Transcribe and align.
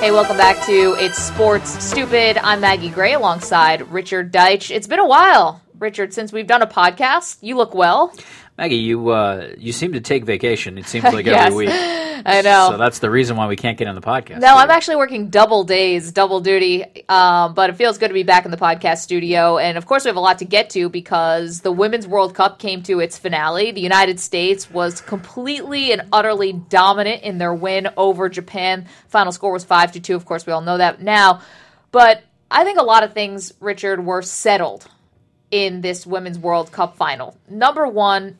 Hey, 0.00 0.12
welcome 0.12 0.36
back 0.36 0.64
to 0.66 0.94
It's 1.00 1.18
Sports 1.18 1.84
Stupid. 1.84 2.38
I'm 2.38 2.60
Maggie 2.60 2.88
Gray 2.88 3.14
alongside 3.14 3.90
Richard 3.90 4.32
Deitsch. 4.32 4.70
It's 4.70 4.86
been 4.86 5.00
a 5.00 5.06
while, 5.06 5.60
Richard, 5.76 6.14
since 6.14 6.32
we've 6.32 6.46
done 6.46 6.62
a 6.62 6.68
podcast. 6.68 7.38
You 7.40 7.56
look 7.56 7.74
well. 7.74 8.14
Maggie, 8.58 8.74
you 8.76 9.10
uh, 9.10 9.50
you 9.56 9.72
seem 9.72 9.92
to 9.92 10.00
take 10.00 10.24
vacation. 10.24 10.76
It 10.78 10.86
seems 10.86 11.04
like 11.12 11.26
Yes. 11.26 11.46
every 11.46 11.66
week. 11.66 11.70
I 12.26 12.42
know. 12.42 12.70
So 12.72 12.76
that's 12.76 12.98
the 12.98 13.08
reason 13.08 13.36
why 13.36 13.46
we 13.46 13.54
can't 13.54 13.78
get 13.78 13.86
on 13.86 13.94
the 13.94 14.00
podcast. 14.00 14.40
No, 14.40 14.56
I'm 14.56 14.70
actually 14.70 14.96
working 14.96 15.28
double 15.28 15.62
days, 15.62 16.10
double 16.10 16.40
duty. 16.40 16.84
Um, 17.08 17.54
but 17.54 17.70
it 17.70 17.76
feels 17.76 17.96
good 17.96 18.08
to 18.08 18.14
be 18.14 18.24
back 18.24 18.44
in 18.44 18.50
the 18.50 18.56
podcast 18.56 18.98
studio. 18.98 19.56
And 19.58 19.78
of 19.78 19.86
course, 19.86 20.04
we 20.04 20.08
have 20.08 20.16
a 20.16 20.20
lot 20.20 20.38
to 20.40 20.44
get 20.44 20.70
to 20.70 20.88
because 20.88 21.60
the 21.60 21.70
Women's 21.70 22.08
World 22.08 22.34
Cup 22.34 22.58
came 22.58 22.82
to 22.82 22.98
its 22.98 23.16
finale. 23.16 23.70
The 23.70 23.80
United 23.80 24.18
States 24.18 24.68
was 24.68 25.00
completely 25.00 25.92
and 25.92 26.08
utterly 26.12 26.52
dominant 26.52 27.22
in 27.22 27.38
their 27.38 27.54
win 27.54 27.88
over 27.96 28.28
Japan. 28.28 28.88
Final 29.06 29.30
score 29.30 29.52
was 29.52 29.64
5 29.64 29.92
to 29.92 30.00
2. 30.00 30.16
Of 30.16 30.24
course, 30.24 30.44
we 30.44 30.52
all 30.52 30.60
know 30.62 30.78
that 30.78 31.00
now. 31.00 31.42
But 31.92 32.24
I 32.50 32.64
think 32.64 32.80
a 32.80 32.84
lot 32.84 33.04
of 33.04 33.12
things, 33.12 33.52
Richard, 33.60 34.04
were 34.04 34.22
settled 34.22 34.88
in 35.52 35.82
this 35.82 36.04
Women's 36.04 36.38
World 36.38 36.72
Cup 36.72 36.96
final. 36.96 37.38
Number 37.48 37.86
one, 37.86 38.38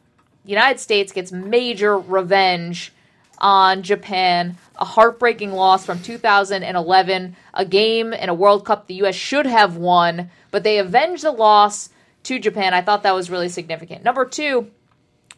the 0.48 0.52
United 0.52 0.80
States 0.80 1.12
gets 1.12 1.30
major 1.30 1.98
revenge 1.98 2.90
on 3.36 3.82
Japan. 3.82 4.56
A 4.76 4.84
heartbreaking 4.86 5.52
loss 5.52 5.84
from 5.84 6.00
2011, 6.00 7.36
a 7.52 7.64
game 7.66 8.14
in 8.14 8.30
a 8.30 8.34
World 8.34 8.64
Cup 8.64 8.86
the 8.86 8.94
U.S. 8.94 9.14
should 9.14 9.44
have 9.44 9.76
won, 9.76 10.30
but 10.50 10.62
they 10.62 10.78
avenged 10.78 11.22
the 11.22 11.32
loss 11.32 11.90
to 12.22 12.38
Japan. 12.38 12.72
I 12.72 12.80
thought 12.80 13.02
that 13.02 13.14
was 13.14 13.28
really 13.28 13.50
significant. 13.50 14.02
Number 14.04 14.24
two, 14.24 14.70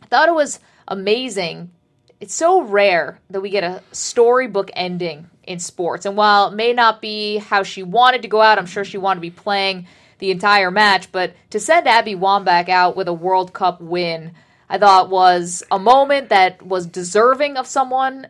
I 0.00 0.06
thought 0.06 0.28
it 0.28 0.34
was 0.36 0.60
amazing. 0.86 1.72
It's 2.20 2.36
so 2.36 2.62
rare 2.62 3.18
that 3.30 3.40
we 3.40 3.50
get 3.50 3.64
a 3.64 3.82
storybook 3.90 4.70
ending 4.74 5.28
in 5.42 5.58
sports. 5.58 6.06
And 6.06 6.16
while 6.16 6.50
it 6.50 6.54
may 6.54 6.72
not 6.72 7.02
be 7.02 7.38
how 7.38 7.64
she 7.64 7.82
wanted 7.82 8.22
to 8.22 8.28
go 8.28 8.40
out, 8.40 8.58
I'm 8.58 8.66
sure 8.66 8.84
she 8.84 8.96
wanted 8.96 9.16
to 9.16 9.22
be 9.22 9.30
playing 9.30 9.88
the 10.20 10.30
entire 10.30 10.70
match. 10.70 11.10
But 11.10 11.34
to 11.50 11.58
send 11.58 11.88
Abby 11.88 12.14
Wambach 12.14 12.68
out 12.68 12.94
with 12.94 13.08
a 13.08 13.12
World 13.12 13.52
Cup 13.52 13.80
win, 13.80 14.34
I 14.70 14.78
thought 14.78 15.10
was 15.10 15.64
a 15.72 15.80
moment 15.80 16.28
that 16.28 16.62
was 16.62 16.86
deserving 16.86 17.56
of 17.56 17.66
someone 17.66 18.28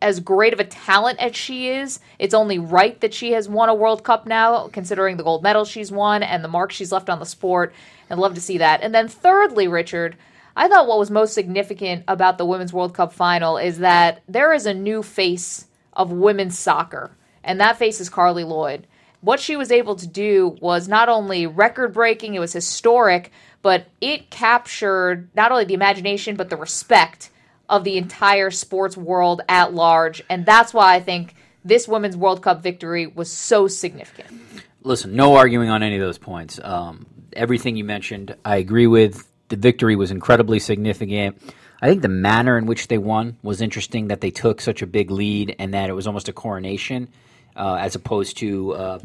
as 0.00 0.18
great 0.18 0.54
of 0.54 0.58
a 0.58 0.64
talent 0.64 1.18
as 1.20 1.36
she 1.36 1.68
is. 1.68 2.00
It's 2.18 2.32
only 2.32 2.58
right 2.58 2.98
that 3.02 3.12
she 3.12 3.32
has 3.32 3.50
won 3.50 3.68
a 3.68 3.74
World 3.74 4.02
Cup 4.02 4.26
now, 4.26 4.68
considering 4.68 5.18
the 5.18 5.22
gold 5.22 5.42
medal 5.42 5.66
she's 5.66 5.92
won 5.92 6.22
and 6.22 6.42
the 6.42 6.48
mark 6.48 6.72
she's 6.72 6.90
left 6.90 7.10
on 7.10 7.18
the 7.18 7.26
sport. 7.26 7.74
I'd 8.08 8.18
love 8.18 8.34
to 8.34 8.40
see 8.40 8.58
that. 8.58 8.82
And 8.82 8.94
then, 8.94 9.08
thirdly, 9.08 9.68
Richard, 9.68 10.16
I 10.56 10.68
thought 10.68 10.86
what 10.86 10.98
was 10.98 11.10
most 11.10 11.34
significant 11.34 12.04
about 12.08 12.38
the 12.38 12.46
Women's 12.46 12.72
World 12.72 12.94
Cup 12.94 13.12
final 13.12 13.58
is 13.58 13.78
that 13.78 14.22
there 14.26 14.54
is 14.54 14.64
a 14.64 14.72
new 14.72 15.02
face 15.02 15.66
of 15.92 16.12
women's 16.12 16.58
soccer, 16.58 17.10
and 17.42 17.60
that 17.60 17.76
face 17.76 18.00
is 18.00 18.08
Carli 18.08 18.44
Lloyd. 18.44 18.86
What 19.20 19.40
she 19.40 19.56
was 19.56 19.72
able 19.72 19.96
to 19.96 20.06
do 20.06 20.56
was 20.60 20.88
not 20.88 21.08
only 21.08 21.46
record 21.46 21.92
breaking, 21.92 22.34
it 22.34 22.40
was 22.40 22.52
historic, 22.52 23.32
but 23.64 23.86
it 24.02 24.28
captured 24.28 25.30
not 25.34 25.50
only 25.50 25.64
the 25.64 25.72
imagination, 25.72 26.36
but 26.36 26.50
the 26.50 26.56
respect 26.56 27.30
of 27.66 27.82
the 27.82 27.96
entire 27.96 28.50
sports 28.50 28.94
world 28.94 29.40
at 29.48 29.72
large. 29.72 30.22
And 30.28 30.44
that's 30.44 30.74
why 30.74 30.94
I 30.94 31.00
think 31.00 31.34
this 31.64 31.88
Women's 31.88 32.14
World 32.14 32.42
Cup 32.42 32.62
victory 32.62 33.06
was 33.06 33.32
so 33.32 33.66
significant. 33.66 34.38
Listen, 34.82 35.16
no 35.16 35.36
arguing 35.36 35.70
on 35.70 35.82
any 35.82 35.96
of 35.96 36.02
those 36.02 36.18
points. 36.18 36.60
Um, 36.62 37.06
everything 37.32 37.76
you 37.76 37.84
mentioned, 37.84 38.36
I 38.44 38.56
agree 38.56 38.86
with. 38.86 39.26
The 39.48 39.56
victory 39.56 39.96
was 39.96 40.10
incredibly 40.10 40.58
significant. 40.58 41.40
I 41.80 41.88
think 41.88 42.02
the 42.02 42.08
manner 42.08 42.58
in 42.58 42.66
which 42.66 42.88
they 42.88 42.98
won 42.98 43.38
was 43.42 43.62
interesting. 43.62 44.08
That 44.08 44.20
they 44.20 44.30
took 44.30 44.60
such 44.60 44.82
a 44.82 44.86
big 44.86 45.10
lead 45.10 45.56
and 45.58 45.72
that 45.72 45.88
it 45.88 45.94
was 45.94 46.06
almost 46.06 46.28
a 46.28 46.34
coronation, 46.34 47.08
uh, 47.56 47.78
as 47.80 47.94
opposed 47.94 48.36
to. 48.38 48.74
Uh, 48.74 48.98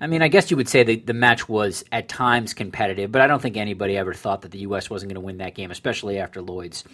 I 0.00 0.06
mean, 0.06 0.22
I 0.22 0.28
guess 0.28 0.50
you 0.50 0.56
would 0.56 0.68
say 0.68 0.82
that 0.84 1.06
the 1.06 1.14
match 1.14 1.48
was 1.48 1.84
at 1.90 2.08
times 2.08 2.54
competitive, 2.54 3.10
but 3.10 3.20
I 3.20 3.26
don't 3.26 3.42
think 3.42 3.56
anybody 3.56 3.96
ever 3.96 4.14
thought 4.14 4.42
that 4.42 4.52
the 4.52 4.60
U.S. 4.60 4.88
wasn't 4.88 5.10
going 5.10 5.20
to 5.20 5.26
win 5.26 5.38
that 5.38 5.54
game, 5.54 5.70
especially 5.70 6.18
after 6.18 6.40
Lloyd's 6.40 6.84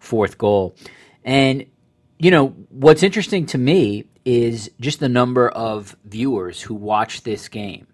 fourth 0.00 0.38
goal. 0.38 0.74
And 1.24 1.66
you 2.18 2.30
know 2.30 2.48
what's 2.70 3.02
interesting 3.02 3.46
to 3.46 3.58
me 3.58 4.04
is 4.24 4.70
just 4.80 5.00
the 5.00 5.08
number 5.08 5.48
of 5.48 5.96
viewers 6.04 6.60
who 6.60 6.74
watched 6.74 7.24
this 7.24 7.48
game. 7.48 7.86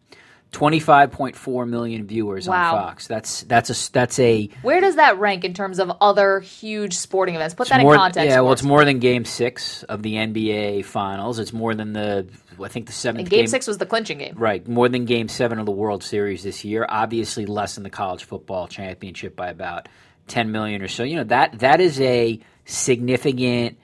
Twenty-five 0.55 1.11
point 1.11 1.35
four 1.35 1.67
million 1.67 2.07
viewers 2.07 2.49
Wow. 2.49 2.77
on 2.77 2.83
Fox. 2.83 3.09
That's 3.09 3.43
that's 3.43 3.71
a 3.89 3.93
that's 3.93 4.19
a 4.21 4.49
Where 4.63 4.81
does 4.81 4.97
that 4.97 5.19
rank 5.19 5.45
in 5.45 5.53
terms 5.53 5.81
of 5.81 5.91
other 6.01 6.39
huge 6.39 6.95
sporting 6.95 7.35
events? 7.35 7.55
Put 7.55 7.69
that 7.71 7.81
more, 7.83 7.95
in 7.95 7.99
context. 7.99 8.29
Yeah, 8.31 8.41
well, 8.41 8.53
it's 8.53 8.63
more 8.63 8.85
than 8.85 9.01
Game 9.01 9.25
Six 9.25 9.83
of 9.83 10.03
the 10.03 10.15
NBA 10.15 10.85
Finals. 10.85 11.41
It's 11.41 11.53
more 11.53 11.75
than 11.75 11.93
the 11.93 12.29
I 12.63 12.69
think 12.69 12.87
the 12.87 12.93
seventh 12.93 13.23
And 13.23 13.31
game 13.31 13.49
six 13.49 13.67
was 13.67 13.79
the 13.79 13.87
clinching 13.87 14.19
game. 14.19 14.35
Right, 14.37 14.67
more 14.69 14.89
than 14.89 15.07
Game 15.07 15.27
Seven 15.27 15.59
of 15.59 15.67
the 15.67 15.73
World 15.73 16.05
Series 16.05 16.45
this 16.45 16.65
year. 16.65 16.87
Obviously, 16.89 17.47
less 17.47 17.75
than 17.75 17.83
the 17.83 17.91
college 17.91 18.23
football 18.23 18.69
championship 18.69 19.35
by 19.35 19.49
about 19.49 19.89
ten 20.29 20.53
million 20.53 20.83
or 20.83 20.89
so. 20.89 21.03
You 21.03 21.17
know 21.17 21.25
that 21.25 21.59
that 21.59 21.81
is 21.81 22.01
a 22.01 22.39
significant 22.65 23.77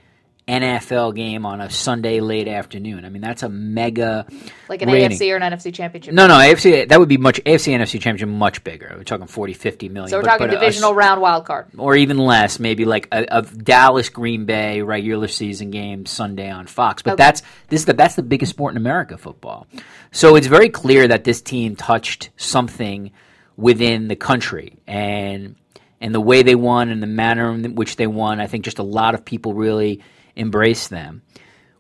NFL 0.51 1.15
game 1.15 1.47
on 1.47 1.61
a 1.61 1.71
Sunday 1.71 2.21
late 2.21 2.49
afternoon. 2.49 3.05
I 3.05 3.09
mean, 3.09 3.23
that's 3.23 3.43
a 3.43 3.49
mega 3.49 4.27
Like 4.69 4.83
an 4.83 4.91
rating. 4.91 5.11
AFC 5.17 5.33
or 5.33 5.37
an 5.37 5.43
NFC 5.53 5.73
championship. 5.73 6.13
No, 6.13 6.27
no, 6.27 6.35
AFC 6.35 6.89
that 6.89 6.99
would 6.99 7.09
be 7.09 7.17
much 7.17 7.41
AFC 7.45 7.73
NFC 7.73 7.93
championship 8.01 8.29
much 8.29 8.65
bigger. 8.65 8.93
We're 8.97 9.05
talking 9.05 9.27
40, 9.27 9.53
50 9.55 9.89
million. 9.89 10.09
So 10.11 10.17
we're 10.19 10.23
but- 10.23 10.29
talking 10.29 10.47
but 10.49 10.57
a- 10.57 10.59
divisional 10.61 10.95
round 10.95 11.21
wild 11.21 11.45
card. 11.45 11.67
or 11.79 11.97
even 11.97 12.19
less, 12.19 12.59
maybe 12.59 12.85
like 12.85 13.09
a, 13.13 13.25
a 13.31 13.43
Dallas 13.43 14.09
Green 14.09 14.45
Bay 14.45 14.83
regular 14.83 15.29
season 15.29 15.71
game 15.71 16.05
Sunday 16.07 16.51
on 16.51 16.67
Fox. 16.67 17.03
But 17.03 17.13
Okay. 17.15 17.23
that's 17.25 17.43
this 17.69 17.81
is 17.81 17.87
the 17.87 17.93
that's 17.95 18.17
the 18.17 18.23
biggest 18.23 18.51
sport 18.51 18.73
in 18.73 18.77
America, 18.77 19.17
football. 19.17 19.67
So 20.11 20.35
it's 20.37 20.49
very 20.49 20.69
clear 20.69 21.07
that 21.09 21.25
this 21.25 21.41
team 21.41 21.77
touched 21.77 22.31
something 22.37 23.13
within 23.57 24.09
the 24.09 24.17
country 24.17 24.79
and 24.87 25.55
and 26.01 26.15
the 26.15 26.21
way 26.21 26.43
they 26.43 26.55
won 26.55 26.89
and 26.89 27.03
the 27.03 27.07
manner 27.07 27.53
in 27.53 27.75
which 27.75 27.97
they 27.97 28.07
won. 28.07 28.41
I 28.41 28.47
think 28.47 28.65
just 28.65 28.79
a 28.79 28.83
lot 28.83 29.15
of 29.15 29.23
people 29.25 29.53
really 29.53 30.01
embraced 30.37 30.91
them. 30.91 31.23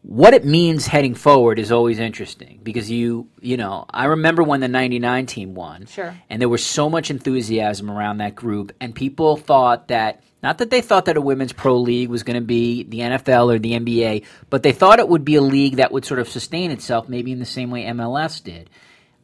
What 0.02 0.32
it 0.32 0.46
means 0.46 0.86
heading 0.86 1.14
forward 1.14 1.58
is 1.58 1.70
always 1.70 1.98
interesting 1.98 2.60
because 2.62 2.90
you 2.90 3.28
you 3.40 3.58
know 3.58 3.84
I 3.90 4.06
remember 4.06 4.42
when 4.42 4.60
the 4.60 4.68
'99 4.68 5.26
team 5.26 5.54
won, 5.54 5.84
Sure. 5.86 6.16
and 6.30 6.40
there 6.40 6.48
was 6.48 6.64
so 6.64 6.88
much 6.88 7.10
enthusiasm 7.10 7.90
around 7.90 8.18
that 8.18 8.34
group, 8.34 8.72
and 8.80 8.94
people 8.94 9.36
thought 9.36 9.88
that 9.88 10.22
not 10.42 10.56
that 10.58 10.70
they 10.70 10.80
thought 10.80 11.04
that 11.04 11.18
a 11.18 11.20
women's 11.20 11.52
pro 11.52 11.76
league 11.76 12.08
was 12.08 12.22
going 12.22 12.36
to 12.40 12.46
be 12.46 12.82
the 12.84 13.00
NFL 13.00 13.52
or 13.54 13.58
the 13.58 13.72
NBA, 13.72 14.24
but 14.48 14.62
they 14.62 14.72
thought 14.72 15.00
it 15.00 15.08
would 15.08 15.22
be 15.22 15.34
a 15.34 15.42
league 15.42 15.76
that 15.76 15.92
would 15.92 16.06
sort 16.06 16.18
of 16.18 16.30
sustain 16.30 16.70
itself, 16.70 17.06
maybe 17.10 17.30
in 17.30 17.38
the 17.38 17.44
same 17.44 17.70
way 17.70 17.84
MLS 17.84 18.42
did. 18.42 18.70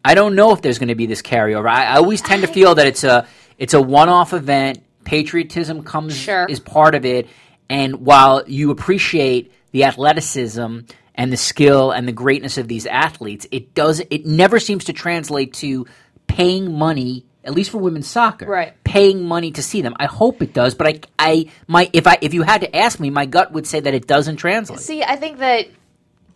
I 0.04 0.14
don't 0.14 0.34
know 0.34 0.52
if 0.52 0.60
there's 0.60 0.78
going 0.78 0.88
to 0.90 0.94
be 0.94 1.06
this 1.06 1.22
carryover. 1.22 1.70
I, 1.70 1.86
I 1.86 1.96
always 1.96 2.20
tend 2.20 2.42
to 2.42 2.48
feel 2.48 2.74
that 2.74 2.86
it's 2.86 3.02
a 3.02 3.26
it's 3.56 3.72
a 3.72 3.80
one-off 3.80 4.34
event. 4.34 4.82
Patriotism 5.04 5.84
comes 5.84 6.14
Sure. 6.14 6.44
is 6.50 6.60
part 6.60 6.94
of 6.94 7.06
it, 7.06 7.28
and 7.68 7.96
while 8.06 8.44
you 8.46 8.70
appreciate 8.70 9.52
the 9.72 9.84
athleticism 9.84 10.78
and 11.14 11.32
the 11.32 11.36
skill 11.36 11.90
and 11.90 12.06
the 12.06 12.12
greatness 12.12 12.58
of 12.58 12.68
these 12.68 12.86
athletes, 12.86 13.46
it 13.50 13.74
does 13.74 14.00
it 14.10 14.26
never 14.26 14.58
seems 14.60 14.84
to 14.84 14.92
translate 14.92 15.54
to 15.54 15.86
paying 16.26 16.72
money. 16.72 17.24
At 17.44 17.54
least 17.54 17.70
for 17.70 17.78
women's 17.78 18.08
soccer, 18.08 18.44
Right. 18.44 18.72
Paying 18.82 19.24
money 19.24 19.52
to 19.52 19.62
see 19.62 19.80
them. 19.80 19.94
I 20.00 20.06
hope 20.06 20.42
it 20.42 20.52
does, 20.52 20.74
but 20.74 20.88
I, 20.88 21.00
I, 21.16 21.50
my, 21.68 21.88
if 21.92 22.08
I, 22.08 22.18
if 22.20 22.34
you 22.34 22.42
had 22.42 22.62
to 22.62 22.76
ask 22.76 22.98
me, 22.98 23.08
my 23.08 23.24
gut 23.24 23.52
would 23.52 23.68
say 23.68 23.78
that 23.78 23.94
it 23.94 24.08
doesn't 24.08 24.38
translate. 24.38 24.80
See, 24.80 25.04
I 25.04 25.14
think 25.14 25.38
that 25.38 25.68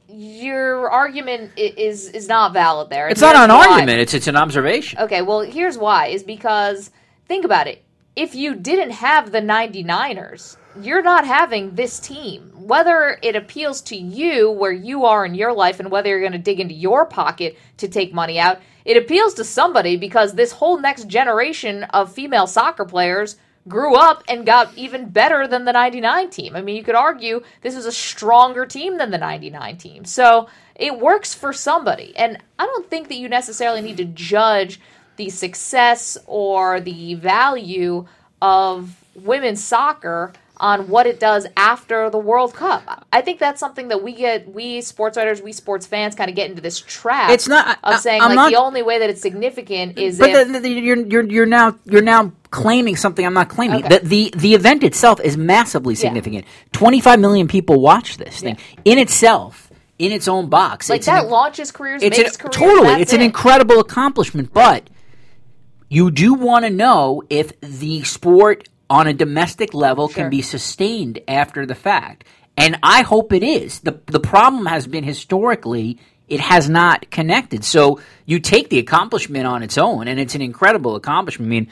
your 0.09 0.89
argument 0.89 1.53
is 1.57 2.09
is 2.09 2.29
not 2.29 2.53
valid 2.53 2.91
there. 2.91 3.09
it's 3.09 3.21
not 3.21 3.35
an 3.35 3.49
why. 3.51 3.67
argument; 3.67 3.99
it's 3.99 4.15
it's 4.15 4.27
an 4.29 4.37
observation. 4.37 5.01
Okay, 5.01 5.23
well, 5.23 5.41
here's 5.41 5.77
why 5.79 6.09
is 6.09 6.23
because 6.23 6.91
think 7.27 7.45
about 7.45 7.67
it. 7.67 7.83
If 8.17 8.35
you 8.35 8.55
didn't 8.55 8.91
have 8.91 9.33
the 9.33 9.41
99ers, 9.41 10.57
you're 10.81 11.03
not 11.03 11.27
having 11.27 11.75
this 11.75 11.99
team. 11.99 12.51
Whether 12.55 13.19
it 13.23 13.37
appeals 13.37 13.81
to 13.83 13.97
you 13.97 14.51
where 14.51 14.73
you 14.73 15.05
are 15.05 15.25
in 15.25 15.35
your 15.35 15.53
life 15.53 15.81
and 15.81 15.91
whether 15.91 16.09
you're 16.09 16.21
going 16.21 16.33
to 16.33 16.39
dig 16.39 16.61
into 16.61 16.75
your 16.75 17.07
pocket 17.07 17.59
to 17.79 17.89
take 17.89 18.15
money 18.15 18.39
out, 18.39 18.61
it 18.85 18.97
appeals 18.97 19.35
to 19.35 19.45
somebody 19.45 19.97
because 19.97 20.35
this 20.35 20.53
whole 20.53 20.79
next 20.79 21.09
generation 21.09 21.85
of 21.85 22.13
female 22.13 22.47
soccer 22.47 22.85
players 22.85 23.37
grew 23.69 23.95
up 23.95 24.25
and 24.29 24.47
got 24.47 24.77
even 24.77 25.09
better 25.09 25.47
than 25.47 25.65
the 25.65 25.73
99 25.73 26.31
team. 26.31 26.57
I 26.57 26.63
mean, 26.63 26.77
you 26.77 26.83
could 26.83 26.95
argue 26.95 27.43
this 27.61 27.77
is 27.77 27.87
a 27.87 27.93
stronger 27.93 28.65
team 28.65 28.97
than 28.99 29.11
the 29.11 29.19
99 29.19 29.77
team. 29.77 30.05
So 30.05 30.49
it 30.75 30.99
works 30.99 31.35
for 31.35 31.53
somebody. 31.53 32.17
And 32.17 32.39
I 32.59 32.67
don't 32.67 32.89
think 32.89 33.09
that 33.09 33.17
you 33.17 33.29
necessarily 33.29 33.83
need 33.83 33.99
to 33.99 34.05
judge 34.05 34.81
the 35.17 35.29
success 35.29 36.17
or 36.27 36.81
the 36.81 37.15
value 37.15 38.07
of 38.41 38.97
women's 39.15 39.63
soccer 39.63 40.33
on 40.61 40.89
what 40.89 41.07
it 41.07 41.19
does 41.19 41.47
after 41.57 42.11
the 42.11 42.19
World 42.19 42.55
Cup. 42.55 43.07
I 43.13 43.23
think 43.23 43.41
that's 43.41 43.59
something 43.59 43.89
that 43.89 44.03
we 44.03 44.13
get, 44.15 44.53
we 44.53 44.83
sports 44.83 45.17
writers, 45.17 45.41
we 45.43 45.53
sports 45.53 45.87
fans, 45.87 46.15
kind 46.15 46.29
of 46.29 46.37
get 46.37 46.51
into 46.51 46.61
this 46.63 46.79
trap. 46.81 47.31
It's 47.31 47.49
not- 47.49 47.79
I- 47.83 47.95
of 47.95 48.01
saying 48.01 48.21
I'm 48.21 48.29
like 48.29 48.37
not- 48.37 48.51
the 48.51 48.57
only 48.59 48.83
way 48.83 48.99
that 48.99 49.09
it's 49.11 49.23
significant 49.23 49.99
is 49.99 50.19
But 50.19 50.31
if 50.31 50.53
the, 50.53 50.61
the, 50.61 50.69
you're 50.69 50.97
you're 51.07 51.25
you're 51.25 51.47
now 51.47 51.77
you're 51.87 52.03
now 52.03 52.31
claiming 52.51 52.95
something 52.97 53.25
I'm 53.25 53.35
not 53.35 53.49
claiming. 53.49 53.85
Okay. 53.85 53.99
The, 53.99 54.05
the 54.07 54.35
the 54.37 54.55
event 54.55 54.85
itself 54.85 55.21
is 55.21 55.37
massively 55.37 55.95
Yeah. 55.95 56.01
significant. 56.01 56.45
25 56.73 57.19
million 57.19 57.49
people 57.49 57.81
watch 57.81 58.19
this 58.19 58.41
thing 58.41 58.57
in 58.85 58.99
itself 58.99 59.71
in 59.99 60.13
its 60.13 60.29
own 60.29 60.49
box. 60.49 60.89
Like 60.89 60.99
it's 61.01 61.09
an 61.09 61.15
that 61.15 61.25
in- 61.25 61.31
launches 61.31 61.73
careers, 61.73 62.03
it's 62.03 62.17
makes 62.19 62.37
an, 62.37 62.39
careers. 62.51 62.55
totally 62.57 63.01
it's 63.03 63.13
an 63.13 63.21
incredible 63.23 63.81
accomplishment, 63.81 64.53
but 64.53 64.89
you 65.89 66.11
do 66.11 66.35
want 66.35 66.65
to 66.65 66.71
know 66.71 67.23
if 67.31 67.59
the 67.61 68.03
sport 68.05 68.69
on 68.91 69.07
a 69.07 69.15
domestic 69.15 69.73
level 69.73 70.09
Sure. 70.09 70.25
can 70.25 70.31
be 70.31 70.43
sustained 70.43 71.21
after 71.29 71.65
the 71.65 71.75
fact. 71.77 72.25
And 72.57 72.79
I 72.83 73.03
hope 73.03 73.33
it 73.33 73.43
is. 73.43 73.81
The 73.81 74.01
the 74.07 74.21
problem 74.21 74.67
has 74.67 74.87
been 74.87 75.05
historically 75.05 75.99
it 76.29 76.41
has 76.41 76.69
not 76.69 77.11
connected. 77.11 77.65
So 77.65 78.01
you 78.25 78.39
take 78.39 78.69
the 78.69 78.79
accomplishment 78.79 79.47
on 79.47 79.63
its 79.65 79.77
own 79.79 80.07
and 80.07 80.21
it's 80.21 80.35
an 80.37 80.43
incredible 80.43 80.95
accomplishment. 80.95 81.49
I 81.49 81.51
mean, 81.51 81.69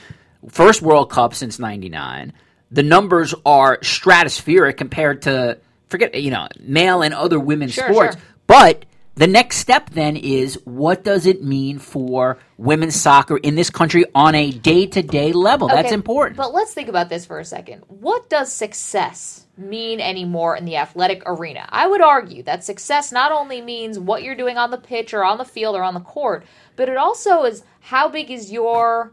first 0.48 0.82
World 0.82 1.10
Cup 1.10 1.34
since 1.34 1.58
99. 1.60 2.32
The 2.70 2.82
numbers 2.82 3.34
are 3.46 3.78
stratospheric 3.78 4.76
compared 4.76 5.22
to 5.22 5.58
forget 5.88 6.14
you 6.20 6.30
know, 6.30 6.48
male 6.60 7.02
and 7.02 7.14
other 7.14 7.38
women's 7.38 7.74
Sure, 7.74 7.92
sports. 7.92 8.16
sure. 8.16 8.24
But 8.46 8.84
the 9.18 9.26
next 9.26 9.56
step 9.56 9.90
then 9.90 10.16
is 10.16 10.54
what 10.64 11.02
does 11.02 11.26
it 11.26 11.42
mean 11.42 11.80
for 11.80 12.38
women's 12.56 12.94
soccer 12.94 13.36
in 13.36 13.56
this 13.56 13.68
country 13.68 14.04
on 14.14 14.36
a 14.36 14.52
day 14.52 14.86
to 14.86 15.02
day 15.02 15.32
level? 15.32 15.66
That's 15.66 15.90
important. 15.90 16.36
But 16.36 16.54
let's 16.54 16.72
think 16.72 16.88
about 16.88 17.08
this 17.08 17.26
for 17.26 17.40
a 17.40 17.44
second. 17.44 17.82
What 17.88 18.30
does 18.30 18.52
success 18.52 19.46
mean 19.56 20.00
anymore 20.00 20.56
in 20.56 20.64
the 20.64 20.76
athletic 20.76 21.24
arena? 21.26 21.68
I 21.68 21.88
would 21.88 22.00
argue 22.00 22.44
that 22.44 22.62
success 22.62 23.10
not 23.10 23.32
only 23.32 23.60
means 23.60 23.98
what 23.98 24.22
you're 24.22 24.36
doing 24.36 24.56
on 24.56 24.70
the 24.70 24.78
pitch 24.78 25.12
or 25.12 25.24
on 25.24 25.38
the 25.38 25.44
field 25.44 25.74
or 25.74 25.82
on 25.82 25.94
the 25.94 26.00
court, 26.00 26.46
but 26.76 26.88
it 26.88 26.96
also 26.96 27.42
is 27.42 27.64
how 27.80 28.08
big 28.08 28.30
is 28.30 28.52
your 28.52 29.12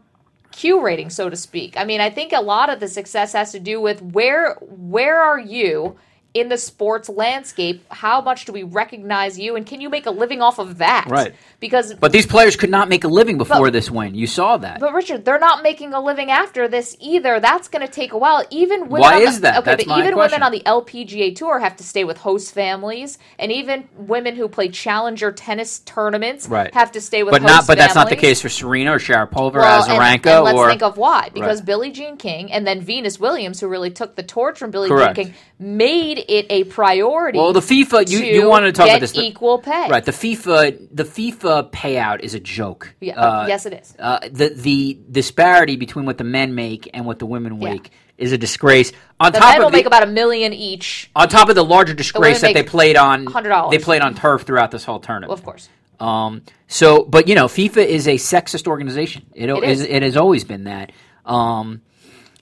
Q 0.52 0.82
rating, 0.82 1.10
so 1.10 1.28
to 1.28 1.36
speak. 1.36 1.76
I 1.76 1.84
mean, 1.84 2.00
I 2.00 2.10
think 2.10 2.32
a 2.32 2.40
lot 2.40 2.70
of 2.70 2.78
the 2.78 2.86
success 2.86 3.32
has 3.32 3.50
to 3.52 3.58
do 3.58 3.80
with 3.80 4.00
where 4.00 4.54
where 4.60 5.20
are 5.20 5.40
you 5.40 5.96
in 6.36 6.48
the 6.50 6.58
sports 6.58 7.08
landscape? 7.08 7.84
How 7.90 8.20
much 8.20 8.44
do 8.44 8.52
we 8.52 8.62
recognize 8.62 9.38
you, 9.38 9.56
and 9.56 9.64
can 9.66 9.80
you 9.80 9.88
make 9.88 10.04
a 10.06 10.10
living 10.10 10.42
off 10.42 10.58
of 10.58 10.78
that? 10.78 11.06
Right. 11.08 11.34
Because 11.60 11.94
But 11.94 12.12
these 12.12 12.26
players 12.26 12.56
could 12.56 12.68
not 12.70 12.88
make 12.90 13.04
a 13.04 13.08
living 13.08 13.38
before 13.38 13.66
But- 13.68 13.72
this 13.72 13.90
win. 13.90 14.14
You 14.14 14.26
saw 14.26 14.58
that. 14.58 14.78
but 14.78 14.92
Richard, 14.92 15.24
they're 15.24 15.38
not 15.38 15.62
making 15.62 15.94
a 15.94 16.00
living 16.00 16.30
after 16.30 16.68
this 16.68 16.94
either. 17.00 17.40
That's 17.40 17.68
going 17.68 17.86
to 17.86 17.90
take 17.90 18.12
a 18.12 18.18
while. 18.18 18.44
Even 18.50 18.88
women 18.90 19.00
Why 19.00 19.14
on 19.14 19.20
the, 19.22 19.28
is 19.28 19.40
that? 19.40 19.56
Okay, 19.58 19.70
That's 19.72 19.84
but 19.84 19.98
even 19.98 20.12
question. 20.12 20.40
women 20.40 20.42
on 20.42 20.52
the 20.52 20.60
LPGA 20.66 21.34
tour 21.34 21.58
have 21.58 21.76
to 21.76 21.84
stay 21.84 22.04
with 22.04 22.18
host 22.18 22.52
families, 22.52 23.18
and 23.38 23.50
even 23.50 23.88
women 23.96 24.36
who 24.36 24.48
play 24.48 24.68
challenger 24.68 25.32
tennis 25.32 25.78
tournaments 25.80 26.46
Right. 26.48 26.72
have 26.74 26.92
to 26.92 27.00
stay 27.00 27.22
with. 27.22 27.32
but 27.32 27.40
host 27.42 27.52
not. 27.52 27.66
But 27.66 27.78
that's 27.78 27.94
not 27.94 28.10
the 28.10 28.16
case 28.16 28.42
for 28.42 28.50
Serena 28.50 28.92
or 28.92 28.98
Sharapova 28.98 29.54
or 29.54 29.60
Well, 29.60 29.82
and- 29.84 29.92
Azarenka 30.22 30.36
and, 30.36 30.44
let's 30.44 30.58
or 30.58 30.68
think 30.68 30.82
of 30.82 30.98
why. 30.98 31.30
Because 31.32 31.60
Right. 31.60 31.66
Billie 31.66 31.90
Jean 31.90 32.16
King 32.18 32.52
and 32.52 32.66
then 32.66 32.80
Venus 32.82 33.18
Williams, 33.18 33.60
who 33.60 33.68
really 33.68 33.90
took 33.90 34.14
the 34.16 34.22
torch 34.22 34.58
from 34.58 34.70
Billie 34.70 34.88
Correct. 34.88 35.16
Jean 35.16 35.24
King, 35.26 35.34
made 35.58 36.24
it 36.28 36.46
a 36.50 36.64
priority. 36.64 37.38
Well, 37.38 37.52
the 37.52 37.60
FIFA. 37.60 38.08
You, 38.08 38.18
you 38.20 38.48
wanted 38.48 38.66
to 38.66 38.72
talk 38.72 38.88
about 38.88 39.00
this. 39.00 39.12
the- 39.12 39.20
equal 39.24 39.58
pay. 39.58 39.88
Right. 39.88 40.04
The 40.04 40.12
FIFA. 40.12 40.88
The 40.92 41.04
FIFA 41.04 41.70
payout 41.70 42.20
is 42.20 42.34
a 42.34 42.40
joke. 42.40 42.94
Yeah, 43.00 43.20
Uh, 43.20 43.46
yes, 43.46 43.66
it 43.66 43.72
is. 43.74 43.94
Uh, 43.98 44.20
the 44.30 44.48
the 44.50 44.98
disparity 45.10 45.76
between 45.76 46.04
what 46.06 46.18
the 46.18 46.24
men 46.24 46.54
make 46.54 46.90
and 46.94 47.06
what 47.06 47.18
the 47.18 47.26
women 47.26 47.60
Yeah. 47.60 47.70
make 47.74 47.90
is 48.18 48.32
a 48.32 48.38
disgrace. 48.38 48.92
On 49.20 49.30
The 49.30 49.38
top 49.38 49.48
men 49.48 49.56
of 49.58 49.64
will 49.64 49.70
the, 49.70 49.76
make 49.76 49.86
about 49.86 50.02
a 50.02 50.06
million 50.06 50.52
each, 50.54 51.10
on 51.14 51.28
top 51.28 51.48
of 51.50 51.54
the 51.54 51.64
larger 51.64 51.92
disgrace 51.92 52.40
that 52.40 52.54
they 52.54 52.62
played 52.62 52.96
on 52.96 53.26
$100. 53.26 53.70
they 53.70 53.78
played 53.78 54.00
on 54.02 54.14
turf 54.14 54.42
throughout 54.42 54.70
this 54.70 54.84
whole 54.84 55.00
tournament. 55.00 55.32
of 55.32 55.44
course. 55.44 55.68
Um, 56.00 56.42
so, 56.66 57.04
but 57.04 57.28
you 57.28 57.34
know, 57.34 57.46
FIFA 57.46 57.84
is 57.86 58.06
a 58.08 58.14
sexist 58.16 58.66
organization. 58.66 59.26
It, 59.34 59.48
It 59.50 59.64
is. 59.64 59.80
is. 59.82 59.86
It 59.86 60.02
has 60.02 60.16
always 60.16 60.44
been 60.44 60.64
that. 60.64 60.92
Um, 61.26 61.82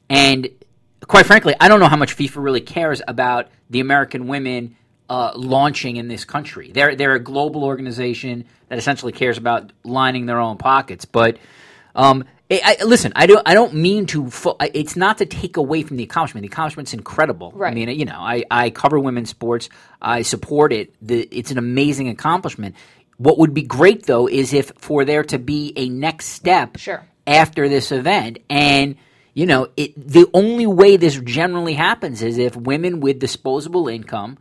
and 0.09 0.49
quite 1.07 1.27
frankly, 1.27 1.55
I 1.61 1.69
don't 1.69 1.81
know 1.81 1.89
how 1.89 1.97
much 1.97 2.17
FIFA 2.17 2.43
really 2.43 2.61
cares 2.61 3.03
about 3.07 3.49
the 3.71 3.81
American 3.81 4.27
women 4.27 4.77
uh, 5.09 5.33
launching 5.37 5.97
in 5.97 6.09
this 6.09 6.25
country. 6.25 6.71
They're 6.73 6.95
they're 6.97 7.15
a 7.15 7.21
global 7.21 7.65
organization 7.65 8.45
that 8.69 8.79
essentially 8.79 9.13
cares 9.13 9.39
about 9.39 9.73
lining 9.85 10.27
their 10.27 10.39
own 10.41 10.57
pockets. 10.57 11.05
But 11.05 11.39
um, 11.95 12.25
I, 12.51 12.77
I, 12.81 12.85
listen, 12.85 13.13
I 13.15 13.27
don't 13.27 13.43
I 13.47 13.55
don't 13.55 13.75
mean 13.75 14.07
to. 14.07 14.31
Fo- 14.31 14.57
it's 14.61 14.97
not 14.97 15.19
to 15.19 15.27
take 15.27 15.57
away 15.57 15.83
from 15.83 15.97
the 15.97 16.05
accomplishment. 16.05 16.43
The 16.43 16.49
accomplishment's 16.49 16.95
incredible. 16.95 17.55
I 17.63 17.73
mean, 17.73 17.89
you 17.91 18.05
know, 18.05 18.19
I, 18.19 18.45
I 18.51 18.71
cover 18.71 18.99
women's 18.99 19.31
sports. 19.31 19.69
I 20.01 20.23
support 20.23 20.73
it. 20.73 20.95
The, 21.03 21.21
it's 21.31 21.51
an 21.51 21.59
amazing 21.59 22.09
accomplishment. 22.09 22.75
What 23.17 23.39
would 23.39 23.55
be 23.55 23.63
great 23.63 24.07
though 24.07 24.27
is 24.29 24.53
if 24.53 24.73
for 24.77 25.05
there 25.05 25.23
to 25.25 25.39
be 25.39 25.73
a 25.77 25.89
next 25.89 26.27
step 26.27 26.79
Sure. 26.79 27.07
after 27.27 27.69
this 27.69 27.93
event 27.93 28.39
and 28.51 28.97
you 29.35 29.47
know 29.47 29.69
it 29.77 29.93
the 29.97 30.27
only 30.33 30.67
way 30.67 30.97
this 30.97 31.21
generally 31.21 31.75
happens 31.75 32.23
is 32.23 32.39
if 32.39 32.57
women 32.57 33.01
with 33.01 33.19
disposable 33.19 33.89
income 33.89 34.39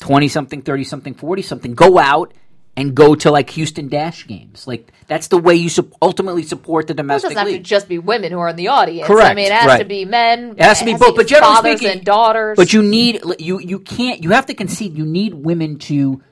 20 0.00 0.28
something 0.28 0.62
30 0.62 0.84
something 0.84 1.14
40 1.14 1.42
something 1.42 1.74
go 1.74 1.98
out 1.98 2.34
and 2.76 2.94
go 2.94 3.14
to 3.14 3.30
like 3.30 3.50
Houston 3.50 3.88
Dash 3.88 4.26
games 4.26 4.66
like 4.66 4.92
that's 5.06 5.28
the 5.28 5.38
way 5.38 5.54
you 5.54 5.68
sup- 5.68 5.92
ultimately 6.02 6.42
support 6.42 6.86
the 6.86 6.92
It 6.92 6.96
domestic 6.96 7.30
doesn't 7.30 7.46
have 7.46 7.56
to 7.56 7.62
just 7.62 7.88
be 7.88 7.98
women 7.98 8.32
who 8.32 8.38
are 8.38 8.48
in 8.48 8.56
the 8.56 8.68
audience. 8.68 9.06
Correct. 9.06 9.30
I 9.30 9.34
mean, 9.34 9.46
it 9.46 9.52
has 9.52 9.66
right. 9.66 9.78
to 9.78 9.84
be 9.84 10.04
men. 10.04 10.54
it 10.56 10.62
has 10.62 10.78
to 10.80 10.84
be 10.84 10.94
both, 10.94 11.14
but 11.14 11.26
generally 11.26 11.54
fathers 11.54 11.78
speaking, 11.78 11.98
and 11.98 12.04
daughters. 12.04 12.56
But 12.56 12.72
you 12.72 12.82
need 12.82 13.20
you 13.38 13.60
you 13.60 13.78
can't 13.78 14.22
you 14.22 14.30
have 14.30 14.46
to 14.46 14.54
concede 14.54 14.96
you 14.96 15.06
need 15.06 15.34
women 15.34 15.78
to 15.80 16.22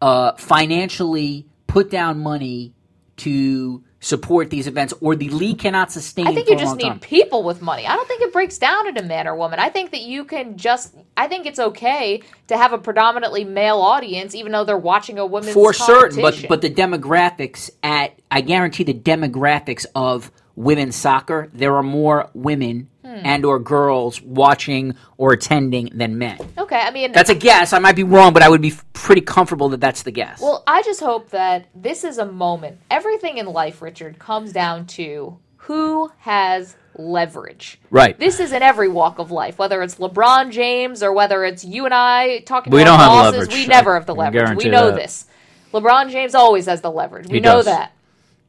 uh, 0.00 0.32
financially 0.36 1.46
put 1.66 1.90
down 1.90 2.20
money 2.20 2.72
to 3.18 3.84
support 4.00 4.48
these 4.48 4.66
events, 4.66 4.94
or 5.00 5.14
the 5.14 5.28
league 5.28 5.58
cannot 5.58 5.92
sustain. 5.92 6.26
I 6.26 6.34
think 6.34 6.48
you 6.48 6.56
just 6.56 6.76
need 6.76 6.88
time. 6.88 7.00
people 7.00 7.42
with 7.42 7.62
money. 7.62 7.86
I 7.86 7.94
don't 7.94 8.08
think 8.08 8.22
it 8.22 8.32
breaks 8.32 8.58
down 8.58 8.88
into 8.88 9.02
man 9.02 9.28
or 9.28 9.36
woman. 9.36 9.60
I 9.60 9.68
think 9.68 9.92
that 9.92 10.00
you 10.00 10.24
can 10.24 10.56
just. 10.56 10.94
I 11.16 11.28
think 11.28 11.46
it's 11.46 11.58
okay 11.58 12.22
to 12.48 12.56
have 12.56 12.72
a 12.72 12.78
predominantly 12.78 13.44
male 13.44 13.80
audience, 13.80 14.34
even 14.34 14.52
though 14.52 14.64
they're 14.64 14.78
watching 14.78 15.18
a 15.18 15.26
women's 15.26 15.54
for 15.54 15.72
certain, 15.72 16.20
but 16.20 16.46
but 16.48 16.62
the 16.62 16.70
demographics 16.70 17.70
at 17.82 18.18
I 18.30 18.40
guarantee 18.40 18.84
the 18.84 18.94
demographics 18.94 19.86
of 19.94 20.32
women's 20.56 20.96
soccer 20.96 21.48
there 21.52 21.76
are 21.76 21.82
more 21.82 22.30
women. 22.34 22.89
Hmm. 23.10 23.26
and 23.26 23.44
or 23.44 23.58
girls 23.58 24.22
watching 24.22 24.94
or 25.16 25.32
attending 25.32 25.90
than 25.92 26.16
men. 26.16 26.38
okay. 26.56 26.78
I 26.80 26.92
mean, 26.92 27.10
That's 27.10 27.28
a 27.30 27.34
guess. 27.34 27.72
I 27.72 27.80
might 27.80 27.96
be 27.96 28.04
wrong, 28.04 28.32
but 28.32 28.42
I 28.42 28.48
would 28.48 28.60
be 28.62 28.68
f- 28.68 28.84
pretty 28.92 29.20
comfortable 29.22 29.68
that 29.70 29.80
that's 29.80 30.04
the 30.04 30.12
guess. 30.12 30.40
Well, 30.40 30.62
I 30.66 30.82
just 30.82 31.00
hope 31.00 31.30
that 31.30 31.66
this 31.74 32.04
is 32.04 32.18
a 32.18 32.26
moment. 32.26 32.78
Everything 32.88 33.38
in 33.38 33.46
life, 33.46 33.82
Richard, 33.82 34.20
comes 34.20 34.52
down 34.52 34.86
to 34.88 35.38
who 35.56 36.12
has 36.18 36.76
leverage. 36.94 37.80
Right. 37.90 38.16
This 38.18 38.38
is 38.38 38.52
in 38.52 38.62
every 38.62 38.88
walk 38.88 39.18
of 39.18 39.32
life, 39.32 39.58
whether 39.58 39.82
it's 39.82 39.96
LeBron 39.96 40.50
James 40.52 41.02
or 41.02 41.12
whether 41.12 41.44
it's 41.44 41.64
you 41.64 41.86
and 41.86 41.94
I 41.94 42.40
talking 42.40 42.72
We 42.72 42.84
to 42.84 42.90
our 42.90 42.96
don't 42.96 42.98
have 43.00 43.08
bosses. 43.08 43.32
leverage. 43.48 43.54
We 43.54 43.66
never 43.66 43.94
have 43.94 44.06
the 44.06 44.14
leverage. 44.14 44.56
We 44.56 44.70
know 44.70 44.86
that. 44.92 44.96
this. 44.96 45.24
LeBron 45.72 46.10
James 46.10 46.34
always 46.36 46.66
has 46.66 46.80
the 46.80 46.90
leverage. 46.92 47.26
We 47.28 47.38
He 47.38 47.40
know 47.40 47.56
does. 47.56 47.64
that. 47.66 47.92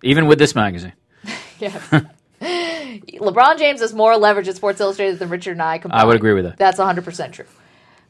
Even 0.04 0.28
with 0.28 0.38
this 0.40 0.54
magazine. 0.54 0.94
Yes. 1.60 1.80
LeBron 2.42 3.60
James 3.60 3.82
has 3.82 3.94
more 3.94 4.18
leverage 4.18 4.48
at 4.48 4.56
Sports 4.56 4.82
Illustrated 4.82 5.20
than 5.20 5.30
Richard 5.30 5.52
and 5.52 5.62
I 5.62 5.78
combined. 5.78 6.02
I 6.02 6.06
would 6.06 6.16
agree 6.16 6.34
with 6.34 6.46
that. 6.46 6.58
That's 6.58 6.80
100% 6.80 7.32
true. 7.32 7.46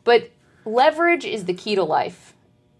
But 0.03 0.31
leverage 0.65 1.25
is 1.25 1.45
the 1.45 1.53
key 1.53 1.75
to 1.75 1.83
life 1.83 2.33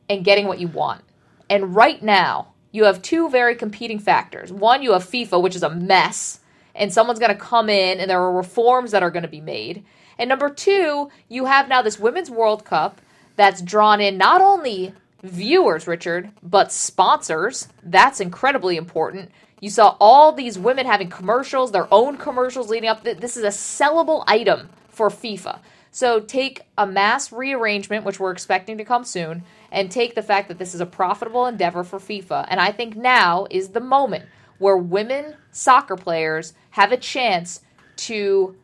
and 0.10 0.24
getting 0.24 0.48
what 0.48 0.60
you 0.60 0.67
want. 0.67 1.03
And 1.50 1.75
right 1.75 2.01
now, 2.01 2.53
you 2.72 2.86
have 2.86 3.01
two 3.01 3.29
very 3.29 3.55
competing 3.55 4.00
factors. 4.00 4.51
One, 4.51 4.81
you 4.81 4.93
have 4.93 5.03
FIFA, 5.03 5.41
which 5.41 5.55
is 5.55 5.63
a 5.63 5.70
mess, 5.70 6.39
and 6.74 6.93
someone's 6.93 7.20
going 7.20 7.34
to 7.34 7.39
come 7.39 7.70
in 7.70 8.00
and 8.00 8.10
there 8.10 8.22
are 8.22 8.31
reforms 8.31 8.91
that 8.91 9.03
are 9.03 9.12
going 9.12 9.24
to 9.24 9.29
be 9.29 9.41
made. 9.41 9.84
And 10.17 10.29
number 10.29 10.50
two, 10.50 11.10
you 11.27 11.46
have 11.46 11.67
now 11.67 11.81
this 11.81 12.00
Women's 12.00 12.31
World 12.31 12.63
Cup 12.63 13.01
that's 13.36 13.62
drawn 13.62 14.00
in 14.00 14.17
not 14.17 14.41
only 14.41 14.93
viewers, 15.24 15.88
Richard, 15.88 16.31
but 16.41 16.72
sponsors. 16.72 17.67
That's 17.84 18.20
incredibly 18.20 18.77
important. 18.77 19.31
You 19.62 19.70
saw 19.70 19.96
all 20.00 20.34
these 20.34 20.58
women 20.60 20.88
having 20.88 21.10
commercials, 21.10 21.72
their 21.72 21.88
own 21.94 22.18
commercials 22.18 22.70
leading 22.70 22.89
up. 22.89 23.03
Th- 23.03 23.18
This 23.18 23.38
is 23.38 23.44
a 23.44 23.48
sellable 23.48 24.24
item 24.27 24.70
for 24.89 25.10
FIFA. 25.10 25.60
So 25.91 26.20
take 26.20 26.63
a 26.77 26.88
mass 26.88 27.32
rearrangement, 27.32 28.03
which 28.03 28.20
we're 28.20 28.32
expecting 28.32 28.77
to 28.80 28.86
come 28.86 29.03
soon, 29.03 29.44
and 29.72 29.91
take 29.91 30.15
the 30.15 30.24
fact 30.24 30.48
that 30.48 30.58
this 30.58 30.74
is 30.74 30.82
a 30.82 30.86
profitable 30.86 31.46
endeavor 31.46 31.84
for 31.84 32.00
FIFA. 32.00 32.48
And 32.50 32.60
I 32.60 32.72
think 32.72 32.96
now 32.96 33.46
is 33.51 33.70
the 33.70 33.80
moment 33.82 34.25
where 34.58 34.77
women 34.77 35.36
soccer 35.51 35.96
players 35.96 36.53
have 36.72 36.91
a 36.91 36.98
chance 36.98 37.62
to 37.98 38.56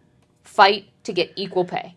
fight 0.43 0.87
to 1.03 1.13
get 1.13 1.31
equal 1.35 1.65
pay 1.65 1.95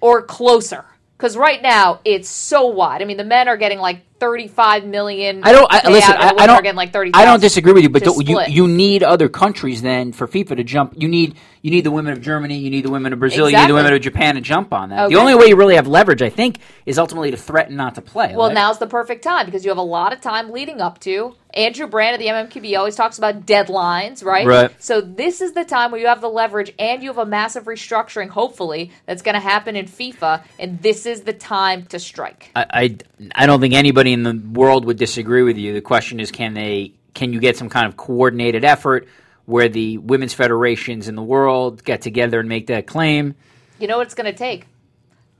or 0.00 0.22
closer. 0.22 0.84
Because 1.16 1.36
right 1.36 1.60
now 1.62 2.00
it's 2.04 2.28
so 2.28 2.66
wide. 2.66 3.02
I 3.02 3.06
mean, 3.06 3.16
the 3.16 3.24
men 3.24 3.48
are 3.48 3.56
getting 3.56 3.80
like 3.80 4.02
thirty-five 4.18 4.84
million. 4.84 5.42
I 5.44 5.52
don't. 5.52 5.66
I, 5.70 5.90
listen. 5.90 6.14
I, 6.16 6.34
I 6.38 6.46
don't. 6.46 6.62
getting 6.62 6.76
like 6.76 6.92
thirty. 6.92 7.10
I 7.14 7.24
don't 7.24 7.40
disagree 7.40 7.72
with 7.72 7.82
you, 7.82 7.90
but 7.90 8.02
don't- 8.02 8.26
you 8.26 8.40
you 8.48 8.68
need 8.68 9.02
other 9.02 9.28
countries 9.28 9.82
then 9.82 10.12
for 10.12 10.26
FIFA 10.26 10.56
to 10.56 10.64
jump. 10.64 10.94
You 10.96 11.08
need 11.08 11.36
you 11.62 11.70
need 11.70 11.84
the 11.84 11.90
women 11.90 12.12
of 12.12 12.20
Germany, 12.20 12.56
you 12.58 12.70
need 12.70 12.84
the 12.84 12.90
women 12.90 13.12
of 13.12 13.18
Brazil, 13.18 13.50
you 13.50 13.56
need 13.56 13.68
the 13.68 13.74
women 13.74 13.92
of 13.92 14.00
Japan 14.00 14.36
to 14.36 14.40
jump 14.40 14.72
on 14.72 14.90
that. 14.90 15.06
Okay. 15.06 15.14
The 15.14 15.20
only 15.20 15.34
way 15.34 15.46
you 15.46 15.56
really 15.56 15.74
have 15.74 15.86
leverage, 15.86 16.22
I 16.22 16.30
think, 16.30 16.58
is 16.86 16.98
ultimately 16.98 17.30
to 17.30 17.36
threaten 17.36 17.76
not 17.76 17.96
to 17.96 18.00
play. 18.00 18.34
Well, 18.34 18.48
right? 18.48 18.54
now's 18.54 18.78
the 18.78 18.86
perfect 18.86 19.24
time 19.24 19.46
because 19.46 19.64
you 19.64 19.70
have 19.70 19.78
a 19.78 19.82
lot 19.82 20.12
of 20.12 20.20
time 20.20 20.50
leading 20.50 20.80
up 20.80 21.00
to. 21.00 21.34
Andrew 21.54 21.86
Brandt 21.86 22.14
of 22.14 22.20
the 22.20 22.26
MMQB 22.26 22.78
always 22.78 22.94
talks 22.94 23.18
about 23.18 23.46
deadlines, 23.46 24.22
right? 24.22 24.46
Right. 24.46 24.70
So 24.78 25.00
this 25.00 25.40
is 25.40 25.52
the 25.52 25.64
time 25.64 25.90
where 25.90 26.00
you 26.00 26.06
have 26.06 26.20
the 26.20 26.28
leverage 26.28 26.72
and 26.78 27.02
you 27.02 27.08
have 27.08 27.18
a 27.18 27.26
massive 27.26 27.64
restructuring, 27.64 28.28
hopefully, 28.28 28.92
that's 29.06 29.22
going 29.22 29.34
to 29.34 29.40
happen 29.40 29.74
in 29.74 29.86
FIFA, 29.86 30.44
and 30.58 30.80
this 30.82 31.06
is 31.06 31.22
the 31.22 31.32
time 31.32 31.86
to 31.86 31.98
strike. 31.98 32.50
I, 32.54 32.66
I 32.70 32.96
I 33.34 33.46
don't 33.46 33.60
think 33.60 33.74
anybody 33.74 34.07
in 34.12 34.22
the 34.22 34.34
world 34.52 34.84
would 34.84 34.98
disagree 34.98 35.42
with 35.42 35.56
you. 35.58 35.72
The 35.72 35.80
question 35.80 36.20
is, 36.20 36.30
can 36.30 36.54
they 36.54 36.94
can 37.14 37.32
you 37.32 37.40
get 37.40 37.56
some 37.56 37.68
kind 37.68 37.86
of 37.86 37.96
coordinated 37.96 38.64
effort 38.64 39.08
where 39.46 39.68
the 39.68 39.98
women's 39.98 40.34
federations 40.34 41.08
in 41.08 41.14
the 41.16 41.22
world 41.22 41.82
get 41.84 42.02
together 42.02 42.38
and 42.40 42.48
make 42.48 42.66
that 42.68 42.86
claim? 42.86 43.34
You 43.78 43.88
know 43.88 43.98
what 43.98 44.06
it's 44.06 44.14
going 44.14 44.30
to 44.30 44.36
take? 44.38 44.66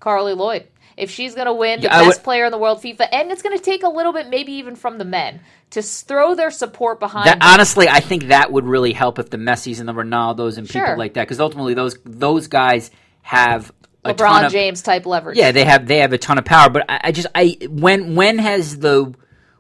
Carli 0.01 0.37
Lloyd. 0.37 0.67
If 0.97 1.11
she's 1.11 1.35
going 1.37 1.47
to 1.47 1.53
win 1.55 1.81
the 1.81 1.85
Yeah, 1.87 2.03
best 2.03 2.19
would- 2.19 2.25
player 2.25 2.45
in 2.47 2.51
the 2.51 2.59
world 2.59 2.83
FIFA, 2.83 3.07
and 3.13 3.31
it's 3.31 3.43
going 3.43 3.57
to 3.57 3.63
take 3.63 3.85
a 3.85 3.89
little 3.89 4.13
bit, 4.13 4.29
maybe 4.29 4.53
even 4.55 4.75
from 4.75 4.99
the 4.99 5.05
men, 5.05 5.41
to 5.71 5.83
throw 5.83 6.35
their 6.35 6.51
support 6.51 6.99
behind. 6.99 7.27
That, 7.27 7.39
honestly, 7.41 7.89
I 7.89 8.01
think 8.01 8.25
that 8.29 8.51
would 8.51 8.65
really 8.65 8.93
help 8.93 9.21
if 9.21 9.31
the 9.31 9.39
Messis 9.39 9.79
and 9.79 9.89
the 9.89 9.93
Ronaldos 9.93 10.59
and 10.59 10.69
Sure. 10.69 10.83
people 10.83 10.99
like 10.99 11.15
that, 11.15 11.23
because 11.23 11.39
ultimately 11.39 11.75
those 11.75 11.97
those 12.05 12.49
guys 12.49 12.91
have 13.23 13.71
LeBron 14.17 14.47
of, 14.47 14.53
James 14.53 14.83
type 14.83 15.07
leverage. 15.07 15.37
Yeah, 15.37 15.53
they 15.53 15.65
have 15.65 15.87
they 15.87 15.99
have 15.99 16.13
a 16.13 16.19
ton 16.19 16.39
of 16.39 16.45
power. 16.45 16.71
But 16.71 16.85
I, 16.89 17.01
I 17.05 17.13
just 17.13 17.29
I 17.35 17.57
when 17.69 18.15
when 18.15 18.39
has 18.39 18.79
the 18.79 19.15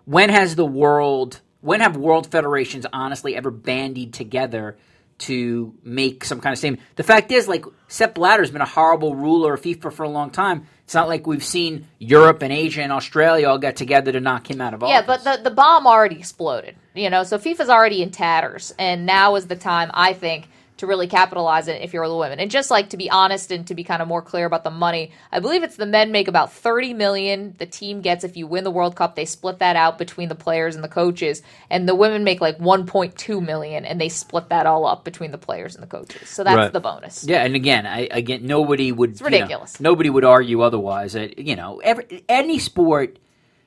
when 0.05 0.31
has 0.31 0.57
the 0.57 0.67
world 0.67 1.41
when 1.61 1.81
have 1.81 1.97
world 1.97 2.31
federations 2.31 2.87
honestly 2.93 3.37
ever 3.37 3.51
bandied 3.51 4.15
together 4.15 4.77
to 5.19 5.75
make 5.83 6.25
some 6.25 6.41
kind 6.41 6.53
of 6.53 6.59
statement? 6.59 6.83
The 6.97 7.03
fact 7.03 7.33
is, 7.33 7.49
like 7.49 7.65
Sepp 7.89 8.15
Blatter 8.15 8.43
has 8.43 8.51
been 8.51 8.63
a 8.63 8.67
horrible 8.67 9.15
ruler 9.15 9.55
of 9.55 9.63
FIFA 9.63 9.93
for 9.93 10.05
a 10.05 10.09
long 10.09 10.31
time. 10.31 10.67
It's 10.85 10.95
not 10.95 11.09
like 11.09 11.27
we've 11.27 11.45
seen 11.45 11.87
Europe 11.99 12.41
and 12.43 12.53
Asia 12.53 12.83
and 12.83 12.93
Australia 12.93 13.49
all 13.49 13.59
get 13.59 13.77
together 13.77 14.13
to 14.13 14.21
knock 14.21 14.51
him 14.51 14.61
out 14.61 14.73
of 14.73 14.83
office. 14.83 14.93
Yeah, 14.95 15.03
but 15.05 15.23
the, 15.23 15.43
the 15.43 15.55
bomb 15.55 15.87
already 15.87 16.17
exploded. 16.17 16.77
You 16.95 17.11
know, 17.11 17.25
so 17.25 17.39
FIFA's 17.39 17.69
already 17.69 18.03
in 18.03 18.11
tatters, 18.11 18.73
and 18.79 19.05
now 19.05 19.35
is 19.37 19.47
the 19.47 19.57
time, 19.57 19.91
I 19.93 20.15
think, 20.15 20.49
to 20.79 20.87
really 20.87 21.07
capitalize 21.07 21.69
it 21.69 21.83
if 21.83 21.93
you're 21.93 22.09
the 22.09 22.17
women. 22.17 22.41
And 22.41 22.51
just 22.51 22.71
like 22.71 22.91
to 22.91 22.97
be 22.97 23.11
honest 23.11 23.51
and 23.51 23.67
to 23.69 23.75
be 23.75 23.85
kind 23.85 24.03
of 24.03 24.09
more 24.09 24.23
clear 24.23 24.47
about 24.47 24.65
the 24.65 24.71
money, 24.71 25.13
I 25.31 25.41
believe 25.41 25.63
it's 25.63 25.77
the 25.77 25.87
men 25.87 26.11
make 26.13 26.29
about 26.29 26.53
30 26.53 26.95
million 26.95 27.55
the 27.59 27.67
team 27.67 28.01
gets 28.01 28.25
if 28.25 28.37
you 28.37 28.47
win 28.47 28.65
the 28.65 28.71
World 28.71 28.97
Cup. 28.97 29.15
They 29.17 29.25
split 29.25 29.59
that 29.59 29.77
out 29.77 29.99
between 29.99 30.29
the 30.29 30.35
players 30.35 30.75
and 30.75 30.83
the 30.83 30.89
coaches, 30.89 31.43
and 31.71 31.89
the 31.89 31.95
women 31.95 32.25
make 32.25 32.41
like 32.41 32.59
1.2 32.59 33.45
million 33.45 33.85
and 33.85 34.01
they 34.01 34.09
split 34.09 34.49
that 34.49 34.67
all 34.67 34.87
up 34.87 35.05
between 35.05 35.31
the 35.31 35.39
players 35.39 35.75
and 35.75 35.83
the 35.83 35.89
coaches. 35.89 36.29
So 36.29 36.45
that's 36.45 36.57
Right. 36.57 36.73
the 36.73 36.81
bonus. 36.81 37.25
Yeah, 37.29 37.45
and 37.45 37.55
again, 37.55 37.87
I 37.87 38.09
again 38.11 38.47
nobody 38.47 38.93
would 38.93 39.11
it's 39.11 39.23
ridiculous. 39.23 39.81
nobody 39.81 40.11
would 40.11 40.25
argue 40.25 40.61
otherwise. 40.63 41.13
That 41.13 41.39
you 41.39 41.57
know, 41.57 41.81
every, 41.83 42.25
any 42.29 42.59
sport, 42.59 43.19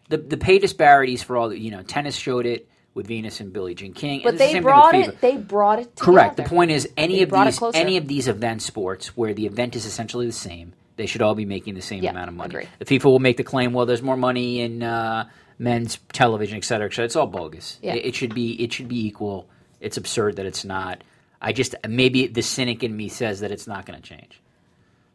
the 0.10 0.18
the 0.18 0.38
pay 0.38 0.60
disparities 0.60 1.22
for 1.24 1.38
all 1.38 1.50
the 1.50 1.60
you 1.60 1.72
know, 1.72 1.84
tennis 1.84 2.16
showed 2.16 2.46
it 2.46 2.68
with 2.94 3.08
Venus 3.08 3.40
and 3.40 3.54
Billie 3.54 3.76
Jean 3.76 3.94
King. 3.94 4.22
But 4.24 4.34
the 4.34 4.38
they 4.40 4.54
with 4.56 4.64
brought 4.64 4.96
it 4.96 5.22
they 5.22 5.38
brought 5.38 5.80
it 5.80 5.96
together. 5.96 6.12
Correct. 6.12 6.38
The 6.38 6.44
point 6.44 6.72
is, 6.72 6.90
any 6.98 7.18
They 7.18 7.22
of 7.24 7.32
these 7.32 7.62
any 7.74 7.98
of 7.98 8.08
these 8.08 8.28
event 8.28 8.62
sports 8.62 9.16
where 9.18 9.34
the 9.34 9.46
event 9.46 9.76
is 9.76 9.86
essentially 9.86 10.26
the 10.26 10.32
same, 10.32 10.74
they 10.98 11.06
should 11.06 11.22
all 11.22 11.36
be 11.36 11.46
making 11.46 11.76
the 11.76 11.82
same 11.82 12.04
Yeah, 12.04 12.12
amount 12.12 12.30
of 12.30 12.36
money. 12.36 12.50
agree. 12.56 12.68
The 12.80 12.86
FIFA 12.86 13.06
will 13.06 13.20
make 13.20 13.38
the 13.38 13.44
claim, 13.44 13.74
well, 13.74 13.86
there's 13.86 14.02
more 14.02 14.18
money 14.18 14.60
in 14.62 14.84
uh, 14.84 15.30
men's 15.58 15.98
television, 16.12 16.58
et 16.58 16.64
cetera, 16.66 16.88
et 16.88 16.92
cetera. 16.92 17.06
It's 17.06 17.16
all 17.16 17.28
bogus. 17.28 17.80
Yeah. 17.82 17.94
It, 17.96 18.08
it 18.08 18.16
should 18.16 18.36
be 18.36 18.62
it 18.62 18.74
should 18.74 18.88
be 18.88 19.06
equal. 19.08 19.48
It's 19.80 19.98
absurd 19.98 20.36
that 20.36 20.46
it's 20.46 20.66
not. 20.66 21.04
I 21.42 21.54
just 21.54 21.76
maybe 21.88 22.28
the 22.28 22.42
cynic 22.44 22.84
in 22.84 22.96
me 22.96 23.08
says 23.10 23.40
that 23.40 23.52
it's 23.52 23.68
not 23.68 23.86
going 23.86 24.00
to 24.00 24.08
change. 24.08 24.40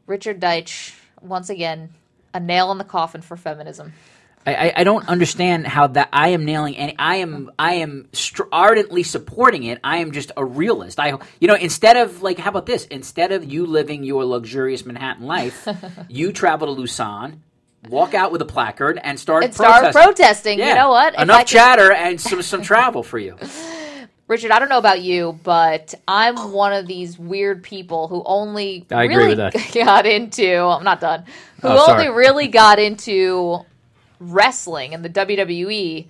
Richard 0.07 0.41
Deitsch, 0.41 0.95
once 1.21 1.51
again, 1.51 1.91
a 2.33 2.41
nail 2.41 2.73
in 2.73 2.79
the 2.79 2.85
coffin 2.85 3.21
for 3.23 3.37
feminism. 3.37 3.93
I, 4.47 4.73
I, 4.77 4.85
don't 4.85 5.09
understand 5.09 5.67
how 5.67 5.89
that 5.89 6.09
I 6.13 6.29
am 6.29 6.45
nailing 6.45 6.77
any. 6.77 6.95
I 6.99 7.17
am 7.17 7.51
I 7.59 7.75
am 7.75 8.09
str- 8.13 8.45
ardently 8.53 9.03
supporting 9.03 9.65
it. 9.65 9.81
I 9.83 9.99
am 9.99 10.13
just 10.13 10.31
a 10.37 10.45
realist. 10.45 11.01
I 11.01 11.19
you 11.41 11.49
know 11.49 11.55
instead 11.55 11.97
of 11.97 12.23
like 12.23 12.39
how 12.39 12.51
about 12.51 12.67
this? 12.67 12.85
Instead 12.87 13.33
of 13.33 13.45
you 13.45 13.67
living 13.67 14.05
your 14.05 14.25
luxurious 14.25 14.87
Manhattan 14.87 15.27
life, 15.27 15.67
you 16.09 16.33
travel 16.33 16.67
to 16.73 16.81
Lausanne, 16.81 17.43
walk 17.89 18.15
out 18.15 18.31
with 18.31 18.41
a 18.41 18.45
placard, 18.47 19.01
and 19.03 19.19
start 19.19 19.43
And 19.45 19.53
start 19.55 19.93
protesting. 19.93 20.03
protesting. 20.03 20.59
Yeah. 20.61 20.69
You 20.69 20.75
know 20.77 20.91
what? 20.91 21.15
If 21.15 21.21
Enough 21.23 21.39
could- 21.41 21.47
chatter 21.49 21.93
and 21.93 22.21
some 22.29 22.43
some 22.43 22.63
travel 22.63 23.03
for 23.03 23.19
you. 23.19 23.37
Richard, 24.29 24.51
I 24.51 24.59
don't 24.59 24.69
know 24.69 24.79
about 24.79 25.03
you, 25.03 25.39
but 25.45 25.95
I'm 26.09 26.51
one 26.53 26.73
of 26.73 26.89
these 26.89 27.17
weird 27.17 27.63
people 27.63 28.09
who 28.09 28.23
only 28.27 28.85
I 28.91 29.05
agree 29.05 29.17
really 29.17 29.29
with 29.37 29.53
that. 29.53 29.71
got 29.73 30.05
into. 30.05 30.59
I'm 30.59 30.83
not 30.83 31.01
done. 31.01 31.25
Oh, 31.63 31.69
who 31.71 31.79
Oh, 31.79 31.93
only 31.93 32.09
really 32.09 32.49
got 32.49 32.81
into 32.81 33.61
wrestling 34.19 34.95
and 34.95 35.05
the 35.05 35.11
WWE 35.11 36.09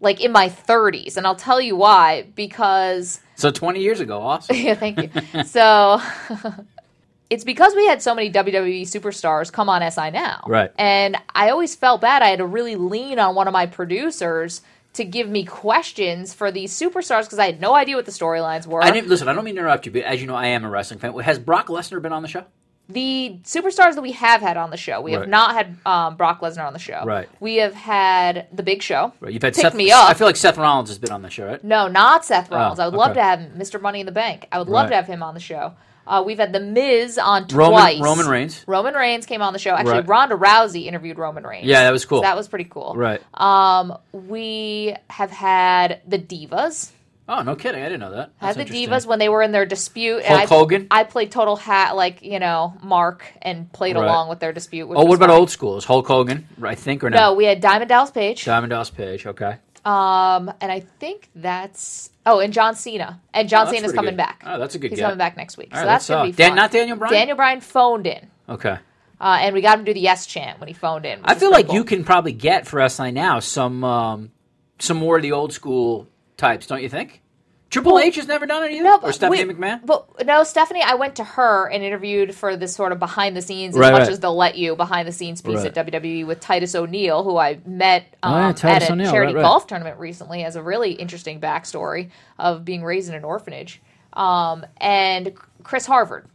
like 0.00 0.20
in 0.20 0.32
my 0.32 0.48
30s, 0.48 1.16
and 1.16 1.26
I'll 1.26 1.36
tell 1.36 1.60
you 1.60 1.76
why. 1.76 2.22
Because 2.34 3.20
So 3.36 3.50
twenty 3.50 3.80
years 3.80 4.00
ago, 4.00 4.20
awesome. 4.20 4.56
yeah, 4.58 4.74
thank 4.74 4.98
you. 5.02 5.44
so 5.44 6.00
it's 7.30 7.44
because 7.44 7.74
we 7.74 7.86
had 7.86 8.02
so 8.02 8.14
many 8.14 8.30
WWE 8.30 8.82
superstars 8.82 9.52
come 9.52 9.68
on 9.68 9.88
SI 9.90 10.10
now. 10.10 10.42
Right. 10.46 10.72
And 10.78 11.16
I 11.34 11.50
always 11.50 11.74
felt 11.74 12.00
bad. 12.00 12.22
I 12.22 12.28
had 12.28 12.38
to 12.38 12.46
really 12.46 12.76
lean 12.76 13.18
on 13.18 13.34
one 13.34 13.46
of 13.46 13.52
my 13.52 13.66
producers 13.66 14.62
to 14.94 15.04
give 15.04 15.28
me 15.28 15.44
questions 15.44 16.34
for 16.34 16.50
these 16.50 16.72
superstars 16.72 17.22
because 17.24 17.38
I 17.38 17.46
had 17.46 17.60
no 17.60 17.74
idea 17.74 17.94
what 17.94 18.06
the 18.06 18.10
storylines 18.10 18.66
were. 18.66 18.82
I 18.82 18.90
didn't 18.90 19.08
listen. 19.08 19.28
I 19.28 19.32
don't 19.34 19.44
mean 19.44 19.54
to 19.54 19.60
interrupt 19.60 19.86
you, 19.86 19.92
but 19.92 20.02
as 20.02 20.20
you 20.20 20.26
know, 20.26 20.34
I 20.34 20.46
am 20.46 20.64
a 20.64 20.70
wrestling 20.70 20.98
fan. 20.98 21.16
Has 21.20 21.38
Brock 21.38 21.68
Lesnar 21.68 22.02
been 22.02 22.12
on 22.12 22.22
the 22.22 22.28
show? 22.28 22.44
The 22.92 23.38
superstars 23.44 23.94
that 23.94 24.02
we 24.02 24.12
have 24.12 24.40
had 24.40 24.56
on 24.56 24.70
the 24.70 24.76
show, 24.76 25.00
we 25.00 25.12
have 25.12 25.28
not 25.28 25.54
had 25.54 25.76
um, 25.86 26.16
Brock 26.16 26.40
Lesnar 26.40 26.66
on 26.66 26.72
the 26.72 26.78
show. 26.78 27.02
Right. 27.04 27.28
We 27.40 27.56
have 27.56 27.74
had 27.74 28.46
The 28.52 28.62
Big 28.62 28.82
Show. 28.82 29.12
Right, 29.20 29.32
you've 29.32 29.42
had 29.42 29.54
Pick 29.54 29.62
Seth. 29.62 29.74
me 29.74 29.90
up. 29.92 30.08
I 30.08 30.14
feel 30.14 30.26
like 30.26 30.36
Seth 30.36 30.56
Rollins 30.58 30.88
has 30.90 30.98
been 30.98 31.10
on 31.12 31.22
the 31.22 31.30
show, 31.30 31.46
right? 31.46 31.62
No, 31.64 31.88
not 31.88 32.24
Seth 32.24 32.50
Rollins. 32.50 32.78
Oh, 32.78 32.84
I 32.84 32.86
would 32.88 32.94
love 32.96 33.14
to 33.14 33.22
have 33.22 33.40
Mr. 33.56 33.80
Money 33.80 34.00
in 34.00 34.06
the 34.06 34.12
Bank. 34.12 34.46
I 34.52 34.58
would 34.58 34.68
love 34.68 34.84
Right. 34.84 34.90
to 34.90 34.96
have 34.96 35.06
him 35.06 35.22
on 35.22 35.34
the 35.34 35.40
show. 35.40 35.74
Uh, 36.06 36.22
we've 36.26 36.38
had 36.38 36.52
The 36.52 36.58
Miz 36.60 37.18
on 37.18 37.46
Roman- 37.52 37.72
twice. 37.78 38.00
Roman 38.00 38.26
Reigns. 38.26 38.64
Roman 38.66 38.94
Reigns 38.94 39.26
came 39.26 39.42
on 39.42 39.52
the 39.52 39.58
show. 39.60 39.70
Actually, 39.74 39.92
Right. 40.00 40.08
Ronda 40.08 40.34
Rousey 40.34 40.86
interviewed 40.86 41.18
Roman 41.18 41.44
Reigns. 41.46 41.66
Yeah, 41.66 41.84
that 41.84 41.92
was 41.92 42.04
cool. 42.04 42.18
So 42.18 42.22
that 42.22 42.36
was 42.36 42.48
pretty 42.48 42.64
cool. 42.64 42.94
Right. 42.96 43.20
Um, 43.34 43.96
we 44.12 44.96
have 45.08 45.30
had 45.30 46.00
the 46.08 46.18
Divas. 46.18 46.90
Oh, 47.32 47.42
no 47.42 47.54
kidding. 47.54 47.80
I 47.80 47.84
didn't 47.84 48.00
know 48.00 48.10
that. 48.10 48.32
Had 48.38 48.56
the. 48.56 48.64
Divas 48.64 49.06
when 49.06 49.20
they 49.20 49.28
were 49.28 49.40
in 49.40 49.52
their 49.52 49.64
dispute. 49.64 50.24
Hulk 50.24 50.40
I, 50.40 50.46
Hogan? 50.46 50.88
I 50.90 51.04
played 51.04 51.30
total 51.30 51.54
hat, 51.54 51.94
like 51.94 52.22
you 52.22 52.40
know, 52.40 52.74
Mark, 52.82 53.24
and 53.40 53.72
played 53.72 53.94
Right. 53.94 54.04
along 54.04 54.28
with 54.28 54.40
their 54.40 54.52
dispute. 54.52 54.88
Oh, 54.90 55.04
what 55.04 55.14
about 55.14 55.28
fine. 55.28 55.38
old 55.38 55.48
school? 55.50 55.76
Is 55.76 55.84
Hulk 55.84 56.08
Hogan, 56.08 56.48
I 56.60 56.74
think, 56.74 57.04
or 57.04 57.10
no? 57.10 57.16
No, 57.18 57.34
we 57.34 57.44
had 57.44 57.60
Diamond 57.60 57.88
Dallas 57.88 58.10
Page. 58.10 58.44
Diamond 58.44 58.70
Dallas 58.70 58.90
Page, 58.90 59.26
okay. 59.26 59.58
Um, 59.84 60.52
and 60.60 60.70
I 60.72 60.80
think 60.98 61.30
that's 61.36 62.10
oh, 62.26 62.40
and 62.40 62.52
John 62.52 62.74
Cena. 62.74 63.20
And 63.32 63.48
John 63.48 63.62
Oh, 63.62 63.64
that's 63.70 63.76
Cena's 63.78 63.92
coming 63.92 64.10
good. 64.12 64.16
back. 64.18 64.42
Oh, 64.44 64.58
that's 64.58 64.74
a 64.74 64.78
good 64.80 64.90
He's 64.90 64.98
get. 64.98 65.04
coming 65.04 65.18
back 65.18 65.36
next 65.36 65.56
week, 65.56 65.68
All 65.72 65.76
so 65.76 65.80
right, 65.82 65.86
that's 65.86 66.06
that's 66.08 66.16
gonna 66.16 66.28
be 66.28 66.32
solid. 66.32 66.36
Dan- 66.36 66.50
fun. 66.50 66.56
not 66.56 66.70
Daniel 66.72 66.96
Bryan? 66.96 67.14
Daniel 67.14 67.36
Bryan 67.36 67.60
phoned 67.60 68.06
in, 68.08 68.26
Okay. 68.48 68.76
uh, 69.20 69.38
and 69.40 69.54
we 69.54 69.60
got 69.62 69.78
him 69.78 69.84
to 69.84 69.90
do 69.90 69.94
the 69.94 70.00
yes 70.00 70.26
chant 70.26 70.58
when 70.58 70.66
he 70.68 70.74
phoned 70.74 71.06
in. 71.06 71.20
I 71.24 71.34
feel 71.36 71.50
like 71.50 71.66
cool. 71.66 71.76
you 71.76 71.84
can 71.84 72.02
probably 72.04 72.32
get 72.32 72.66
for 72.66 72.86
SI 72.88 73.12
now 73.12 73.38
some 73.38 73.82
um, 73.84 74.32
some 74.80 74.96
more 74.98 75.16
of 75.16 75.22
the 75.22 75.32
old 75.32 75.52
school 75.54 76.08
types, 76.40 76.66
don't 76.66 76.82
you 76.82 76.88
think? 76.88 77.22
Triple 77.70 77.94
Well, 77.94 78.02
H 78.02 78.16
has 78.16 78.26
never 78.26 78.46
done 78.46 78.64
it 78.64 78.72
either? 78.72 78.82
No, 78.82 78.98
or 79.00 79.12
Stephanie 79.12 79.44
wait, 79.44 79.56
McMahon? 79.56 79.86
But 79.86 80.26
no, 80.26 80.42
Stephanie, 80.42 80.82
I 80.82 80.94
went 80.94 81.14
to 81.16 81.24
her 81.24 81.68
and 81.70 81.84
interviewed 81.84 82.34
for 82.34 82.56
this 82.56 82.74
sort 82.74 82.90
of 82.90 82.98
behind 82.98 83.36
the 83.36 83.42
scenes, 83.42 83.76
Right, 83.76 83.86
as 83.86 83.92
much 83.92 84.00
right. 84.00 84.10
as 84.10 84.18
they'll 84.18 84.36
let 84.36 84.56
you, 84.58 84.74
behind 84.74 85.06
the 85.06 85.12
scenes 85.12 85.40
piece 85.40 85.58
Right. 85.58 85.76
at 85.76 85.86
WWE 85.86 86.26
with 86.26 86.40
Titus 86.40 86.74
O'Neil, 86.74 87.22
who 87.22 87.36
I 87.36 87.60
met 87.64 88.12
Oh, 88.24 88.30
yeah, 88.30 88.48
um, 88.48 88.54
at 88.64 88.88
a 88.88 88.92
O'Neil, 88.92 89.12
charity 89.12 89.34
golf 89.34 89.68
tournament 89.68 90.00
recently, 90.00 90.40
has 90.42 90.56
a 90.56 90.62
really 90.64 90.90
interesting 90.92 91.40
backstory 91.40 92.10
of 92.40 92.64
being 92.64 92.82
raised 92.82 93.08
in 93.08 93.14
an 93.14 93.22
orphanage. 93.22 93.80
Um, 94.14 94.66
and 94.78 95.32
Chris 95.62 95.86
Harvard, 95.86 96.26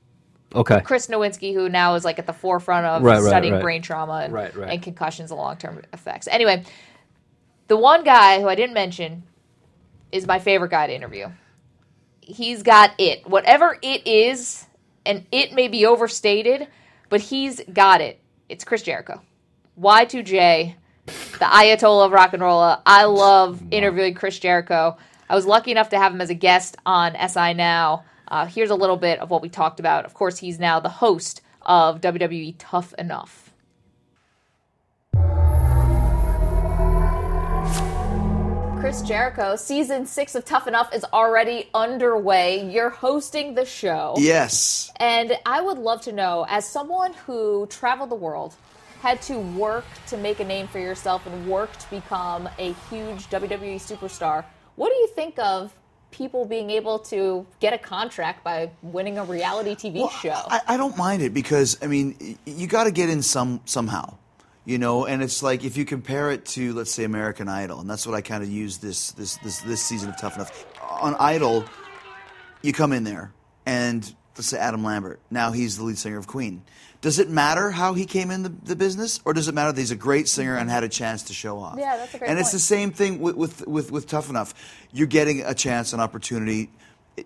Okay. 0.56 0.80
Chris 0.86 1.08
Nowinski, 1.08 1.54
who 1.54 1.68
now 1.68 1.96
is 1.96 2.06
like 2.06 2.18
at 2.18 2.28
the 2.28 2.34
forefront 2.34 2.86
of 2.86 3.24
studying 3.26 3.60
brain 3.60 3.82
trauma 3.82 4.22
and, 4.24 4.34
and 4.38 4.82
concussions 4.82 5.32
and 5.32 5.38
long 5.38 5.58
term 5.58 5.82
effects. 5.92 6.30
Anyway, 6.30 6.64
the 7.68 7.76
one 7.76 8.06
guy 8.06 8.40
who 8.40 8.48
I 8.48 8.56
didn't 8.56 8.74
mention 8.74 9.24
is 10.16 10.26
my 10.26 10.40
favorite 10.40 10.72
guy 10.72 10.88
to 10.88 10.96
interview. 10.96 11.28
He's 12.22 12.64
got 12.64 12.92
it. 12.98 13.28
Whatever 13.28 13.78
it 13.82 14.08
is, 14.08 14.66
and 15.06 15.26
it 15.32 15.54
may 15.54 15.68
be 15.68 15.86
overstated, 15.86 16.68
but 17.10 17.22
he's 17.22 17.62
got 17.72 18.02
it. 18.02 18.20
It's 18.48 18.64
Chris 18.64 18.82
Jericho. 18.82 19.22
Y2J, 19.80 20.76
the 21.06 21.46
Ayatollah 21.46 22.06
of 22.06 22.12
rock 22.14 22.34
and 22.34 22.42
roll. 22.42 22.78
I 22.86 23.04
love 23.04 23.62
interviewing 23.72 24.14
Chris 24.14 24.40
Jericho. 24.40 24.98
I 25.30 25.36
was 25.36 25.46
lucky 25.46 25.72
enough 25.72 25.90
to 25.90 25.98
have 25.98 26.14
him 26.14 26.22
as 26.22 26.30
a 26.30 26.36
guest 26.36 26.78
on 26.86 27.16
SI 27.28 27.54
Now. 27.54 28.06
Uh, 28.28 28.46
here's 28.46 28.70
a 28.70 28.76
little 28.76 28.98
bit 28.98 29.20
of 29.20 29.30
what 29.30 29.42
we 29.42 29.50
talked 29.50 29.80
about. 29.80 30.06
Of 30.06 30.14
course, 30.14 30.38
he's 30.38 30.60
now 30.60 30.80
the 30.80 30.90
host 30.90 31.42
of 31.62 32.00
WWE 32.00 32.56
Tough 32.58 32.94
Enough. 32.94 33.45
Chris 38.86 39.02
Jericho. 39.02 39.56
Season 39.56 40.06
six 40.06 40.36
of 40.36 40.46
Tough 40.46 40.68
Enough 40.68 40.94
is 40.94 41.04
already 41.06 41.72
underway. 41.74 42.70
You're 42.70 42.92
hosting 42.92 43.56
the 43.56 43.66
show. 43.66 44.14
Yes. 44.16 44.92
And 44.98 45.36
I 45.44 45.60
would 45.60 45.80
love 45.80 46.02
to 46.02 46.12
know, 46.12 46.46
as 46.48 46.70
someone 46.70 47.12
who 47.26 47.66
traveled 47.72 48.12
the 48.12 48.16
world, 48.16 48.54
had 49.02 49.24
to 49.24 49.40
work 49.40 49.86
to 50.10 50.18
make 50.18 50.40
a 50.40 50.44
name 50.44 50.68
for 50.68 50.78
yourself 50.78 51.26
and 51.26 51.48
work 51.48 51.76
to 51.78 51.90
become 51.90 52.48
a 52.60 52.74
huge 52.92 53.26
WWE 53.32 53.78
superstar, 53.78 54.46
what 54.76 54.90
do 54.90 54.96
you 55.00 55.08
think 55.16 55.40
of 55.40 55.74
people 56.12 56.46
being 56.46 56.70
able 56.70 57.00
to 57.00 57.44
get 57.60 57.74
a 57.74 57.80
contract 57.80 58.44
by 58.44 58.70
winning 58.84 59.18
a 59.18 59.24
reality 59.24 59.74
TV 59.74 59.96
Well, 59.96 60.10
show? 60.10 60.30
I, 60.30 60.62
I 60.68 60.78
don't 60.78 60.96
mind 60.96 61.24
it 61.24 61.34
because 61.34 61.76
I 61.82 61.88
mean 61.88 62.38
you 62.46 62.68
got 62.68 62.84
to 62.84 62.92
get 62.92 63.10
in 63.10 63.24
some 63.24 63.62
somehow, 63.66 64.14
you 64.66 64.78
know. 64.78 65.06
And 65.06 65.24
it's 65.24 65.42
like 65.42 65.64
if 65.64 65.78
you 65.78 65.86
compare 65.86 66.32
it 66.32 66.46
to 66.48 66.74
let's 66.74 66.92
say 66.92 67.04
American 67.04 67.48
Idol, 67.48 67.80
and 67.80 67.90
that's 67.90 68.06
what 68.06 68.16
I 68.16 68.22
kind 68.22 68.44
of 68.44 68.50
use 68.50 68.80
this 68.80 69.12
this 69.12 69.38
this 69.38 69.60
this 69.62 69.82
season 69.82 70.10
of 70.10 70.18
Tough 70.18 70.36
Enough. 70.36 70.66
On 71.02 71.16
Idol, 71.20 71.66
you 72.62 72.74
come 72.74 72.92
in 72.92 73.04
there 73.04 73.32
and 73.66 74.14
let's 74.36 74.48
say 74.48 74.58
Adam 74.58 74.84
Lambert. 74.84 75.20
Now 75.32 75.52
he's 75.52 75.78
the 75.78 75.84
lead 75.84 75.98
singer 75.98 76.18
of 76.18 76.28
Queen. 76.28 76.64
Does 77.02 77.20
it 77.20 77.30
matter 77.30 77.70
how 77.70 77.94
he 77.94 78.06
came 78.06 78.32
in 78.32 78.44
the, 78.44 78.50
the 78.50 78.76
business, 78.76 79.20
or 79.26 79.34
does 79.34 79.48
it 79.48 79.54
matter 79.54 79.72
that 79.72 79.80
he's 79.80 79.92
a 79.92 79.96
great 79.96 80.28
singer 80.28 80.58
and 80.58 80.70
had 80.70 80.84
a 80.84 80.90
chance 80.90 81.24
to 81.24 81.34
show 81.34 81.60
off? 81.60 81.78
Yeah, 81.78 81.98
that's 81.98 82.16
a 82.16 82.18
great 82.18 82.30
And 82.30 82.40
it's 82.40 82.52
the 82.52 82.58
same 82.58 82.92
thing 82.92 83.20
with, 83.20 83.36
with, 83.36 83.68
with, 83.68 83.92
with 83.92 84.08
Tough 84.08 84.30
Enough. 84.30 84.56
You're 84.92 85.06
getting 85.06 85.42
a 85.42 85.54
chance, 85.54 85.94
an 85.94 86.00
opportunity. 86.00 86.72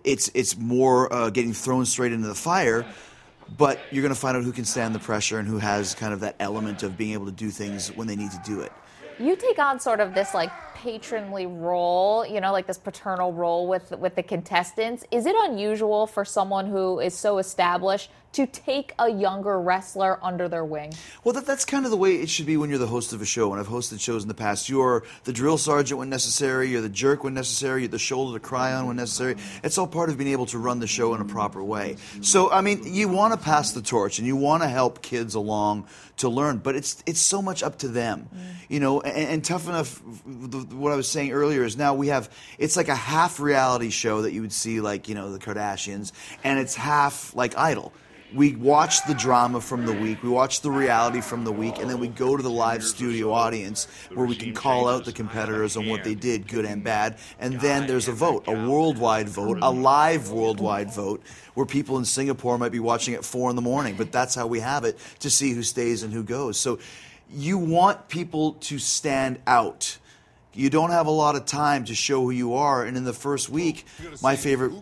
It's 0.04 0.30
it's 0.34 0.56
more 0.56 1.12
uh, 1.12 1.30
getting 1.30 1.52
thrown 1.52 1.86
straight 1.86 2.12
into 2.12 2.28
the 2.28 2.34
fire, 2.34 2.84
but 3.56 3.78
you're 3.90 4.02
going 4.02 4.14
to 4.14 4.20
find 4.20 4.36
out 4.36 4.44
who 4.44 4.52
can 4.52 4.64
stand 4.64 4.94
the 4.94 4.98
pressure 4.98 5.38
and 5.38 5.48
who 5.48 5.58
has 5.58 5.94
kind 5.94 6.12
of 6.12 6.20
that 6.20 6.36
element 6.40 6.82
of 6.82 6.96
being 6.96 7.12
able 7.12 7.26
to 7.26 7.32
do 7.32 7.50
things 7.50 7.88
when 7.96 8.06
they 8.06 8.16
need 8.16 8.30
to 8.30 8.40
do 8.44 8.60
it. 8.60 8.72
you 9.18 9.36
take 9.36 9.58
on 9.58 9.78
sort 9.78 10.00
of 10.00 10.14
this 10.14 10.34
like 10.34 10.50
patronly 10.82 11.46
role, 11.46 12.24
you 12.26 12.40
know, 12.40 12.52
like 12.52 12.66
this 12.66 12.78
paternal 12.78 13.32
role 13.32 13.68
with 13.68 13.90
with 13.92 14.14
the 14.14 14.22
contestants. 14.22 15.04
Is 15.10 15.26
it 15.26 15.34
unusual 15.38 16.06
for 16.06 16.24
someone 16.24 16.66
who 16.66 17.00
is 17.00 17.14
so 17.14 17.38
established 17.38 18.10
to 18.32 18.46
take 18.46 18.92
a 18.98 19.10
younger 19.10 19.60
wrestler 19.60 20.18
under 20.22 20.48
their 20.48 20.64
wing? 20.64 20.92
Well, 21.24 21.32
that, 21.34 21.46
that's 21.46 21.64
kind 21.64 21.84
of 21.84 21.90
the 21.90 21.96
way 21.96 22.14
it 22.14 22.30
should 22.30 22.46
be 22.46 22.56
when 22.56 22.70
you're 22.70 22.78
the 22.78 22.86
host 22.86 23.12
of 23.12 23.20
a 23.20 23.26
show. 23.26 23.50
And 23.50 23.60
I've 23.60 23.68
hosted 23.68 24.00
shows 24.00 24.22
in 24.22 24.28
the 24.28 24.34
past. 24.34 24.68
You're 24.68 25.02
the 25.24 25.32
drill 25.32 25.58
sergeant 25.58 25.98
when 25.98 26.08
necessary. 26.10 26.68
You're 26.68 26.80
the 26.80 26.88
jerk 26.88 27.24
when 27.24 27.34
necessary. 27.34 27.82
You're 27.82 27.88
the 27.88 27.98
shoulder 27.98 28.38
to 28.38 28.44
cry 28.44 28.72
on 28.72 28.86
when 28.86 28.96
necessary. 28.96 29.36
It's 29.64 29.78
all 29.78 29.88
part 29.88 30.10
of 30.10 30.18
being 30.18 30.30
able 30.30 30.46
to 30.46 30.58
run 30.58 30.78
the 30.78 30.86
show 30.86 31.14
in 31.14 31.20
a 31.20 31.24
proper 31.24 31.62
way. 31.62 31.96
So, 32.20 32.50
I 32.50 32.60
mean, 32.60 32.82
you 32.84 33.08
want 33.08 33.34
to 33.34 33.40
pass 33.44 33.72
the 33.72 33.82
torch 33.82 34.18
and 34.18 34.26
you 34.26 34.36
want 34.36 34.62
to 34.62 34.68
help 34.68 35.02
kids 35.02 35.34
along 35.34 35.88
to 36.18 36.28
learn, 36.28 36.58
but 36.58 36.76
it's 36.76 37.02
it's 37.06 37.20
so 37.20 37.40
much 37.40 37.62
up 37.62 37.78
to 37.78 37.88
them, 37.88 38.28
mm. 38.34 38.38
you 38.68 38.78
know. 38.78 39.00
And, 39.00 39.28
and 39.30 39.44
tough 39.44 39.68
enough. 39.68 40.02
The, 40.26 40.58
what 40.70 40.92
I 40.92 40.96
was 40.96 41.08
saying 41.08 41.32
earlier 41.32 41.64
is 41.64 41.76
now 41.76 41.94
we 41.94 42.08
have 42.08 42.30
it's 42.58 42.76
like 42.76 42.88
a 42.88 42.94
half 42.94 43.40
reality 43.40 43.90
show 43.90 44.22
that 44.22 44.32
you 44.32 44.40
would 44.42 44.52
see 44.52 44.80
like 44.80 45.08
you 45.08 45.14
know 45.14 45.32
the 45.32 45.38
Kardashians, 45.38 46.12
and 46.44 46.58
it's 46.58 46.74
half 46.74 47.34
like 47.34 47.56
Idol 47.56 47.92
we 48.34 48.54
watch 48.56 49.04
the 49.06 49.14
drama 49.14 49.60
from 49.60 49.86
the 49.86 49.92
week, 49.92 50.22
we 50.22 50.28
watch 50.28 50.60
the 50.60 50.70
reality 50.70 51.20
from 51.20 51.44
the 51.44 51.52
week, 51.52 51.78
and 51.78 51.90
then 51.90 51.98
we 51.98 52.08
go 52.08 52.36
to 52.36 52.42
the 52.42 52.50
live 52.50 52.84
studio 52.84 53.32
audience 53.32 53.86
where 54.14 54.26
we 54.26 54.36
can 54.36 54.54
call 54.54 54.88
out 54.88 55.04
the 55.04 55.12
competitors 55.12 55.76
on 55.76 55.88
what 55.88 56.04
they 56.04 56.14
did, 56.14 56.46
good 56.46 56.64
and 56.64 56.84
bad. 56.84 57.18
And 57.38 57.60
then 57.60 57.86
there's 57.86 58.08
a 58.08 58.12
vote, 58.12 58.44
a 58.46 58.52
worldwide 58.52 59.28
vote, 59.28 59.58
a 59.62 59.70
live 59.70 60.30
worldwide 60.30 60.92
vote, 60.92 61.22
where 61.54 61.66
people 61.66 61.98
in 61.98 62.04
Singapore 62.04 62.58
might 62.58 62.72
be 62.72 62.80
watching 62.80 63.14
at 63.14 63.24
four 63.24 63.50
in 63.50 63.56
the 63.56 63.62
morning. 63.62 63.96
But 63.96 64.12
that's 64.12 64.34
how 64.34 64.46
we 64.46 64.60
have 64.60 64.84
it 64.84 64.98
to 65.20 65.30
see 65.30 65.52
who 65.52 65.62
stays 65.62 66.02
and 66.02 66.12
who 66.12 66.22
goes. 66.22 66.58
So 66.58 66.78
you 67.32 67.58
want 67.58 68.08
people 68.08 68.54
to 68.54 68.78
stand 68.78 69.40
out 69.46 69.98
you 70.52 70.68
don't 70.68 70.90
have 70.90 71.06
a 71.06 71.10
lot 71.12 71.36
of 71.36 71.46
time 71.46 71.84
to 71.84 71.94
show 71.94 72.22
who 72.22 72.30
you 72.30 72.54
are. 72.54 72.84
And 72.84 72.96
in 72.96 73.04
the 73.04 73.12
first 73.12 73.48
week, 73.48 73.86
my 74.22 74.34
favorite 74.36 74.72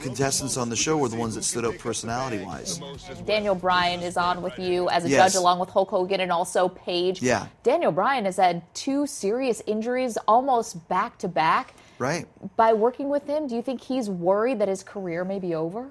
contestants 0.00 0.56
on 0.56 0.70
the 0.70 0.76
show 0.76 0.96
were 0.96 1.08
the 1.08 1.16
ones 1.16 1.34
that 1.34 1.42
stood 1.42 1.64
out 1.64 1.76
personality 1.78 2.38
wise. 2.44 2.80
Daniel 3.26 3.54
Bryan 3.56 4.00
is 4.00 4.16
on 4.16 4.42
with 4.42 4.58
you 4.58 4.88
as 4.90 5.04
a 5.04 5.08
Yes. 5.08 5.32
judge, 5.32 5.38
along 5.40 5.58
with 5.58 5.70
Hulk 5.70 5.90
Hogan 5.90 6.20
and 6.20 6.30
also 6.30 6.68
Paige. 6.68 7.20
Yeah. 7.20 7.46
Daniel 7.64 7.90
Bryan 7.90 8.26
has 8.26 8.36
had 8.36 8.62
two 8.74 9.06
serious 9.06 9.60
injuries 9.66 10.16
almost 10.28 10.88
back 10.88 11.18
to 11.18 11.28
back. 11.28 11.74
Right. 11.98 12.26
By 12.56 12.74
working 12.74 13.08
with 13.08 13.26
him, 13.26 13.48
do 13.48 13.56
you 13.56 13.62
think 13.62 13.80
he's 13.82 14.08
worried 14.08 14.60
that 14.60 14.68
his 14.68 14.84
career 14.84 15.24
may 15.24 15.40
be 15.40 15.52
over? 15.54 15.88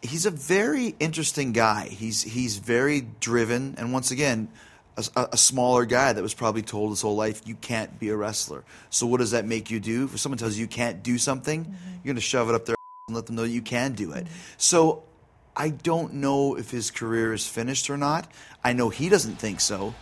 He's 0.00 0.24
a 0.26 0.30
very 0.30 0.96
interesting 0.98 1.52
guy. 1.52 1.88
He's 1.88 2.22
he's 2.22 2.56
very 2.56 3.02
driven, 3.20 3.74
and 3.78 3.92
once 3.92 4.10
again, 4.10 4.48
a, 4.96 5.28
a 5.32 5.36
smaller 5.36 5.84
guy 5.84 6.12
that 6.12 6.22
was 6.22 6.34
probably 6.34 6.62
told 6.62 6.90
his 6.90 7.02
whole 7.02 7.16
life 7.16 7.42
you 7.46 7.54
can't 7.54 7.98
be 7.98 8.10
a 8.10 8.16
wrestler. 8.16 8.64
So 8.90 9.06
what 9.06 9.18
does 9.18 9.30
that 9.30 9.44
make 9.46 9.70
you 9.70 9.80
do? 9.80 10.04
If 10.04 10.20
someone 10.20 10.38
tells 10.38 10.56
you 10.56 10.62
you 10.62 10.68
can't 10.68 11.02
do 11.02 11.18
something, 11.18 11.64
you're 11.64 12.12
going 12.12 12.16
to 12.16 12.20
shove 12.20 12.48
it 12.48 12.54
up 12.54 12.66
their 12.66 12.76
and 13.08 13.16
let 13.16 13.26
them 13.26 13.36
know 13.36 13.44
you 13.44 13.62
can 13.62 13.92
do 13.92 14.12
it. 14.12 14.26
So 14.58 15.02
I 15.56 15.70
don't 15.70 16.14
know 16.14 16.56
if 16.56 16.70
his 16.70 16.90
career 16.90 17.32
is 17.32 17.46
finished 17.46 17.90
or 17.90 17.96
not. 17.96 18.30
I 18.62 18.72
know 18.72 18.90
he 18.90 19.08
doesn't 19.08 19.36
think 19.36 19.60
so. 19.60 19.94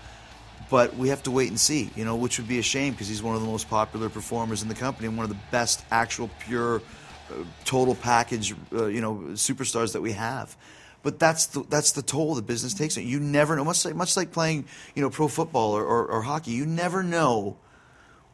But 0.68 0.96
we 0.96 1.09
have 1.09 1.24
to 1.24 1.33
wait 1.33 1.48
and 1.48 1.59
see, 1.59 1.90
you 1.96 2.05
know, 2.05 2.14
which 2.14 2.38
would 2.38 2.46
be 2.46 2.61
a 2.61 2.62
shame 2.62 2.92
because 2.92 3.09
he's 3.09 3.24
one 3.24 3.35
of 3.35 3.40
the 3.40 3.46
most 3.48 3.68
popular 3.68 4.09
performers 4.09 4.62
in 4.62 4.68
the 4.68 4.74
company 4.76 5.09
and 5.09 5.16
one 5.16 5.24
of 5.24 5.31
the 5.31 5.38
best 5.50 5.85
actual 5.90 6.31
pure 6.38 6.76
uh, 6.76 7.35
total 7.64 7.96
package, 7.96 8.55
uh, 8.72 8.87
you 8.87 9.00
know, 9.00 9.16
superstars 9.33 9.94
that 9.94 10.00
we 10.00 10.12
have. 10.12 10.57
But 11.03 11.19
that's 11.19 11.47
the 11.47 11.63
that's 11.69 11.93
the 11.93 12.03
toll 12.03 12.35
the 12.35 12.43
business 12.43 12.75
takes. 12.75 12.97
You 12.97 13.21
never 13.21 13.57
know. 13.57 13.65
Much 13.65 13.85
like 13.85 13.95
much 13.95 14.17
like 14.17 14.33
playing, 14.33 14.67
you 14.95 15.03
know, 15.03 15.11
pro 15.11 15.29
football 15.29 15.73
or, 15.73 15.85
or, 15.85 16.07
or 16.07 16.23
hockey. 16.23 16.51
You 16.51 16.67
never 16.67 17.03
know 17.03 17.57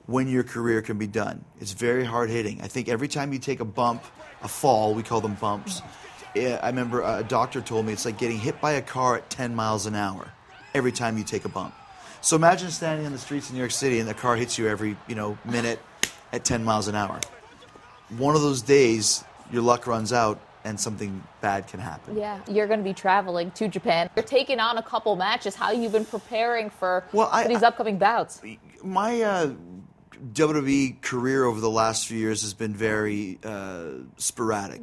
when 0.06 0.28
your 0.28 0.42
career 0.42 0.82
can 0.82 0.98
be 0.98 1.06
done. 1.06 1.44
It's 1.60 1.72
very 1.72 2.04
hard 2.04 2.30
hitting. 2.30 2.60
I 2.62 2.68
think 2.68 2.88
every 2.88 3.08
time 3.08 3.32
you 3.32 3.38
take 3.38 3.60
a 3.60 3.64
bump, 3.64 4.04
a 4.42 4.48
fall, 4.48 4.94
we 4.94 5.02
call 5.02 5.20
them 5.20 5.34
bumps. 5.34 5.82
Yeah, 6.34 6.60
I 6.62 6.68
remember 6.68 7.02
a 7.02 7.24
doctor 7.26 7.60
told 7.60 7.86
me 7.86 7.92
it's 7.92 8.04
like 8.04 8.18
getting 8.18 8.38
hit 8.38 8.60
by 8.60 8.72
a 8.72 8.82
car 8.82 9.16
at 9.16 9.30
10 9.30 9.54
miles 9.54 9.86
an 9.86 9.94
hour 9.94 10.32
every 10.74 10.92
time 10.92 11.18
you 11.18 11.24
take 11.24 11.44
a 11.44 11.48
bump. 11.48 11.74
So 12.20 12.36
imagine 12.36 12.70
standing 12.70 13.06
on 13.06 13.12
the 13.12 13.18
streets 13.18 13.48
in 13.48 13.56
New 13.56 13.60
York 13.60 13.70
City 13.70 13.98
and 14.00 14.08
the 14.08 14.14
car 14.14 14.36
hits 14.36 14.58
you 14.58 14.68
every, 14.68 14.96
you 15.08 15.14
know, 15.14 15.38
minute 15.44 15.80
at 16.32 16.44
10 16.44 16.64
miles 16.64 16.88
an 16.88 16.94
hour. 16.94 17.20
One 18.18 18.36
of 18.36 18.42
those 18.42 18.62
days, 18.62 19.24
your 19.50 19.62
luck 19.62 19.86
runs 19.86 20.12
out 20.12 20.40
and 20.66 20.78
something 20.80 21.22
bad 21.40 21.66
can 21.68 21.78
happen. 21.80 22.16
Yeah, 22.18 22.40
you're 22.50 22.66
going 22.66 22.80
to 22.80 22.84
be 22.84 22.92
traveling 22.92 23.52
to 23.52 23.68
Japan. 23.68 24.10
You're 24.16 24.24
taking 24.24 24.58
on 24.60 24.76
a 24.78 24.82
couple 24.82 25.14
matches. 25.16 25.54
How 25.54 25.70
you've 25.70 25.92
been 25.92 26.04
preparing 26.04 26.70
for, 26.70 27.04
Well, 27.12 27.28
I- 27.32 27.44
for 27.44 27.48
these 27.48 27.62
upcoming 27.62 27.98
bouts? 27.98 28.42
my 28.82 29.22
uh, 29.22 29.52
WWE 30.32 31.00
career 31.02 31.44
over 31.44 31.60
the 31.60 31.70
last 31.70 32.06
few 32.06 32.18
years 32.18 32.42
has 32.42 32.52
been 32.54 32.74
very 32.74 33.38
uh, 33.44 33.90
sporadic 34.16 34.82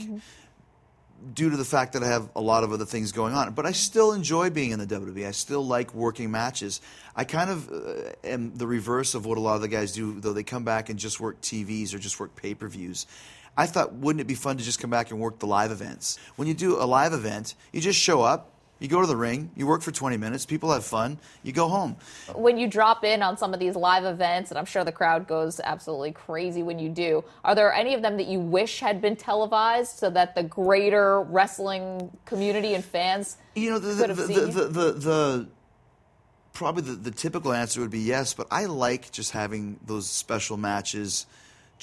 due 1.34 1.50
to 1.50 1.56
the 1.56 1.64
fact 1.66 1.94
that 1.94 2.04
I 2.04 2.08
have 2.08 2.30
a 2.36 2.42
lot 2.42 2.64
of 2.66 2.74
other 2.74 2.86
things 2.86 3.12
going 3.14 3.34
on. 3.34 3.54
But 3.54 3.66
I 3.66 3.72
still 3.72 4.12
enjoy 4.12 4.50
being 4.50 4.72
in 4.72 4.80
the 4.80 4.86
WWE. 4.88 5.26
I 5.28 5.32
still 5.32 5.66
like 5.66 5.94
working 5.94 6.32
matches. 6.32 6.82
I 7.16 7.24
kind 7.24 7.50
of 7.50 7.72
uh, 7.72 8.12
am 8.24 8.54
the 8.56 8.68
reverse 8.68 9.16
of 9.16 9.26
what 9.26 9.38
a 9.38 9.42
lot 9.42 9.56
of 9.56 9.62
the 9.62 9.70
guys 9.70 9.94
do, 9.94 10.20
though 10.20 10.34
they 10.34 10.44
come 10.44 10.64
back 10.66 10.90
and 10.90 11.00
just 11.00 11.20
work 11.20 11.40
TVs 11.42 11.94
or 11.94 12.00
just 12.00 12.20
work 12.20 12.36
pay 12.36 12.54
per 12.54 12.68
views. 12.68 13.06
I 13.56 13.68
thought, 13.68 13.94
wouldn't 13.94 14.22
it 14.22 14.28
be 14.28 14.36
fun 14.36 14.58
to 14.58 14.64
just 14.64 14.80
come 14.80 14.90
back 14.90 15.12
and 15.12 15.20
work 15.20 15.40
the 15.40 15.48
live 15.48 15.72
events? 15.72 16.18
When 16.36 16.48
you 16.48 16.54
do 16.54 16.82
a 16.82 16.86
live 16.86 17.14
event, 17.14 17.56
you 17.72 17.82
just 17.82 18.00
show 18.00 18.22
up, 18.22 18.50
you 18.80 18.88
go 18.88 19.00
to 19.00 19.08
the 19.08 19.16
ring, 19.16 19.52
you 19.56 19.68
work 19.68 19.82
for 19.82 19.92
20 19.92 20.18
minutes, 20.18 20.46
people 20.46 20.72
have 20.72 20.84
fun, 20.84 21.20
you 21.44 21.54
go 21.54 21.68
home. 21.68 21.96
When 22.34 22.58
you 22.58 22.68
drop 22.68 23.04
in 23.04 23.22
on 23.22 23.38
some 23.38 23.54
of 23.54 23.60
these 23.60 23.76
live 23.76 24.06
events, 24.06 24.50
and 24.50 24.58
I'm 24.58 24.66
sure 24.66 24.84
the 24.84 24.92
crowd 24.92 25.28
goes 25.28 25.62
absolutely 25.64 26.12
crazy 26.12 26.64
when 26.64 26.80
you 26.80 26.90
do, 26.90 27.24
are 27.46 27.54
there 27.54 27.72
any 27.72 27.94
of 27.94 28.02
them 28.02 28.18
that 28.18 28.26
you 28.26 28.40
wish 28.40 28.80
had 28.80 29.02
been 29.02 29.16
televised 29.16 30.00
so 30.00 30.10
that 30.10 30.34
the 30.36 30.44
greater 30.44 31.22
wrestling 31.22 32.12
community 32.26 32.74
and 32.74 32.84
fans 32.84 33.38
You 33.56 33.70
know, 33.70 33.80
the 33.80 33.96
could 33.96 33.98
the, 33.98 34.08
have 34.08 34.18
the, 34.18 34.34
seen 34.34 34.52
the, 34.52 34.64
the, 34.68 34.92
the 34.92 35.48
probably 36.54 36.84
the, 36.84 36.96
the 36.96 37.12
typical 37.12 37.54
answer 37.54 37.82
would 37.82 37.92
be 37.92 38.00
yes, 38.00 38.34
but 38.34 38.48
I 38.50 38.66
like 38.66 39.12
just 39.12 39.32
having 39.32 39.80
those 39.86 40.10
special 40.10 40.58
matches 40.58 41.26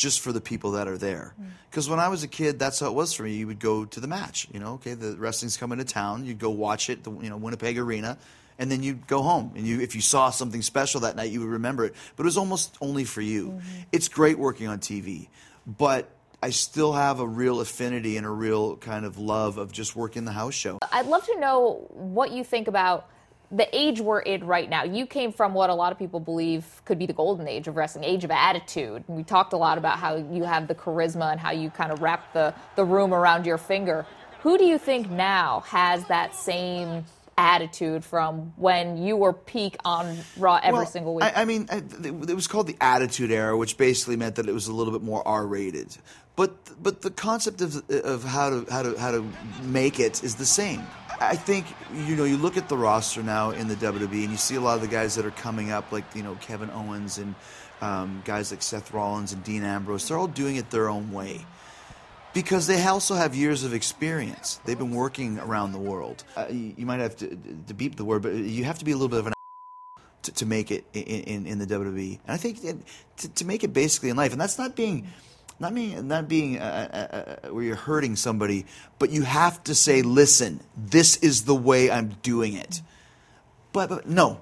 just 0.00 0.20
for 0.20 0.32
the 0.32 0.40
people 0.40 0.72
that 0.72 0.88
are 0.88 0.96
there. 0.96 1.34
Mm. 1.38 1.48
Because 1.70 1.88
when 1.88 2.00
I 2.00 2.08
was 2.08 2.22
a 2.22 2.28
kid, 2.28 2.58
that's 2.58 2.80
how 2.80 2.86
it 2.86 2.94
was 2.94 3.12
for 3.12 3.22
me. 3.22 3.34
You 3.34 3.46
would 3.46 3.60
go 3.60 3.84
to 3.84 4.00
the 4.00 4.08
match. 4.08 4.48
You 4.50 4.58
know, 4.58 4.72
okay, 4.74 4.94
the 4.94 5.14
wrestling's 5.16 5.58
coming 5.58 5.78
to 5.78 5.84
town. 5.84 6.24
You'd 6.24 6.38
go 6.38 6.48
watch 6.48 6.88
it, 6.88 7.04
the 7.04 7.12
you 7.12 7.28
know 7.28 7.36
Winnipeg 7.36 7.78
Arena, 7.78 8.16
and 8.58 8.72
then 8.72 8.82
you'd 8.82 9.06
go 9.06 9.20
home. 9.20 9.52
And 9.54 9.66
you, 9.66 9.80
if 9.80 9.94
you 9.94 10.00
saw 10.00 10.30
something 10.30 10.62
special 10.62 11.02
that 11.02 11.16
night, 11.16 11.30
you 11.30 11.40
would 11.40 11.50
remember 11.50 11.84
it. 11.84 11.94
But 12.16 12.22
it 12.22 12.28
was 12.28 12.38
almost 12.38 12.76
only 12.80 13.04
for 13.04 13.20
you. 13.20 13.48
Mm-hmm. 13.48 13.80
It's 13.92 14.08
great 14.08 14.38
working 14.38 14.68
on 14.68 14.78
TV, 14.78 15.28
but 15.66 16.08
I 16.42 16.48
still 16.48 16.94
have 16.94 17.20
a 17.20 17.26
real 17.26 17.60
affinity 17.60 18.16
and 18.16 18.26
a 18.26 18.30
real 18.30 18.76
kind 18.78 19.04
of 19.04 19.18
love 19.18 19.58
of 19.58 19.70
just 19.70 19.94
working 19.94 20.24
the 20.24 20.32
house 20.32 20.54
show. 20.54 20.78
I'd 20.90 21.06
love 21.06 21.26
to 21.26 21.38
know 21.38 21.86
what 21.90 22.30
you 22.30 22.42
think 22.42 22.68
about 22.68 23.06
the 23.50 23.68
age 23.76 24.00
we're 24.00 24.20
in 24.20 24.44
right 24.46 24.68
now. 24.70 24.84
You 24.84 25.06
came 25.06 25.32
from 25.32 25.54
what 25.54 25.70
a 25.70 25.74
lot 25.74 25.90
of 25.92 25.98
people 25.98 26.20
believe 26.20 26.64
could 26.84 26.98
be 26.98 27.06
the 27.06 27.12
golden 27.12 27.48
age 27.48 27.66
of 27.68 27.76
wrestling, 27.76 28.04
age 28.04 28.22
of 28.24 28.30
attitude. 28.30 29.04
And 29.08 29.16
we 29.16 29.24
talked 29.24 29.52
a 29.52 29.56
lot 29.56 29.76
about 29.78 29.98
how 29.98 30.16
you 30.16 30.44
have 30.44 30.68
the 30.68 30.74
charisma 30.74 31.32
and 31.32 31.40
how 31.40 31.50
you 31.50 31.70
kind 31.70 31.90
of 31.92 32.00
wrap 32.00 32.32
the, 32.32 32.54
the 32.76 32.84
room 32.84 33.12
around 33.12 33.46
your 33.46 33.58
finger. 33.58 34.06
Who 34.42 34.56
do 34.56 34.64
you 34.64 34.78
think 34.78 35.10
now 35.10 35.60
has 35.66 36.04
that 36.06 36.34
same 36.34 37.04
attitude 37.36 38.04
from 38.04 38.52
when 38.56 38.98
you 39.02 39.16
were 39.16 39.32
peak 39.32 39.76
on 39.84 40.16
Raw 40.36 40.60
every 40.62 40.78
Well, 40.80 40.86
single 40.86 41.14
week? 41.14 41.24
I, 41.24 41.42
I 41.42 41.44
mean, 41.44 41.66
I- 41.70 41.82
it 42.04 42.34
was 42.34 42.46
called 42.46 42.66
the 42.66 42.76
Attitude 42.80 43.30
Era, 43.30 43.56
which 43.56 43.76
basically 43.76 44.16
meant 44.16 44.36
that 44.36 44.48
it 44.48 44.52
was 44.52 44.68
a 44.68 44.72
little 44.72 44.92
bit 44.92 45.02
more 45.02 45.26
R-rated. 45.26 45.96
But 46.36 46.82
but 46.82 47.02
the 47.02 47.10
concept 47.10 47.60
of 47.60 47.82
of 47.90 48.24
how 48.24 48.48
to 48.50 48.66
how 48.72 48.82
to 48.82 48.98
how 48.98 49.10
to 49.10 49.28
make 49.62 50.00
it 50.00 50.22
is 50.24 50.36
the 50.36 50.46
same. 50.46 50.86
I 51.20 51.36
think 51.36 51.66
you 51.94 52.16
know 52.16 52.24
you 52.24 52.38
look 52.38 52.56
at 52.56 52.68
the 52.68 52.76
roster 52.78 53.22
now 53.22 53.50
in 53.50 53.68
the 53.68 53.76
WWE, 53.76 54.22
and 54.22 54.30
you 54.30 54.36
see 54.36 54.54
a 54.54 54.60
lot 54.60 54.76
of 54.76 54.80
the 54.80 54.88
guys 54.88 55.14
that 55.16 55.26
are 55.26 55.30
coming 55.30 55.70
up, 55.70 55.92
like 55.92 56.04
you 56.14 56.22
know 56.22 56.34
Kevin 56.36 56.70
Owens 56.70 57.18
and 57.18 57.34
um, 57.82 58.22
guys 58.24 58.50
like 58.50 58.62
Seth 58.62 58.92
Rollins 58.92 59.32
and 59.32 59.44
Dean 59.44 59.62
Ambrose. 59.62 60.08
They're 60.08 60.18
all 60.18 60.26
doing 60.26 60.56
it 60.56 60.70
their 60.70 60.88
own 60.88 61.12
way 61.12 61.44
because 62.32 62.66
they 62.66 62.82
also 62.84 63.14
have 63.14 63.34
years 63.34 63.64
of 63.64 63.74
experience. 63.74 64.60
They've 64.64 64.78
been 64.78 64.94
working 64.94 65.38
around 65.38 65.72
the 65.72 65.78
world. 65.78 66.24
Uh, 66.36 66.46
you, 66.50 66.74
you 66.78 66.86
might 66.86 67.00
have 67.00 67.16
to, 67.16 67.38
to 67.66 67.74
beep 67.74 67.96
the 67.96 68.04
word, 68.04 68.22
but 68.22 68.34
you 68.34 68.64
have 68.64 68.78
to 68.78 68.84
be 68.84 68.92
a 68.92 68.96
little 68.96 69.08
bit 69.08 69.18
of 69.20 69.26
an 69.26 69.32
to, 70.22 70.32
to 70.32 70.46
make 70.46 70.70
it 70.70 70.84
in, 70.92 71.02
in, 71.02 71.46
in 71.46 71.58
the 71.58 71.66
WWE. 71.66 72.18
And 72.26 72.34
I 72.34 72.36
think 72.36 72.62
it, 72.64 72.76
to, 73.18 73.28
to 73.28 73.44
make 73.44 73.64
it 73.64 73.72
basically 73.72 74.10
in 74.10 74.16
life, 74.16 74.32
and 74.32 74.40
that's 74.40 74.58
not 74.58 74.76
being 74.76 75.08
not 75.60 75.74
being 75.74 76.08
not 76.08 76.28
being 76.28 76.58
uh, 76.58 76.88
uh, 76.92 77.48
uh, 77.48 77.52
where 77.52 77.62
you're 77.62 77.76
hurting 77.76 78.16
somebody, 78.16 78.66
but 78.98 79.10
you 79.10 79.22
have 79.22 79.62
to 79.64 79.74
say, 79.74 80.02
listen, 80.02 80.60
this 80.76 81.16
is 81.18 81.44
the 81.44 81.54
way 81.54 81.90
I'm 81.90 82.08
doing 82.22 82.54
it. 82.54 82.80
But, 83.72 83.88
but 83.90 84.08
no, 84.08 84.40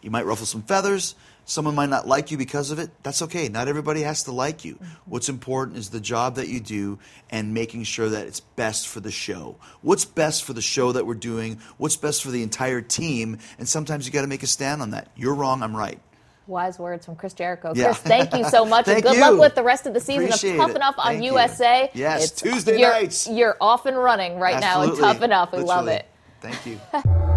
you 0.00 0.10
might 0.10 0.26
ruffle 0.26 0.46
some 0.46 0.62
feathers. 0.62 1.14
Someone 1.48 1.76
might 1.76 1.90
not 1.90 2.08
like 2.08 2.32
you 2.32 2.38
because 2.38 2.72
of 2.72 2.80
it. 2.80 2.90
That's 3.04 3.22
okay. 3.22 3.48
Not 3.48 3.68
everybody 3.68 4.02
has 4.02 4.24
to 4.24 4.32
like 4.32 4.64
you. 4.64 4.80
What's 5.04 5.28
important 5.28 5.78
is 5.78 5.90
the 5.90 6.00
job 6.00 6.36
that 6.36 6.48
you 6.48 6.58
do 6.58 6.98
and 7.30 7.54
making 7.54 7.84
sure 7.84 8.08
that 8.08 8.26
it's 8.26 8.40
best 8.40 8.88
for 8.88 8.98
the 8.98 9.12
show. 9.12 9.56
What's 9.80 10.04
best 10.04 10.42
for 10.42 10.54
the 10.54 10.62
show 10.62 10.90
that 10.90 11.06
we're 11.06 11.14
doing? 11.14 11.60
What's 11.76 11.94
best 11.94 12.24
for 12.24 12.32
the 12.32 12.42
entire 12.42 12.80
team? 12.80 13.38
And 13.58 13.68
sometimes 13.68 14.06
you 14.06 14.12
got 14.12 14.22
to 14.22 14.26
make 14.26 14.42
a 14.42 14.48
stand 14.48 14.82
on 14.82 14.90
that. 14.90 15.12
You're 15.14 15.34
wrong, 15.34 15.62
I'm 15.62 15.76
right. 15.76 16.00
Wise 16.46 16.78
words 16.78 17.04
from 17.04 17.16
Chris 17.16 17.34
Jericho. 17.34 17.72
Yeah. 17.74 17.86
Chris, 17.86 17.98
thank 17.98 18.34
you 18.34 18.44
so 18.44 18.64
much. 18.74 18.86
and 18.88 19.02
good 19.02 19.14
you. 19.14 19.20
luck 19.20 19.38
with 19.38 19.54
the 19.54 19.62
rest 19.62 19.86
of 19.86 19.94
the 19.94 20.00
season 20.00 20.26
Appreciate 20.26 20.52
of 20.52 20.58
Tough 20.58 20.70
it. 20.70 20.76
Enough 20.76 20.94
on 20.98 21.04
Thank 21.06 21.24
you. 21.24 21.32
USA. 21.32 21.90
Yes, 21.92 22.30
Tuesday 22.30 22.78
you're, 22.78 22.90
nights. 22.90 23.28
You're 23.28 23.56
off 23.60 23.86
and 23.86 23.96
running 23.96 24.38
right 24.38 24.60
now 24.60 24.82
and 24.82 24.96
Tough 24.96 25.22
Enough. 25.22 25.52
We 25.52 25.58
love 25.60 25.88
it. 25.88 26.06
Thank 26.40 26.66
you. 26.66 26.80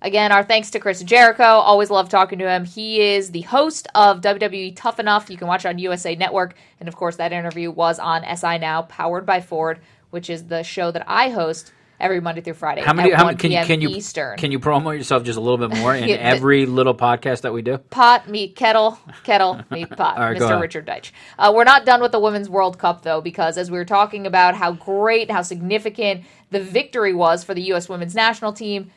Again, 0.00 0.32
our 0.32 0.42
thanks 0.42 0.70
to 0.72 0.78
Chris 0.78 1.02
Jericho. 1.02 1.42
Always 1.42 1.88
love 1.88 2.10
talking 2.10 2.38
to 2.38 2.46
him. 2.48 2.66
He 2.66 3.00
is 3.00 3.30
the 3.30 3.40
host 3.42 3.88
of 3.94 4.20
WWE 4.20 4.76
Tough 4.76 5.00
Enough. 5.00 5.30
You 5.30 5.38
can 5.38 5.48
watch 5.48 5.64
it 5.64 5.68
on 5.68 5.78
USA 5.78 6.14
Network. 6.14 6.56
And 6.78 6.88
of 6.90 6.96
course, 6.96 7.16
that 7.16 7.32
interview 7.32 7.70
was 7.70 7.98
on 7.98 8.22
SI 8.36 8.58
Now, 8.58 8.82
powered 8.82 9.24
by 9.24 9.40
Ford, 9.40 9.80
which 10.10 10.28
is 10.28 10.48
the 10.48 10.62
show 10.62 10.90
that 10.90 11.04
I 11.06 11.30
host 11.30 11.72
every 12.00 12.20
Monday 12.20 12.40
through 12.40 12.54
Friday. 12.54 12.82
How 12.82 12.92
many? 12.92 13.10
How 13.12 13.24
1 13.24 13.26
many? 13.26 13.38
Can 13.38 13.50
you 13.50 13.56
p.m. 13.56 13.66
can 13.66 13.80
you 13.80 13.88
Eastern? 13.90 14.36
can 14.38 14.52
you 14.52 14.58
promote 14.58 14.96
yourself 14.96 15.24
just 15.24 15.38
a 15.38 15.40
little 15.40 15.58
bit 15.68 15.78
more 15.78 15.94
in 15.94 16.06
the- 16.08 16.22
every 16.22 16.66
little 16.66 16.94
podcast 16.94 17.42
that 17.42 17.52
we 17.52 17.62
do? 17.62 17.78
pot 17.78 18.28
meet 18.28 18.56
kettle, 18.56 18.98
kettle 19.22 19.60
meet 19.70 19.90
pot. 19.90 20.18
Right, 20.18 20.36
Mr. 20.36 20.60
Richard 20.60 20.86
Deitsch. 20.86 21.12
Uh, 21.38 21.52
we're 21.54 21.64
not 21.64 21.84
done 21.86 22.00
with 22.02 22.12
the 22.12 22.20
Women's 22.20 22.48
World 22.48 22.78
Cup 22.78 23.02
though, 23.02 23.20
because 23.20 23.56
as 23.58 23.70
we 23.70 23.78
were 23.78 23.84
talking 23.84 24.26
about 24.26 24.54
how 24.54 24.72
great, 24.72 25.30
how 25.30 25.42
significant 25.42 26.24
the 26.50 26.60
victory 26.60 27.14
was 27.14 27.44
for 27.44 27.54
the 27.54 27.62
U.S. 27.62 27.88
Women's 27.88 28.14
National 28.14 28.52
Team, 28.52 28.90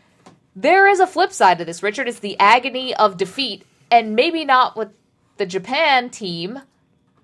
there 0.55 0.87
is 0.87 0.99
a 0.99 1.07
flip 1.07 1.31
side 1.31 1.59
to 1.59 1.65
this. 1.65 1.83
Richard, 1.83 2.07
it's 2.07 2.19
the 2.19 2.37
agony 2.39 2.95
of 2.95 3.17
defeat, 3.17 3.63
and 3.91 4.15
maybe 4.15 4.43
not 4.45 4.75
with 4.75 4.89
the 5.37 5.45
Japan 5.45 6.09
team, 6.09 6.59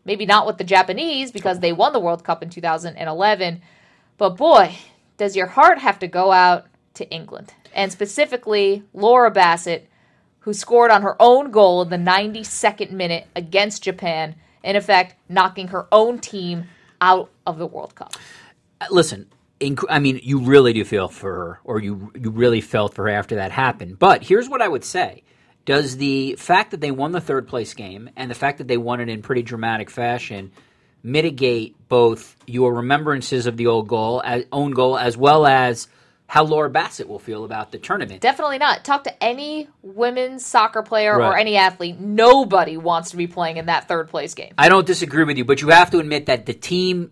maybe 0.05 0.25
not 0.25 0.45
with 0.45 0.57
the 0.59 0.63
Japanese 0.63 1.31
because 1.31 1.59
they 1.59 1.73
won 1.73 1.93
the 1.93 1.99
World 1.99 2.23
Cup 2.23 2.43
in 2.43 2.49
2011. 2.49 3.61
But 4.19 4.37
boy, 4.37 4.75
does 5.17 5.35
your 5.35 5.47
heart 5.47 5.79
have 5.79 5.99
to 5.99 6.07
go 6.07 6.31
out 6.31 6.67
to 6.95 7.09
England, 7.09 7.53
and 7.73 7.91
specifically 7.91 8.83
Laura 8.93 9.31
Bassett 9.31 9.89
who 10.43 10.53
scored 10.53 10.91
on 10.91 11.01
her 11.03 11.15
own 11.21 11.51
goal 11.51 11.81
in 11.81 11.89
the 11.89 12.11
92nd 12.11 12.91
minute 12.91 13.27
against 13.33 13.83
Japan, 13.83 14.35
in 14.61 14.75
effect, 14.75 15.15
knocking 15.29 15.69
her 15.69 15.87
own 15.91 16.19
team 16.19 16.65
out 16.99 17.31
of 17.47 17.57
the 17.57 17.65
World 17.65 17.95
Cup. 17.95 18.13
Uh, 18.81 18.87
Listen, 18.91 19.27
inc- 19.61 19.85
I 19.89 19.99
mean, 19.99 20.19
you 20.21 20.39
really 20.39 20.73
do 20.73 20.83
feel 20.83 21.07
for 21.07 21.33
her, 21.33 21.59
or 21.63 21.79
you 21.79 22.11
you 22.19 22.29
really 22.29 22.59
felt 22.59 22.93
for 22.93 23.03
her 23.03 23.09
after 23.09 23.35
that 23.35 23.51
happened. 23.51 23.99
But 23.99 24.23
here's 24.23 24.49
what 24.49 24.61
I 24.61 24.67
would 24.67 24.83
say: 24.83 25.23
Does 25.63 25.95
the 25.95 26.35
fact 26.35 26.71
that 26.71 26.81
they 26.81 26.91
won 26.91 27.13
the 27.13 27.21
third 27.21 27.47
place 27.47 27.73
game 27.73 28.09
and 28.17 28.29
the 28.29 28.35
fact 28.35 28.57
that 28.57 28.67
they 28.67 28.77
won 28.77 28.99
it 28.99 29.07
in 29.07 29.21
pretty 29.21 29.43
dramatic 29.43 29.89
fashion 29.89 30.51
mitigate 31.03 31.75
both 31.89 32.35
your 32.47 32.73
remembrances 32.73 33.45
of 33.45 33.57
the 33.57 33.67
old 33.67 33.87
goal, 33.87 34.21
as, 34.25 34.45
own 34.51 34.71
goal, 34.71 34.97
as 34.97 35.17
well 35.17 35.45
as 35.45 35.87
how 36.25 36.43
Laura 36.43 36.69
Bassett 36.69 37.07
will 37.07 37.19
feel 37.19 37.43
about 37.43 37.71
the 37.71 37.77
tournament? 37.77 38.21
Definitely 38.21 38.57
not. 38.57 38.83
Talk 38.83 39.03
to 39.03 39.23
any 39.23 39.67
women's 39.83 40.43
soccer 40.43 40.81
player 40.81 41.21
or 41.21 41.37
any 41.37 41.57
athlete. 41.57 41.99
Nobody 41.99 42.77
wants 42.77 43.11
to 43.11 43.17
be 43.17 43.27
playing 43.27 43.57
in 43.57 43.67
that 43.67 43.87
third 43.87 44.07
place 44.07 44.33
game. 44.33 44.53
I 44.57 44.69
don't 44.69 44.87
disagree 44.87 45.25
with 45.25 45.37
you, 45.37 45.45
but 45.45 45.61
you 45.61 45.69
have 45.69 45.91
to 45.91 45.99
admit 45.99 46.25
that 46.27 46.45
the 46.45 46.53
team 46.53 47.11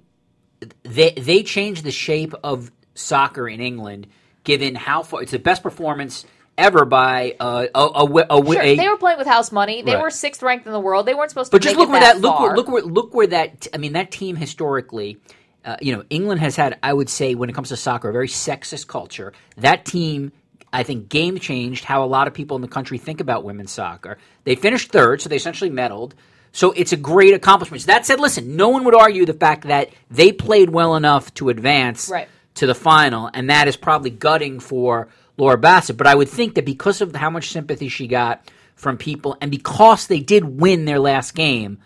they 0.84 1.12
they 1.12 1.43
changed 1.43 1.84
the 1.84 1.91
shape 1.91 2.34
of 2.43 2.71
soccer 2.95 3.47
in 3.47 3.62
England, 3.62 4.08
given 4.43 4.75
how 4.75 5.04
far 5.04 5.21
it's 5.21 5.32
the 5.32 5.39
best 5.39 5.62
performance 5.62 6.25
ever 6.62 6.86
by 6.86 7.36
uh, 7.39 7.65
a, 7.74 7.80
a, 7.80 8.06
a, 8.06 8.39
a, 8.39 8.45
Sure, 8.54 8.62
a- 8.62 8.76
they 8.78 8.88
were 8.88 8.97
playing 8.97 9.17
with 9.17 9.28
house 9.28 9.52
money. 9.52 9.82
They 9.82 9.93
Right. 9.95 10.02
were 10.02 10.10
sixth 10.10 10.41
ranked 10.43 10.65
in 10.65 10.71
the 10.71 10.80
world. 10.80 11.06
They 11.06 11.13
weren't 11.13 11.30
supposed 11.32 11.52
to. 11.52 11.56
But 11.56 11.62
just 11.63 11.76
look 11.76 11.89
where 11.89 12.00
that, 12.00 12.15
that, 12.15 12.21
look 12.21 12.39
where 12.39 12.56
look 12.56 12.67
where 12.69 12.84
look 12.84 13.13
where 13.13 13.28
that 13.28 13.67
I 13.74 13.78
mean 13.78 13.93
that 13.93 14.12
team 14.12 14.36
historically, 14.36 15.17
uh, 15.65 15.78
you 15.82 15.95
know, 15.95 16.04
England 16.10 16.39
has 16.41 16.56
had 16.56 16.78
I 16.82 16.93
would 16.93 17.10
say 17.10 17.36
when 17.36 17.50
it 17.50 17.54
comes 17.54 17.69
to 17.69 17.78
soccer 17.78 18.10
a 18.10 18.13
very 18.13 18.28
sexist 18.28 18.88
culture. 18.88 19.34
That 19.58 19.86
team. 19.86 20.32
I 20.74 20.84
think 20.84 21.10
game 21.10 21.38
changed 21.38 21.84
how 21.84 22.02
a 22.02 22.08
lot 22.08 22.30
of 22.30 22.34
people 22.34 22.56
in 22.56 22.62
the 22.62 22.67
country 22.69 22.97
think 22.97 23.19
about 23.19 23.43
women's 23.43 23.71
soccer. 23.74 24.17
They 24.45 24.56
finished 24.56 24.89
third, 24.89 25.21
so 25.21 25.28
they 25.28 25.36
essentially 25.36 25.69
medaled. 25.69 26.13
So 26.54 26.71
it's 26.71 26.93
a 26.93 26.97
great 26.97 27.34
accomplishment. 27.34 27.82
So 27.82 27.88
That 27.88 28.06
said, 28.06 28.21
listen, 28.21 28.56
no 28.56 28.69
one 28.69 28.86
would 28.86 28.95
argue 28.95 29.26
the 29.26 29.34
fact 29.34 29.67
that 29.67 29.89
they 30.10 30.32
played 30.32 30.69
well 30.69 30.95
enough 30.95 31.34
to 31.34 31.50
advance 31.50 32.08
Right. 32.10 32.30
to 32.56 32.67
the 32.67 32.74
final, 32.74 33.30
and 33.34 33.50
that 33.50 33.67
is 33.67 33.76
probably 33.76 34.12
gutting 34.12 34.62
for 34.62 35.10
Laura 35.41 35.58
Bassett. 35.58 35.97
But 35.97 36.08
I 36.08 36.15
would 36.15 36.30
think 36.30 36.56
that 36.56 36.65
because 36.65 37.01
of 37.01 37.15
how 37.15 37.32
much 37.32 37.49
sympathy 37.49 37.89
she 37.89 38.08
got 38.08 38.49
from 38.75 38.97
people, 38.97 39.38
and 39.41 39.51
because 39.51 40.08
they 40.08 40.19
did 40.19 40.45
win 40.45 40.86
their 40.86 40.99
last 40.99 41.34
game, 41.34 41.80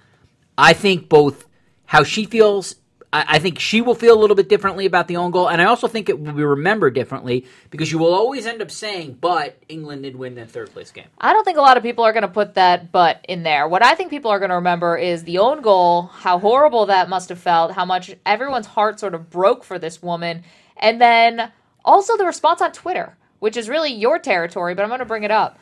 I 0.57 0.73
think 0.73 1.09
both 1.09 1.45
how 1.85 2.03
she 2.03 2.25
feels. 2.25 2.75
I 3.13 3.25
I 3.35 3.39
think 3.39 3.59
she 3.59 3.79
will 3.81 3.95
feel 3.95 4.13
a 4.17 4.19
little 4.19 4.35
bit 4.35 4.49
differently 4.49 4.85
about 4.85 5.07
the 5.07 5.15
own 5.17 5.31
goal, 5.31 5.47
and 5.49 5.61
I 5.61 5.65
also 5.65 5.87
think 5.87 6.09
it 6.09 6.19
will 6.19 6.33
be 6.33 6.43
remembered 6.43 6.93
differently 6.93 7.45
because 7.69 7.91
you 7.91 7.97
will 7.97 8.13
always 8.13 8.45
end 8.45 8.61
up 8.61 8.71
saying, 8.71 9.17
"But 9.21 9.57
England 9.69 10.03
did 10.03 10.17
win 10.17 10.35
that 10.35 10.51
third 10.51 10.73
place 10.73 10.91
game." 10.91 11.07
I 11.17 11.31
don't 11.31 11.45
think 11.45 11.57
a 11.57 11.61
lot 11.61 11.77
of 11.77 11.83
people 11.83 12.03
are 12.03 12.11
going 12.11 12.23
to 12.23 12.27
put 12.27 12.55
that 12.55 12.91
but 12.91 13.23
in 13.27 13.43
there. 13.43 13.69
What 13.69 13.85
I 13.85 13.95
think 13.95 14.09
people 14.09 14.31
are 14.31 14.39
going 14.39 14.49
to 14.49 14.55
remember 14.55 14.97
is 14.97 15.23
the 15.23 15.37
own 15.37 15.61
goal, 15.61 16.03
how 16.07 16.39
horrible 16.39 16.87
that 16.87 17.07
must 17.07 17.29
have 17.29 17.39
felt, 17.39 17.71
how 17.71 17.85
much 17.85 18.15
everyone's 18.25 18.67
heart 18.67 18.99
sort 18.99 19.15
of 19.15 19.29
broke 19.29 19.63
for 19.63 19.79
this 19.79 20.01
woman, 20.03 20.43
and 20.75 20.99
then 20.99 21.51
also 21.85 22.17
the 22.17 22.25
response 22.25 22.61
on 22.61 22.71
Twitter, 22.73 23.15
which 23.39 23.57
is 23.57 23.69
really 23.69 23.93
your 23.93 24.19
territory, 24.19 24.75
but 24.75 24.83
I'm 24.83 24.89
going 24.89 24.99
to 24.99 25.05
bring 25.05 25.23
it 25.23 25.31
up. 25.31 25.59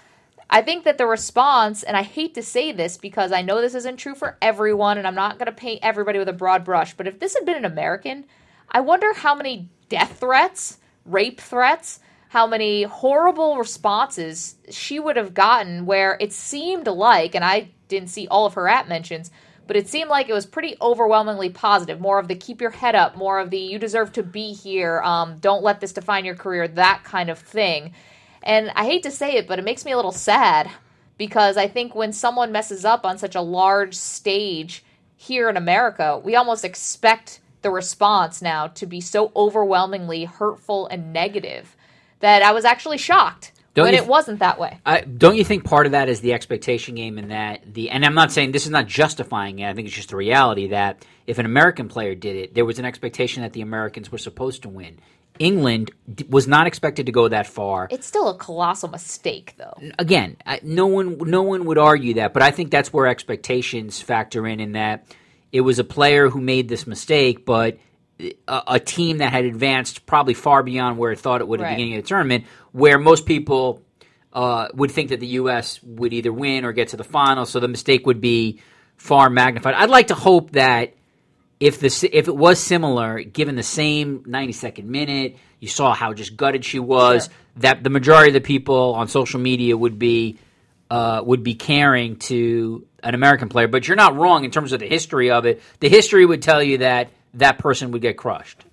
I 0.50 0.62
think 0.62 0.84
that 0.84 0.98
the 0.98 1.08
response, 1.08 1.84
and 1.84 1.98
I 1.98 2.04
hate 2.04 2.36
to 2.36 2.44
say 2.44 2.72
this 2.72 2.98
because 2.98 3.32
I 3.32 3.42
know 3.42 3.60
this 3.60 3.76
isn't 3.76 3.98
true 3.98 4.14
for 4.14 4.38
everyone, 4.42 4.98
and 4.98 5.08
I'm 5.08 5.16
not 5.16 5.40
going 5.40 5.48
to 5.48 5.52
paint 5.52 5.80
everybody 5.82 6.20
with 6.20 6.30
a 6.30 6.34
broad 6.34 6.64
brush, 6.64 6.94
but 6.94 7.08
if 7.08 7.20
this 7.20 7.34
had 7.34 7.46
been 7.46 7.58
an 7.58 7.66
American, 7.66 8.26
I 8.70 8.82
wonder 8.82 9.14
how 9.14 9.36
many 9.36 9.70
death 9.90 10.20
threats, 10.20 10.78
rape 11.06 11.42
threats, 11.42 12.00
how 12.30 12.48
many 12.48 12.84
horrible 12.84 13.58
responses 13.58 14.56
she 14.70 15.00
would 15.00 15.16
have 15.16 15.34
gotten 15.34 15.86
where 15.86 16.18
it 16.20 16.34
seemed 16.34 16.88
like, 16.88 17.36
and 17.36 17.46
I 17.46 17.70
didn't 17.88 18.10
see 18.10 18.28
all 18.28 18.46
of 18.46 18.56
her 18.56 18.68
app 18.68 18.88
mentions, 18.88 19.32
but 19.68 19.76
it 19.76 19.88
seemed 19.88 20.10
like 20.10 20.30
it 20.30 20.34
was 20.34 20.46
pretty 20.46 20.76
overwhelmingly 20.82 21.50
positive. 21.50 22.00
More 22.00 22.20
of 22.20 22.28
the 22.28 22.36
keep 22.36 22.62
your 22.62 22.72
head 22.72 22.96
up, 22.96 23.16
more 23.16 23.40
of 23.40 23.50
the 23.50 23.58
you 23.58 23.80
deserve 23.80 24.12
to 24.14 24.24
be 24.24 24.54
here, 24.54 25.02
um, 25.02 25.38
don't 25.40 25.64
let 25.64 25.80
this 25.80 25.94
define 25.94 26.26
your 26.26 26.36
career, 26.36 26.68
that 26.68 27.04
kind 27.04 27.30
of 27.30 27.40
thing. 27.40 27.94
And 28.44 28.72
I 28.76 28.86
hate 28.86 29.04
to 29.04 29.12
say 29.12 29.36
it, 29.36 29.48
but 29.48 29.60
it 29.60 29.66
makes 29.66 29.86
me 29.86 29.94
a 29.94 29.96
little 29.96 30.12
sad 30.12 30.70
because 31.18 31.56
I 31.56 31.68
think 31.68 31.96
when 31.96 32.12
someone 32.12 32.52
messes 32.52 32.84
up 32.84 33.06
on 33.06 33.18
such 33.18 33.36
a 33.36 33.42
large 33.42 33.96
stage 33.96 34.84
here 35.16 35.50
in 35.50 35.56
America, 35.56 36.20
we 36.22 36.36
almost 36.36 36.66
expect 36.66 37.40
the 37.62 37.72
response 37.72 38.42
now 38.42 38.68
to 38.68 38.86
be 38.86 39.00
so 39.00 39.32
overwhelmingly 39.36 40.26
hurtful 40.26 40.88
and 40.88 41.14
negative 41.14 41.78
that 42.20 42.42
I 42.42 42.52
was 42.52 42.66
actually 42.66 42.98
shocked 42.98 43.53
Don't 43.74 43.88
it 43.88 43.92
th- 43.92 44.08
wasn't 44.08 44.40
that 44.40 44.60
way. 44.60 44.80
I, 44.86 45.02
don't 45.02 45.36
you 45.36 45.44
think 45.44 45.64
part 45.64 45.88
of 45.88 45.94
that 45.94 46.08
is 46.08 46.22
the 46.22 46.34
expectation 46.34 46.96
game 46.96 47.18
in 47.18 47.30
that 47.30 47.74
the 47.74 47.90
and 47.90 48.06
I'm 48.06 48.14
not 48.14 48.32
saying 48.32 48.52
this 48.52 48.66
is 48.66 48.72
not 48.72 48.88
justifying 48.88 49.60
it. 49.60 49.68
I 49.68 49.74
think 49.74 49.88
it's 49.88 49.96
just 49.96 50.10
the 50.10 50.16
reality 50.16 50.68
that 50.68 51.06
if 51.26 51.40
an 51.40 51.46
American 51.46 51.88
player 51.88 52.14
did 52.14 52.36
it, 52.36 52.54
there 52.54 52.66
was 52.66 52.78
an 52.78 52.86
expectation 52.86 53.42
that 53.42 53.54
the 53.54 53.62
Americans 53.62 54.12
were 54.12 54.18
supposed 54.20 54.64
to 54.64 54.70
win. 54.70 55.00
England 55.40 55.90
d- 56.14 56.26
was 56.30 56.48
not 56.48 56.68
expected 56.68 57.08
to 57.08 57.12
go 57.12 57.28
that 57.28 57.48
far. 57.48 57.88
It's 57.90 58.06
still 58.06 58.30
a 58.30 58.38
colossal 58.38 58.90
mistake, 58.90 59.56
though. 59.58 59.74
Again, 59.98 60.38
I, 60.46 60.60
no 60.62 60.86
one 60.86 61.18
no 61.18 61.42
one 61.42 61.66
would 61.66 61.80
argue 61.80 62.16
that, 62.16 62.34
but 62.34 62.44
I 62.44 62.52
think 62.52 62.70
that's 62.70 62.94
where 62.94 63.08
expectations 63.08 64.00
factor 64.00 64.46
in. 64.46 64.60
In 64.60 64.74
that 64.74 65.06
it 65.52 65.62
was 65.62 65.80
a 65.80 65.84
player 65.84 66.30
who 66.30 66.42
made 66.42 66.70
this 66.70 66.86
mistake, 66.86 67.46
but 67.46 67.78
a, 68.20 68.62
a 68.68 68.80
team 68.80 69.18
that 69.20 69.32
had 69.32 69.46
advanced 69.46 70.06
probably 70.06 70.34
far 70.34 70.64
beyond 70.64 70.98
where 70.98 71.12
it 71.12 71.20
thought 71.20 71.42
it 71.42 71.48
would 71.48 71.60
at 71.60 71.64
Right. 71.64 71.70
the 71.72 71.76
beginning 71.76 71.98
of 71.98 72.04
the 72.04 72.08
tournament, 72.08 72.46
where 72.72 72.98
most 73.00 73.26
people 73.26 73.82
uh, 74.32 74.68
would 74.74 74.92
think 74.92 75.10
that 75.10 75.20
the 75.20 75.28
U.S. 75.28 75.80
would 75.84 76.14
either 76.14 76.32
win 76.34 76.66
or 76.66 76.72
get 76.74 76.90
to 76.90 76.98
the 76.98 77.04
final, 77.04 77.46
so 77.46 77.60
the 77.60 77.68
mistake 77.68 78.06
would 78.08 78.22
be 78.22 78.60
far 78.98 79.30
magnified. 79.30 79.76
I'd 79.76 79.90
like 79.90 80.08
to 80.08 80.16
hope 80.16 80.52
that 80.52 80.94
if 81.60 81.80
the 81.80 82.10
if 82.12 82.28
it 82.28 82.36
was 82.36 82.60
similar, 82.60 83.22
given 83.22 83.56
the 83.56 83.64
same 83.64 84.24
90 84.26 84.54
second 84.54 84.90
minute, 84.90 85.38
you 85.60 85.68
saw 85.68 85.94
how 85.94 86.14
just 86.14 86.36
gutted 86.36 86.66
she 86.66 86.80
was. 86.80 87.26
Sure. 87.26 87.34
That 87.58 87.84
the 87.84 87.92
majority 87.92 88.30
of 88.30 88.34
the 88.34 88.42
people 88.42 88.96
on 88.96 89.08
social 89.08 89.40
media 89.40 89.78
would 89.78 90.00
be 90.00 90.40
uh, 90.90 91.22
would 91.24 91.44
be 91.44 91.54
caring 91.54 92.16
to 92.18 92.86
an 93.04 93.14
American 93.14 93.48
player. 93.50 93.68
But 93.68 93.88
you're 93.88 93.96
not 93.98 94.16
wrong 94.18 94.44
in 94.44 94.50
terms 94.52 94.72
of 94.74 94.80
the 94.80 94.88
history 94.88 95.30
of 95.30 95.46
it. 95.46 95.62
The 95.80 95.90
history 95.90 96.26
would 96.26 96.42
tell 96.42 96.64
you 96.64 96.80
that 96.80 97.10
that 97.34 97.58
person 97.58 97.92
would 97.92 98.02
get 98.02 98.18
crushed. 98.18 98.64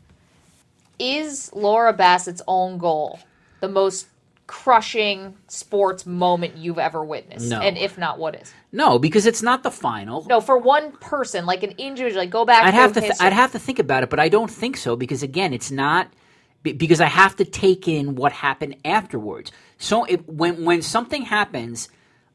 Is 0.98 1.50
Laura 1.54 1.94
Bassett's 1.94 2.42
own 2.46 2.78
goal 2.78 3.20
the 3.60 3.68
most 3.68 4.06
crushing 4.46 5.36
sports 5.48 6.04
moment 6.04 6.56
you've 6.56 6.78
ever 6.78 7.02
witnessed? 7.02 7.48
No. 7.48 7.60
And 7.60 7.78
if 7.78 7.96
not, 7.96 8.18
what 8.18 8.34
is? 8.34 8.52
No, 8.72 8.98
because 8.98 9.24
it's 9.24 9.42
not 9.42 9.62
the 9.62 9.70
final. 9.70 10.26
No, 10.28 10.40
for 10.40 10.58
one 10.58 10.92
person, 10.92 11.46
like 11.46 11.62
an 11.62 11.72
individual, 11.78 12.20
like 12.22 12.30
go 12.30 12.44
back. 12.44 12.64
I'd 12.64 12.74
have 12.74 12.92
to 12.94 13.00
th- 13.00 13.14
I'd 13.20 13.32
have 13.32 13.52
to 13.52 13.58
think 13.58 13.78
about 13.78 14.02
it, 14.02 14.10
but 14.10 14.20
I 14.20 14.28
don't 14.28 14.50
think 14.50 14.76
so 14.76 14.94
because 14.96 15.22
again, 15.22 15.54
it's 15.54 15.70
not 15.70 16.08
because 16.62 17.00
I 17.00 17.06
have 17.06 17.36
to 17.36 17.44
take 17.46 17.88
in 17.88 18.14
what 18.16 18.32
happened 18.32 18.76
afterwards. 18.84 19.52
So 19.78 20.04
if, 20.04 20.20
when 20.28 20.64
when 20.66 20.82
something 20.82 21.22
happens, 21.22 21.88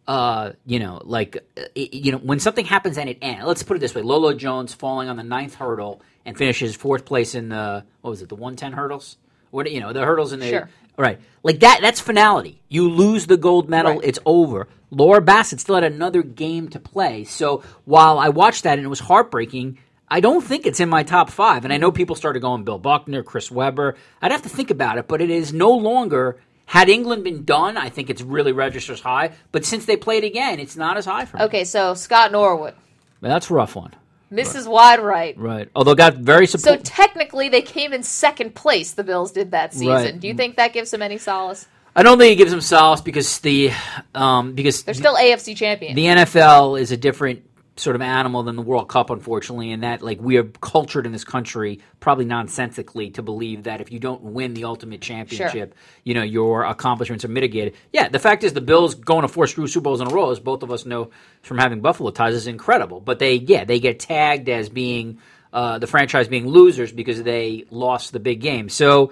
uh, 0.08 0.54
you 0.66 0.80
know, 0.80 1.02
like 1.04 1.38
uh, 1.58 1.62
it- 1.76 1.94
you 1.94 2.12
know, 2.12 2.18
when 2.18 2.40
something 2.40 2.66
happens 2.66 2.98
and 2.98 3.10
it 3.10 3.20
ends. 3.22 3.46
Let's 3.46 3.62
put 3.64 3.78
it 3.78 3.80
this 3.82 3.94
way: 3.94 4.02
Lolo 4.02 4.34
Jones 4.34 4.74
falling 4.74 5.10
on 5.10 5.18
the 5.18 5.24
ninth 5.24 5.56
hurdle 5.56 6.02
and 6.26 6.38
finishes 6.38 6.76
fourth 6.76 7.06
place 7.06 7.36
in 7.36 7.50
the 7.50 7.84
what 8.02 8.10
was 8.10 8.22
it, 8.22 8.30
the 8.30 8.36
one 8.36 8.56
ten 8.56 8.74
hurdles? 8.74 9.18
What 9.52 9.70
you 9.72 9.80
know, 9.80 9.94
the 9.94 10.04
hurdles 10.06 10.34
in 10.34 10.40
the 10.40 10.50
Sure. 10.50 10.70
right, 10.98 11.20
like 11.44 11.60
that. 11.62 11.80
That's 11.82 12.00
finality. 12.00 12.62
You 12.70 12.90
lose 12.90 13.28
the 13.28 13.38
gold 13.38 13.70
medal, 13.70 13.94
Right. 13.94 14.02
it's 14.04 14.20
over. 14.26 14.68
Laura 14.92 15.22
Bassett 15.22 15.60
still 15.60 15.76
had 15.76 15.84
another 15.84 16.24
game 16.24 16.68
to 16.70 16.80
play. 16.80 17.24
So 17.24 17.64
while 17.86 18.20
I 18.20 18.30
watched 18.30 18.64
that 18.64 18.78
and 18.78 18.86
it 18.86 18.90
was 18.90 19.00
heartbreaking, 19.02 19.78
I 20.08 20.20
don't 20.20 20.44
think 20.44 20.66
it's 20.66 20.80
in 20.80 20.90
my 20.90 21.04
top 21.04 21.30
five. 21.30 21.64
And 21.66 21.74
I 21.74 21.78
know 21.78 21.92
people 21.92 22.16
started 22.16 22.42
going 22.42 22.64
Bill 22.64 22.78
Buckner, 22.80 23.24
Chris 23.24 23.50
Webber. 23.50 23.96
I'd 24.22 24.32
have 24.32 24.44
to 24.44 24.50
think 24.50 24.70
about 24.72 24.98
it, 24.98 25.08
but 25.08 25.22
it 25.22 25.30
is 25.30 25.52
no 25.54 25.72
longer. 25.72 26.38
Had 26.68 26.90
England 26.90 27.24
been 27.24 27.44
done, 27.46 27.78
I 27.78 27.90
think 27.90 28.10
it's 28.10 28.22
really 28.22 28.52
registers 28.52 29.00
high. 29.02 29.32
But 29.52 29.66
since 29.66 29.86
they 29.86 29.98
played 29.98 30.24
again, 30.24 30.60
it's 30.60 30.76
not 30.76 30.98
as 30.98 31.06
high 31.06 31.26
for 31.26 31.38
me. 31.38 31.44
Okay, 31.44 31.64
so 31.64 31.94
Scott 31.94 32.32
Norwood, 32.32 32.74
that's 33.22 33.50
a 33.50 33.54
rough 33.54 33.76
one. 33.76 33.94
Mrs. 34.32 34.68
Wide 34.68 35.00
Right. 35.00 35.38
Right. 35.38 35.70
Although 35.76 35.96
got 35.96 36.16
very 36.16 36.48
So 36.48 36.78
technically, 36.78 37.50
they 37.50 37.62
came 37.62 37.94
in 37.94 38.04
second 38.04 38.56
place. 38.56 38.94
The 38.94 39.04
Bills 39.04 39.32
did 39.32 39.52
that 39.52 39.74
season. 39.74 39.88
Right. 39.90 40.20
Do 40.20 40.28
you 40.28 40.34
think 40.34 40.56
that 40.58 40.74
gives 40.74 40.92
them 40.92 41.02
any 41.02 41.18
solace? 41.18 41.68
I 41.96 42.04
don't 42.04 42.18
think 42.18 42.34
it 42.34 42.36
gives 42.36 42.52
them 42.52 42.62
solace 42.62 43.02
because 43.02 43.40
the 43.40 43.72
um, 44.14 44.54
because 44.54 44.84
They're 44.84 44.94
still 44.94 45.16
AFC 45.16 45.56
champions. 45.56 45.96
the 45.96 46.06
NFL 46.06 46.80
is 46.80 46.92
a 46.92 46.98
different 46.98 47.44
sort 47.78 47.96
of 47.96 48.02
animal 48.02 48.44
than 48.44 48.56
the 48.56 48.62
World 48.62 48.88
Cup, 48.88 49.10
unfortunately, 49.10 49.72
and 49.72 49.84
that 49.84 50.02
like 50.02 50.22
we 50.22 50.38
are 50.38 50.46
cultured 50.46 51.06
in 51.06 51.12
this 51.12 51.26
country, 51.26 51.82
probably 52.00 52.24
nonsensically, 52.26 53.10
to 53.12 53.22
believe 53.22 53.64
that 53.64 53.82
if 53.82 53.92
you 53.92 54.00
don't 54.00 54.22
win 54.22 54.54
the 54.54 54.64
ultimate 54.64 55.02
championship, 55.02 55.76
you 56.04 56.14
know 56.14 56.24
your 56.24 56.64
accomplishments 56.64 57.26
are 57.26 57.30
mitigated. 57.30 57.74
Yeah, 57.92 58.08
the 58.08 58.20
fact 58.20 58.44
is 58.44 58.54
the 58.54 58.62
Bills 58.62 58.96
going 58.96 59.24
to 59.24 59.28
four 59.28 59.46
Super 59.48 59.82
Bowls 59.82 60.00
in 60.00 60.08
a 60.08 60.10
row, 60.10 60.32
as 60.32 60.40
both 60.40 60.64
of 60.64 60.72
us 60.72 60.86
know 60.86 61.12
from 61.42 61.58
having 61.58 61.82
Buffalo 61.82 62.12
ties, 62.12 62.34
is 62.34 62.48
incredible. 62.48 63.02
But 63.02 63.20
they, 63.20 63.36
yeah, 63.36 63.66
they 63.66 63.80
get 63.80 64.00
tagged 64.00 64.48
as 64.48 64.70
being 64.70 65.20
uh, 65.52 65.78
the 65.80 65.88
franchise 65.88 66.28
being 66.30 66.48
losers 66.48 66.92
because 66.94 67.24
they 67.24 67.66
lost 67.70 68.14
the 68.14 68.20
big 68.20 68.40
game. 68.42 68.70
So. 68.70 69.12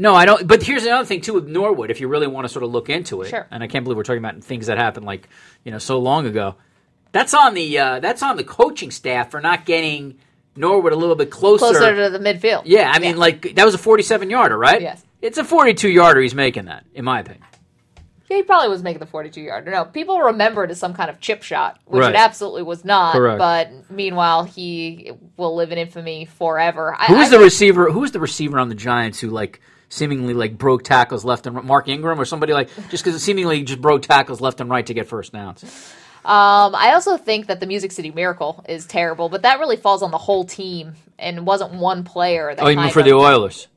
No, 0.00 0.14
I 0.14 0.26
don't. 0.26 0.46
But 0.46 0.62
here's 0.62 0.84
another 0.84 1.04
thing 1.04 1.22
too 1.22 1.34
with 1.34 1.48
Norwood. 1.48 1.90
If 1.90 2.00
you 2.00 2.06
really 2.06 2.28
want 2.28 2.44
to 2.44 2.48
sort 2.52 2.62
of 2.62 2.70
look 2.70 2.88
into 2.88 3.22
it, 3.22 3.30
Sure. 3.30 3.48
and 3.50 3.64
I 3.64 3.66
can't 3.66 3.82
believe 3.82 3.96
we're 3.96 4.04
talking 4.04 4.24
about 4.24 4.44
things 4.44 4.66
that 4.66 4.78
happened 4.78 5.06
like 5.06 5.28
you 5.64 5.72
know 5.72 5.78
so 5.78 5.98
long 5.98 6.24
ago. 6.26 6.54
That's 7.12 7.32
on 7.34 7.54
the 7.54 7.78
uh, 7.78 8.00
that's 8.00 8.22
on 8.22 8.36
the 8.36 8.44
coaching 8.44 8.90
staff 8.90 9.30
for 9.30 9.40
not 9.40 9.64
getting 9.64 10.18
Norwood 10.56 10.92
a 10.92 10.96
little 10.96 11.14
bit 11.16 11.30
closer. 11.30 11.58
Closer 11.66 11.94
to 12.04 12.10
the 12.10 12.18
midfield. 12.18 12.62
yeah, 12.66 12.90
I 12.94 12.98
mean, 12.98 13.16
like 13.16 13.54
that 13.54 13.64
was 13.64 13.74
a 13.74 13.78
47 13.78 14.28
yarder, 14.30 14.58
right? 14.58 14.80
Yes. 14.82 15.02
It's 15.22 15.38
a 15.38 15.44
42 15.44 15.88
yarder. 15.88 16.20
He's 16.20 16.34
making 16.34 16.66
that, 16.66 16.84
in 16.94 17.04
my 17.04 17.20
opinion. 17.20 17.44
Yeah, 18.30 18.36
he 18.36 18.42
probably 18.42 18.68
was 18.68 18.82
making 18.82 19.00
the 19.00 19.06
42 19.06 19.40
yarder. 19.40 19.70
No, 19.70 19.84
people 19.86 20.20
remember 20.20 20.62
it 20.62 20.70
as 20.70 20.78
some 20.78 20.92
kind 20.92 21.08
of 21.08 21.18
chip 21.18 21.42
shot, 21.42 21.80
which 21.86 22.02
Right. 22.02 22.10
it 22.14 22.18
absolutely 22.18 22.62
was 22.62 22.84
not. 22.84 23.14
Correct. 23.14 23.38
But 23.38 23.90
meanwhile, 23.90 24.44
he 24.44 25.12
will 25.38 25.56
live 25.56 25.72
in 25.72 25.78
infamy 25.78 26.26
forever. 26.26 26.94
Who 27.06 27.14
was 27.16 27.30
the 27.30 27.38
receiver? 27.38 27.90
Who 27.90 28.00
was 28.00 28.12
the 28.12 28.20
receiver 28.20 28.58
on 28.58 28.68
the 28.68 28.74
Giants 28.74 29.18
who 29.18 29.30
like 29.30 29.60
seemingly 29.88 30.34
like 30.34 30.58
broke 30.58 30.84
tackles 30.84 31.24
left 31.24 31.46
and 31.46 31.56
right? 31.56 31.64
Mark 31.64 31.88
Ingram 31.88 32.20
or 32.20 32.26
somebody 32.26 32.52
like 32.52 32.68
just 32.90 33.02
because 33.02 33.14
it 33.14 33.20
seemingly 33.20 33.62
just 33.62 33.80
broke 33.80 34.02
tackles 34.02 34.42
left 34.42 34.60
and 34.60 34.68
right 34.68 34.84
to 34.84 34.92
get 34.92 35.08
first 35.08 35.32
downs. 35.32 35.64
Um, 36.28 36.74
I 36.74 36.92
also 36.92 37.16
think 37.16 37.46
that 37.46 37.58
the 37.60 37.66
Music 37.66 37.90
City 37.90 38.10
Miracle 38.10 38.62
is 38.68 38.84
terrible, 38.86 39.30
but 39.30 39.42
that 39.42 39.58
really 39.60 39.76
falls 39.76 40.02
on 40.02 40.10
the 40.10 40.18
whole 40.18 40.44
team 40.44 40.92
and 41.18 41.46
wasn't 41.46 41.72
one 41.72 42.04
player. 42.04 42.54
That 42.54 42.62
Oh, 42.62 42.68
you 42.68 42.76
mean 42.76 42.84
kind 42.84 42.92
for 42.92 43.00
of- 43.00 43.06
the 43.06 43.14
Oilers? 43.14 43.68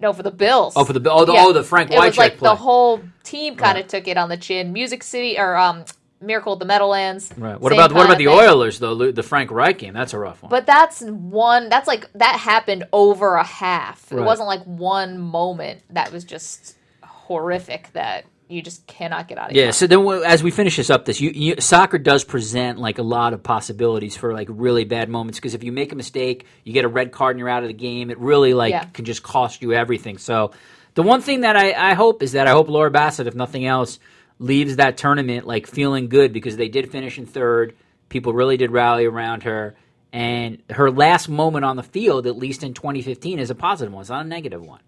No, 0.00 0.12
for 0.14 0.22
the 0.22 0.30
Bills. 0.30 0.72
Oh, 0.76 0.84
for 0.84 0.92
the 0.92 1.10
oh 1.10 1.24
the, 1.24 1.32
oh 1.36 1.52
the 1.52 1.62
Frank 1.64 1.90
It 1.90 1.98
was 1.98 2.14
Wycheck 2.14 2.18
like 2.18 2.38
play. 2.38 2.48
the 2.48 2.54
whole 2.54 3.00
team 3.24 3.56
kind 3.56 3.76
of 3.78 3.88
took 3.88 4.06
it 4.08 4.16
on 4.16 4.28
the 4.28 4.36
chin. 4.36 4.72
Music 4.72 5.02
City 5.02 5.36
or 5.38 5.56
um, 5.56 5.84
Miracle 6.20 6.52
at 6.54 6.60
the 6.60 6.64
Meadowlands. 6.64 7.30
Right. 7.36 7.60
What 7.60 7.72
about 7.72 7.92
what 7.92 8.06
about 8.06 8.16
the 8.18 8.26
thing. 8.26 8.34
Oilers 8.34 8.78
though? 8.78 8.94
The 9.10 9.22
Frank 9.24 9.50
Reich 9.50 9.78
game. 9.78 9.94
That's 9.94 10.14
a 10.14 10.18
rough 10.18 10.40
one. 10.42 10.50
But 10.50 10.66
that's 10.66 11.02
one. 11.02 11.68
That's 11.68 11.88
like 11.88 12.10
that 12.14 12.36
happened 12.38 12.84
over 12.92 13.34
a 13.34 13.44
half. 13.44 14.10
It 14.12 14.20
wasn't 14.20 14.46
like 14.46 14.62
one 14.64 15.18
moment 15.18 15.82
that 15.90 16.12
was 16.12 16.24
just 16.24 16.76
horrific 17.02 17.92
that 17.92 18.24
you 18.48 18.62
just 18.62 18.86
cannot 18.86 19.28
get 19.28 19.38
out 19.38 19.50
of. 19.50 19.56
yeah. 19.56 19.70
So 19.72 19.86
then, 19.86 20.06
as 20.24 20.42
we 20.42 20.50
finish 20.50 20.76
this 20.76 20.90
up, 20.90 21.04
this 21.04 21.20
you, 21.20 21.30
you, 21.30 21.54
soccer 21.60 21.98
does 21.98 22.24
present 22.24 22.78
like 22.78 22.98
a 22.98 23.02
lot 23.02 23.32
of 23.34 23.42
possibilities 23.42 24.16
for 24.16 24.32
like 24.32 24.48
really 24.50 24.84
bad 24.84 25.08
moments 25.08 25.38
because 25.38 25.54
if 25.54 25.62
you 25.62 25.72
make 25.72 25.92
a 25.92 25.96
mistake, 25.96 26.46
you 26.64 26.72
get 26.72 26.84
a 26.84 26.88
red 26.88 27.12
card 27.12 27.36
and 27.36 27.40
you're 27.40 27.48
out 27.48 27.62
of 27.62 27.68
the 27.68 27.74
game. 27.74 28.10
It 28.10 28.18
really 28.18 28.54
like 28.54 28.72
Yeah. 28.72 28.84
can 28.84 29.04
just 29.04 29.22
cost 29.22 29.62
you 29.62 29.72
everything. 29.74 30.18
So 30.18 30.52
the 30.94 31.02
one 31.02 31.20
thing 31.20 31.42
that 31.42 31.56
I, 31.56 31.90
I 31.90 31.94
hope 31.94 32.22
is 32.22 32.32
that 32.32 32.46
I 32.46 32.50
hope 32.52 32.68
Laura 32.68 32.90
Bassett, 32.90 33.26
if 33.26 33.34
nothing 33.34 33.66
else, 33.66 33.98
leaves 34.38 34.76
that 34.76 34.96
tournament 34.96 35.46
like 35.46 35.66
feeling 35.66 36.08
good 36.08 36.32
because 36.32 36.56
they 36.56 36.68
did 36.68 36.90
finish 36.90 37.18
in 37.18 37.26
third. 37.26 37.74
People 38.08 38.32
really 38.32 38.56
did 38.56 38.70
rally 38.70 39.04
around 39.04 39.42
her. 39.42 39.74
And 40.10 40.62
her 40.70 40.90
last 40.90 41.28
moment 41.28 41.66
on 41.66 41.76
the 41.76 41.82
field, 41.82 42.26
at 42.26 42.36
least 42.38 42.62
in 42.62 42.72
2015, 42.72 43.38
is 43.38 43.50
a 43.50 43.54
positive 43.54 43.92
one. 43.92 44.00
It's 44.00 44.08
not 44.10 44.24
a 44.24 44.28
negative 44.28 44.64
one. 44.64 44.80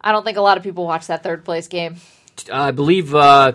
I 0.00 0.12
don't 0.12 0.24
think 0.24 0.36
a 0.36 0.42
lot 0.42 0.56
of 0.56 0.62
people 0.62 0.84
watch 0.84 1.06
that 1.08 1.22
third 1.22 1.44
place 1.44 1.68
game. 1.68 1.96
I 2.52 2.70
believe. 2.70 3.14
Uh, 3.14 3.52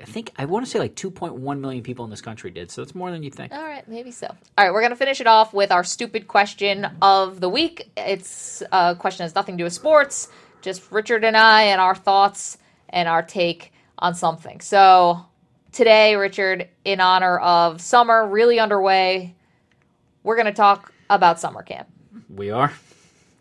I 0.00 0.04
think 0.04 0.32
I 0.36 0.46
want 0.46 0.64
to 0.64 0.70
say 0.70 0.78
like 0.78 0.94
2.1 0.94 1.60
million 1.60 1.82
people 1.82 2.04
in 2.04 2.10
this 2.10 2.20
country 2.20 2.50
did, 2.50 2.70
so 2.70 2.82
that's 2.82 2.94
more 2.94 3.10
than 3.10 3.22
you 3.22 3.30
think. 3.30 3.52
All 3.52 3.62
right, 3.62 3.86
maybe 3.88 4.10
so. 4.10 4.26
All 4.26 4.64
right, 4.64 4.72
we're 4.72 4.82
gonna 4.82 4.96
finish 4.96 5.20
it 5.20 5.26
off 5.26 5.52
with 5.52 5.70
our 5.70 5.84
stupid 5.84 6.26
question 6.28 6.86
of 7.00 7.40
the 7.40 7.48
week. 7.48 7.90
It's 7.96 8.62
a 8.72 8.96
question 8.96 9.18
that 9.18 9.24
has 9.24 9.34
nothing 9.34 9.56
to 9.56 9.60
do 9.60 9.64
with 9.64 9.72
sports, 9.72 10.28
just 10.60 10.90
Richard 10.90 11.24
and 11.24 11.36
I 11.36 11.64
and 11.64 11.80
our 11.80 11.94
thoughts 11.94 12.58
and 12.88 13.08
our 13.08 13.22
take 13.22 13.72
on 13.98 14.14
something. 14.14 14.60
So 14.60 15.24
today, 15.72 16.16
Richard, 16.16 16.68
in 16.84 17.00
honor 17.00 17.38
of 17.38 17.80
summer 17.80 18.26
really 18.26 18.58
underway, 18.58 19.34
we're 20.22 20.36
gonna 20.36 20.52
talk 20.52 20.92
about 21.10 21.38
summer 21.38 21.62
camp. 21.62 21.88
We 22.28 22.50
are. 22.50 22.72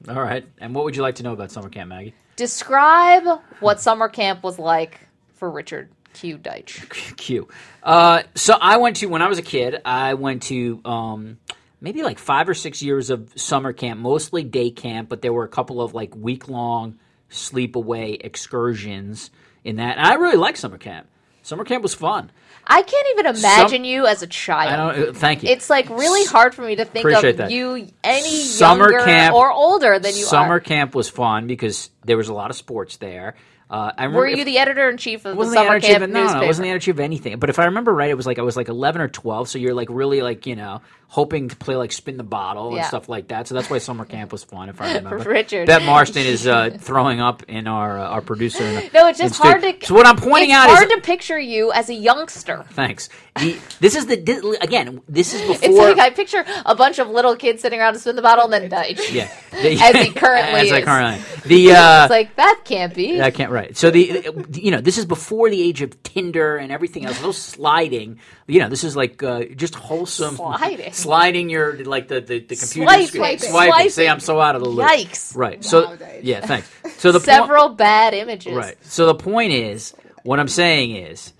All 0.07 0.21
right. 0.21 0.45
And 0.59 0.73
what 0.73 0.85
would 0.85 0.95
you 0.95 1.01
like 1.01 1.15
to 1.15 1.23
know 1.23 1.33
about 1.33 1.51
summer 1.51 1.69
camp, 1.69 1.89
Maggie? 1.89 2.15
Describe 2.35 3.41
what 3.59 3.79
summer 3.79 4.09
camp 4.09 4.43
was 4.43 4.57
like 4.57 4.99
for 5.33 5.49
Richard 5.49 5.89
Q. 6.13 6.37
Deitsch. 6.37 7.15
Q. 7.17 7.47
Uh, 7.83 8.23
so 8.35 8.57
I 8.59 8.77
went 8.77 8.97
to 8.97 9.07
when 9.07 9.21
I 9.21 9.27
was 9.27 9.37
a 9.37 9.43
kid. 9.43 9.81
I 9.85 10.15
went 10.15 10.43
to 10.43 10.81
um, 10.85 11.37
maybe 11.79 12.03
like 12.03 12.19
five 12.19 12.49
or 12.49 12.53
six 12.53 12.81
years 12.81 13.09
of 13.09 13.31
summer 13.35 13.73
camp, 13.73 13.99
mostly 13.99 14.43
day 14.43 14.71
camp, 14.71 15.09
but 15.09 15.21
there 15.21 15.33
were 15.33 15.43
a 15.43 15.49
couple 15.49 15.81
of 15.81 15.93
like 15.93 16.15
week 16.15 16.47
long 16.47 16.99
sleepaway 17.29 18.17
excursions 18.23 19.31
in 19.63 19.77
that. 19.77 19.97
And 19.97 20.05
I 20.05 20.15
really 20.15 20.37
liked 20.37 20.57
summer 20.57 20.77
camp. 20.77 21.07
Summer 21.43 21.63
camp 21.63 21.82
was 21.84 21.93
fun. 21.93 22.32
I 22.67 22.84
can't 22.84 23.08
even 23.13 23.36
imagine 23.36 23.84
you 23.86 24.06
as 24.06 24.21
a 24.21 24.27
child. 24.27 24.71
I 24.71 24.75
don't. 24.95 25.10
uh, 25.10 25.13
Thank 25.13 25.41
you. 25.43 25.49
It's 25.49 25.69
like 25.69 25.89
really 25.89 26.25
hard 26.25 26.54
for 26.54 26.62
me 26.62 26.75
to 26.75 26.86
think 26.86 27.04
Appreciate 27.06 27.32
of 27.32 27.38
that. 27.38 27.51
you 27.51 27.88
any 28.04 28.36
Summer 28.43 28.91
younger 28.91 29.06
camp- 29.06 29.34
or 29.36 29.51
older 29.51 29.97
than 29.97 30.15
you 30.15 30.23
Summer 30.23 30.56
are. 30.56 30.60
camp 30.60 30.93
was 30.93 31.10
fun 31.10 31.47
because 31.47 31.89
there 32.06 32.17
was 32.17 32.30
a 32.30 32.34
lot 32.34 32.51
of 32.51 32.56
sports 32.56 32.97
there. 32.97 33.36
Uh, 33.69 33.91
I 33.97 34.04
remember 34.04 34.19
Were 34.19 34.27
if- 34.27 34.38
you 34.38 34.45
the 34.45 34.58
editor 34.60 34.89
in 34.89 34.97
chief 34.97 35.25
of 35.25 35.38
the 35.38 35.45
summer 35.45 35.80
the 35.80 35.88
camp 35.88 36.04
of, 36.04 36.10
no, 36.10 36.21
newspaper? 36.23 36.39
no, 36.39 36.43
I 36.43 36.47
wasn't 36.47 36.65
the 36.65 36.69
editor 36.71 36.84
chief 36.86 36.95
of 36.95 36.99
anything. 36.99 37.39
But 37.39 37.49
if 37.49 37.58
I 37.58 37.65
remember 37.65 37.93
right, 37.93 38.10
it 38.12 38.17
was 38.17 38.27
like 38.27 38.38
I 38.38 38.41
was 38.43 38.56
like 38.58 38.67
eleven 38.67 39.01
or 39.01 39.08
twelve. 39.08 39.47
So 39.49 39.58
you're 39.58 39.73
like 39.73 39.88
really 39.89 40.21
like 40.21 40.45
you 40.45 40.56
know 40.56 40.82
hoping 41.12 41.50
to 41.50 41.56
play 41.58 41.76
like 41.76 41.91
spin 41.91 42.15
the 42.15 42.24
bottle 42.24 42.74
and 42.74 42.86
stuff 42.86 43.10
like 43.10 43.28
that. 43.28 43.45
So 43.45 43.54
that's 43.54 43.69
why 43.69 43.80
summer 43.80 44.06
camp 44.06 44.32
was 44.32 44.45
fun. 44.45 44.69
If 44.69 44.80
I 44.80 44.93
remember, 44.95 45.17
Richard. 45.30 45.67
Bette 45.67 45.86
Marston 45.86 46.26
is 46.26 46.47
uh, 46.47 46.69
throwing 46.80 47.19
up 47.19 47.43
in 47.50 47.67
our 47.67 48.00
uh, 48.00 48.08
our 48.08 48.21
producer. 48.21 48.63
in- 48.63 48.89
no, 48.93 49.08
it's 49.10 49.19
just 49.19 49.36
hard 49.38 49.62
to. 49.62 49.76
So 49.86 49.93
what 49.93 50.08
I'm 50.08 50.15
pointing 50.15 50.52
it's 50.52 50.58
out 50.58 50.69
hard 50.69 50.88
is 50.89 50.95
to 50.95 51.02
picture 51.02 51.38
you 51.38 51.71
as 51.74 51.89
a 51.89 51.93
youngster. 51.93 52.63
thanks. 52.71 53.10
The, 53.36 53.58
this 53.82 53.95
is 53.95 54.06
the 54.06 54.15
this, 54.15 54.41
again. 54.62 55.02
This 55.10 55.34
is 55.34 55.41
before. 55.41 55.69
It's 55.69 55.78
like 55.78 56.00
I 56.00 56.10
picture 56.12 56.45
a 56.65 56.76
bunch 56.76 56.97
of 57.00 57.10
little 57.10 57.36
kids 57.36 57.62
sitting 57.62 57.80
around 57.80 57.93
to 57.93 58.00
spin 58.00 58.15
the 58.15 58.21
bottle 58.21 58.45
and 58.45 58.54
then 58.54 58.69
die. 58.69 58.95
yeah, 59.12 59.30
As 59.52 59.95
he 60.06 60.12
currently 60.13 60.60
as 60.62 60.71
I 60.71 60.80
is. 60.80 60.86
currently 60.86 61.21
the 61.45 61.71
uh, 61.74 62.04
It's 62.06 62.10
like 62.10 62.36
that 62.38 62.62
can't 62.63 62.93
be. 62.93 63.21
I 63.21 63.32
can't 63.32 63.52
write. 63.52 63.76
So 63.76 63.89
the 63.91 64.34
you 64.54 64.71
know 64.71 64.80
this 64.82 64.97
is 64.97 65.06
before 65.06 65.50
the 65.50 65.62
age 65.62 65.82
of 65.82 66.02
Tinder 66.04 66.56
and 66.58 66.71
everything 66.71 67.06
else. 67.06 67.21
No 67.21 67.32
sliding. 67.32 68.19
You 68.47 68.60
know 68.60 68.69
this 68.69 68.84
is 68.84 68.95
like 68.95 69.21
uh, 69.24 69.45
just 69.56 69.76
wholesome 69.76 70.36
Sliding. 70.36 70.93
Sliding 71.01 71.49
your 71.49 71.83
like 71.83 72.07
the 72.07 72.21
the, 72.21 72.39
the 72.39 72.55
computer 72.55 72.67
Swiping. 72.89 73.07
screen. 73.07 73.21
Swiping. 73.39 73.49
swiping. 73.49 73.83
See, 73.83 73.89
Swiping. 73.89 74.09
I'm 74.11 74.19
so 74.19 74.39
out 74.39 74.55
of 74.55 74.63
the 74.63 74.69
loop. 74.69 74.87
Yikes. 74.87 75.35
Right. 75.35 75.63
So 75.63 75.81
Nowadays. 75.81 76.23
yeah, 76.23 76.45
thanks. 76.45 76.69
So 76.97 77.11
the 77.11 77.19
point- 77.19 77.25
Several 77.25 77.69
bad 77.69 78.13
images. 78.13 78.53
Right. 78.53 78.77
So 78.85 79.05
the 79.07 79.15
point 79.15 79.53
is, 79.53 79.93
what 80.23 80.39
I'm 80.39 80.47
saying 80.47 80.95
is, 80.95 81.33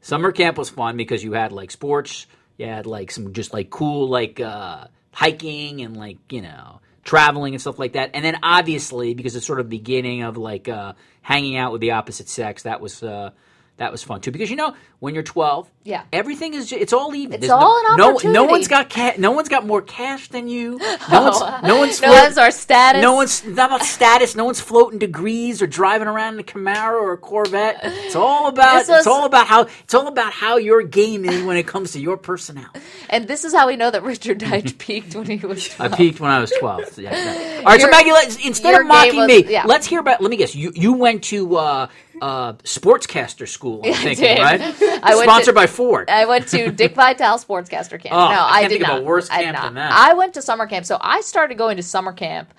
summer 0.00 0.32
camp 0.32 0.58
was 0.58 0.70
fun 0.70 0.96
because 0.96 1.22
you 1.22 1.32
had 1.32 1.52
like 1.52 1.70
sports, 1.70 2.26
you 2.58 2.66
had 2.66 2.86
like 2.86 3.10
some 3.10 3.32
just 3.32 3.52
like 3.52 3.70
cool 3.70 4.08
like 4.08 4.40
uh, 4.40 4.86
hiking 5.12 5.80
and 5.82 5.96
like 5.96 6.18
you 6.30 6.42
know 6.42 6.80
traveling 7.04 7.54
and 7.54 7.60
stuff 7.60 7.78
like 7.78 7.94
that, 7.94 8.10
and 8.14 8.24
then 8.24 8.38
obviously 8.42 9.14
because 9.14 9.34
it's 9.36 9.46
sort 9.46 9.60
of 9.60 9.68
beginning 9.68 10.22
of 10.22 10.36
like 10.36 10.68
uh, 10.68 10.92
hanging 11.20 11.56
out 11.56 11.72
with 11.72 11.80
the 11.80 11.92
opposite 11.92 12.28
sex, 12.28 12.62
that 12.64 12.80
was. 12.80 13.02
Uh, 13.02 13.30
that 13.78 13.90
was 13.90 14.02
fun 14.02 14.20
too 14.20 14.30
because 14.30 14.50
you 14.50 14.56
know 14.56 14.74
when 15.00 15.14
you're 15.14 15.24
12, 15.24 15.68
Yeah. 15.82 16.04
everything 16.12 16.54
is 16.54 16.70
it's 16.70 16.92
all 16.92 17.12
even. 17.16 17.32
It's 17.32 17.40
There's 17.40 17.50
all 17.50 17.82
no, 17.96 18.16
an 18.18 18.22
no 18.24 18.30
no 18.30 18.44
one's 18.44 18.68
got 18.68 18.88
ca- 18.88 19.14
no 19.18 19.32
one's 19.32 19.48
got 19.48 19.66
more 19.66 19.82
cash 19.82 20.28
than 20.28 20.46
you. 20.46 20.78
No 21.10 21.22
one's 21.22 21.40
no 21.64 21.76
one's 21.78 22.00
No 22.00 22.12
one's 22.12 22.38
our 22.38 22.50
status. 22.52 23.02
no 23.02 23.14
one's 23.14 23.44
not 23.44 23.70
about 23.70 23.82
status. 23.82 24.36
No 24.36 24.44
one's 24.44 24.60
floating 24.60 25.00
degrees 25.00 25.60
or 25.60 25.66
driving 25.66 26.06
around 26.06 26.34
in 26.34 26.40
a 26.40 26.44
Camaro 26.44 26.92
or 27.02 27.12
a 27.14 27.18
Corvette. 27.18 27.80
It's 27.82 28.14
all 28.14 28.46
about 28.46 28.86
was- 28.86 28.88
it's 28.90 29.06
all 29.08 29.24
about 29.24 29.48
how 29.48 29.62
it's 29.82 29.94
all 29.94 30.06
about 30.06 30.32
how 30.32 30.58
your 30.58 30.82
game 30.82 31.24
is 31.24 31.42
when 31.42 31.56
it 31.56 31.66
comes 31.66 31.92
to 31.92 31.98
your 32.00 32.16
personality. 32.16 32.80
And 33.10 33.26
this 33.26 33.44
is 33.44 33.52
how 33.52 33.66
we 33.66 33.74
know 33.76 33.90
that 33.90 34.04
Richard 34.04 34.38
Deitsch 34.38 34.78
peaked 34.78 35.16
when 35.16 35.26
he 35.26 35.44
was 35.44 35.66
12. 35.68 35.92
I 35.92 35.96
peaked 35.96 36.20
when 36.20 36.30
I 36.30 36.38
was 36.38 36.52
twelve. 36.60 36.86
So, 36.90 37.00
yeah, 37.00 37.16
yeah. 37.16 37.56
All 37.58 37.64
right, 37.64 37.80
so 37.80 37.88
Maggie, 37.90 38.12
let's, 38.12 38.36
instead 38.46 38.80
of 38.80 38.86
mocking 38.86 39.16
was- 39.16 39.26
me, 39.28 39.44
yeah. 39.50 39.64
let's 39.66 39.86
hear 39.86 39.98
about. 39.98 40.20
Let 40.20 40.30
me 40.30 40.36
guess. 40.36 40.54
You 40.54 40.70
you 40.76 40.92
went 40.92 41.24
to 41.24 41.56
uh, 41.56 41.88
uh, 42.22 42.52
sportscaster 42.64 43.48
school. 43.48 43.80
I'm 43.84 43.92
I 43.92 43.96
thinking, 43.96 44.24
did. 44.24 44.38
right? 44.38 44.60
I 45.02 45.14
went 45.16 45.24
Sponsored 45.28 45.46
to- 45.46 45.60
by 45.60 45.66
Ford. 45.66 46.08
I 46.08 46.24
went 46.24 46.46
to 46.48 46.70
Dick 46.80 46.94
Vitale 46.94 47.36
Sportscaster 47.38 48.00
Camp. 48.00 48.14
Oh, 48.14 48.28
no, 48.28 48.40
I 48.40 48.58
I, 48.58 48.62
did 48.62 48.68
think 48.70 48.84
of 48.84 48.88
a 48.90 48.92
not. 49.00 49.04
worse 49.04 49.28
I 49.28 49.42
camp 49.42 49.56
not. 49.56 49.64
than 49.64 49.74
that. 49.74 49.92
I 49.92 50.14
went 50.14 50.34
to 50.34 50.42
summer 50.42 50.66
camp. 50.66 50.86
So 50.86 50.98
I 51.00 51.20
started 51.20 51.58
going 51.58 51.76
to 51.78 51.82
summer 51.82 52.12
camp 52.12 52.54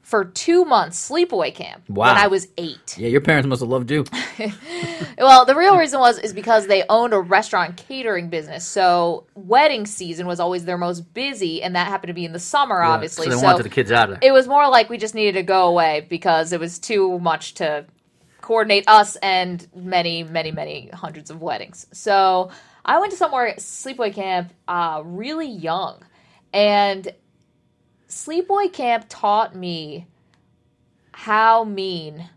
for 0.00 0.24
two 0.24 0.64
months, 0.66 1.08
sleepaway 1.10 1.54
camp, 1.54 1.82
Wow. 1.88 2.08
when 2.14 2.16
I 2.22 2.26
was 2.26 2.48
eight. 2.58 2.96
yeah, 2.98 3.08
your 3.08 3.22
parents 3.22 3.46
must 3.46 3.60
have 3.60 3.70
loved 3.70 3.90
you. 3.90 4.04
Well, 5.18 5.44
the 5.46 5.54
real 5.54 5.78
reason 5.78 5.98
was 6.00 6.18
is 6.18 6.32
because 6.32 6.66
they 6.66 6.84
owned 6.88 7.14
a 7.14 7.20
restaurant 7.20 7.76
catering 7.76 8.28
business. 8.28 8.66
So 8.66 9.24
wedding 9.34 9.86
season 9.86 10.26
was 10.26 10.40
always 10.40 10.64
their 10.66 10.76
most 10.78 11.14
busy, 11.14 11.62
and 11.62 11.74
that 11.76 11.86
happened 11.88 12.08
to 12.08 12.14
be 12.14 12.24
in 12.24 12.32
the 12.32 12.38
summer, 12.38 12.82
obviously. 12.82 13.30
so 13.30 13.36
they 13.36 13.42
wanted 13.42 13.62
the 13.64 13.68
kids 13.70 13.90
out 13.92 14.10
of 14.10 14.20
there. 14.20 14.28
it 14.28 14.32
was 14.32 14.46
more 14.46 14.68
like 14.68 14.88
we 14.90 14.98
just 14.98 15.14
needed 15.14 15.32
to 15.34 15.42
go 15.42 15.68
away 15.68 16.06
because 16.10 16.52
it 16.52 16.60
was 16.60 16.78
too 16.78 17.18
much 17.20 17.54
to 17.54 17.86
coordinate 18.44 18.84
us 18.86 19.16
and 19.16 19.66
many, 19.74 20.22
many, 20.22 20.52
many 20.52 20.90
hundreds 20.92 21.30
of 21.30 21.40
weddings. 21.40 21.86
So 21.92 22.50
I 22.84 23.00
went 23.00 23.12
to 23.12 23.16
somewhere 23.16 23.54
sleepaway 23.56 24.12
camp 24.12 24.52
uh, 24.68 25.00
really 25.02 25.48
young, 25.48 26.04
and 26.52 27.08
sleepaway 28.06 28.70
camp 28.70 29.06
taught 29.08 29.56
me 29.56 30.06
how 31.12 31.64
mean 31.64 32.28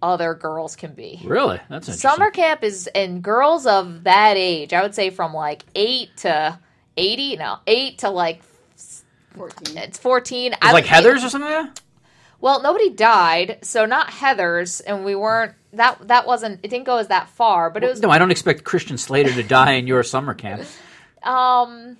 other 0.00 0.34
girls 0.34 0.76
can 0.76 0.94
be. 0.94 1.20
really? 1.24 1.58
That's 1.68 1.88
interesting. 1.88 2.10
Summer 2.10 2.30
camp 2.30 2.62
is 2.62 2.88
and 2.94 3.20
girls 3.20 3.66
of 3.66 4.04
that 4.04 4.36
age, 4.36 4.72
I 4.72 4.82
would 4.82 4.94
say 4.94 5.10
from 5.10 5.34
like 5.34 5.64
eight 5.74 6.16
to 6.18 6.56
eighty, 6.96 7.34
no, 7.36 7.58
eight 7.66 7.98
to 7.98 8.10
like 8.10 8.42
14. 9.34 9.76
it's 9.76 9.98
fourteen. 9.98 10.52
It's 10.52 10.72
like 10.72 10.84
Heather's 10.84 11.24
or 11.24 11.30
something. 11.30 11.50
Like 11.50 11.74
that? 11.74 11.82
Well, 12.42 12.60
nobody 12.60 12.90
died, 12.90 13.60
so 13.62 13.86
not 13.86 14.10
Heather's, 14.10 14.80
and 14.80 15.04
we 15.04 15.14
weren't 15.14 15.54
that 15.72 16.08
that 16.08 16.26
wasn't 16.26 16.60
it 16.62 16.68
didn't 16.68 16.84
go 16.84 16.98
as 16.98 17.08
that 17.08 17.30
far, 17.30 17.70
but 17.70 17.82
it 17.82 17.88
was 17.88 18.00
No, 18.02 18.10
I 18.10 18.18
don't 18.18 18.30
expect 18.30 18.64
Christian 18.64 18.98
Slater 18.98 19.32
to 19.32 19.42
die 19.42 19.72
in 19.72 19.86
your 19.86 20.02
summer 20.02 20.34
camp. 20.34 20.62
um 21.22 21.96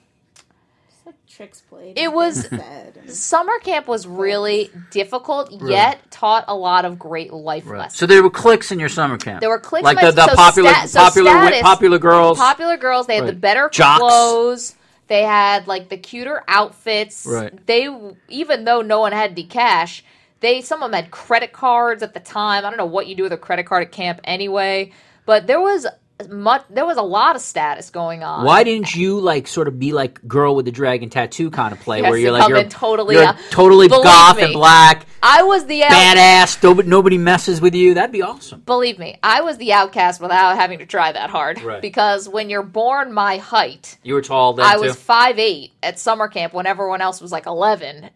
tricks 1.28 1.62
played. 1.62 1.96
It 1.98 2.12
was- 2.12 2.46
summer 3.07 3.59
camp 3.61 3.88
was 3.88 4.07
really 4.07 4.70
difficult, 4.90 5.62
yet 5.62 5.98
taught 6.11 6.44
a 6.48 6.55
lot 6.55 6.85
of 6.85 6.98
great 6.98 7.33
life 7.33 7.66
Right. 7.66 7.78
lessons. 7.78 7.98
So 7.98 8.07
there 8.07 8.22
were 8.22 8.28
cliques 8.31 8.70
in 8.70 8.78
your 8.78 8.90
summer 8.90 9.16
camp. 9.16 9.40
There 9.40 9.48
were 9.48 9.59
cliques 9.59 9.85
like 9.85 9.96
in 9.98 10.05
my- 10.05 10.11
the, 10.11 10.16
the 10.16 10.28
so 10.28 10.35
popular 10.37 10.74
sta- 10.74 11.05
popular 11.05 11.31
wi- 11.31 11.46
status- 11.52 11.62
popular 11.62 11.98
girls. 11.98 12.38
Popular 12.38 12.76
girls, 12.76 13.07
they 13.07 13.16
had 13.16 13.26
the 13.26 13.33
better 13.33 13.70
Jocks. 13.72 14.00
clothes. 14.00 14.74
They 15.09 15.22
had 15.22 15.66
like 15.66 15.88
the 15.88 15.96
cuter 15.96 16.42
outfits. 16.48 17.24
Right. 17.26 17.66
They 17.66 17.88
even 18.28 18.64
though 18.64 18.83
no 18.83 19.00
one 19.00 19.12
had 19.12 19.31
any 19.33 19.44
cash, 19.44 20.05
they 20.42 20.61
some 20.61 20.83
of 20.83 20.90
them 20.90 21.00
had 21.02 21.11
credit 21.11 21.52
cards 21.52 22.02
at 22.02 22.12
the 22.14 22.20
time. 22.20 22.64
I 22.66 22.68
don't 22.68 22.76
know 22.78 22.85
what 22.87 23.07
you 23.07 23.14
do 23.14 23.22
with 23.22 23.33
a 23.33 23.38
credit 23.38 23.64
card 23.66 23.83
at 23.85 23.92
camp 23.92 24.20
anyway, 24.24 24.92
but 25.24 25.46
there 25.46 25.61
was 25.61 25.87
much 26.28 26.62
there 26.70 26.87
was 26.87 26.98
a 26.98 27.02
lot 27.02 27.35
of 27.35 27.42
status 27.42 27.90
going 27.90 28.22
on. 28.22 28.44
Why 28.44 28.62
didn't 28.62 28.94
you 28.94 29.18
like 29.18 29.48
sort 29.48 29.66
of 29.66 29.81
be 29.81 29.92
like 29.92 30.24
girl 30.28 30.55
with 30.55 30.66
the 30.66 30.70
dragon 30.70 31.11
tattoo 31.11 31.50
kind 31.50 31.72
of 31.72 31.81
play 31.81 32.00
Yes, 32.00 32.11
where 32.11 32.18
you're 32.18 32.31
like 32.31 32.48
you're 32.48 32.62
totally, 32.64 33.16
you're 33.16 33.24
uh, 33.24 33.37
totally 33.50 33.88
goth 33.88 34.37
me. 34.37 34.44
and 34.44 34.52
black, 34.52 35.07
I 35.20 35.42
was 35.42 35.66
the 35.66 35.83
out- 35.83 35.90
badass. 35.90 36.62
Nobody, 36.62 36.88
nobody 36.88 37.18
messes 37.18 37.61
with 37.61 37.74
you. 37.74 37.94
That'd 37.94 38.12
be 38.12 38.22
awesome. 38.22 38.61
believe 38.61 39.00
me, 39.00 39.18
I 39.24 39.40
was 39.40 39.57
the 39.57 39.72
outcast 39.72 40.20
without 40.20 40.55
having 40.55 40.78
to 40.78 40.87
try 40.87 41.11
that 41.11 41.31
hard. 41.31 41.61
Right. 41.61 41.83
Because 41.83 42.28
when 42.28 42.50
you're 42.50 42.62
born 42.62 43.12
my 43.12 43.38
height, 43.38 43.98
You 44.05 44.14
were 44.14 44.22
tall 44.22 44.52
then 44.52 44.64
I 44.66 44.74
too. 44.74 44.83
was 44.83 44.94
five 44.96 45.40
eight 45.40 45.72
at 45.83 45.98
summer 45.98 46.28
camp 46.28 46.52
when 46.52 46.66
everyone 46.66 47.00
else 47.00 47.20
was 47.20 47.33
like 47.33 47.46
11. 47.46 48.11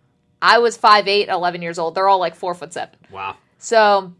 I 0.46 0.58
was 0.58 0.78
5'8", 0.78 1.28
11 1.28 1.62
years 1.62 1.78
old. 1.78 1.94
They're 1.94 2.08
all 2.08 2.18
like 2.20 2.34
four 2.34 2.54
foot 2.54 2.72
seven. 2.72 2.94
wow. 3.10 3.36
So 3.58 4.12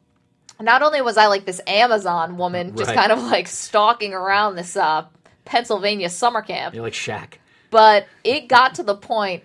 not 0.61 0.83
only 0.83 1.03
was 1.03 1.17
I 1.19 1.27
like 1.27 1.45
this 1.45 1.61
Amazon 1.67 2.37
woman, 2.39 2.75
just 2.77 2.89
Right. 2.89 2.97
kind 2.97 3.13
of 3.13 3.23
like 3.23 3.47
stalking 3.47 4.13
around 4.15 4.57
this 4.57 4.77
uh, 4.77 5.05
Pennsylvania 5.45 6.09
summer 6.11 6.43
camp, 6.43 6.75
You're 6.75 6.83
like 6.83 6.95
Shaq. 6.95 7.35
but 7.71 8.07
it 8.25 8.49
got 8.49 8.75
to 8.77 8.83
the 8.83 8.95
point 8.97 9.43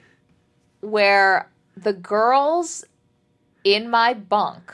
where 0.80 1.50
the 1.76 1.94
girls 1.94 2.84
in 3.63 3.89
my 3.89 4.13
bunk 4.13 4.74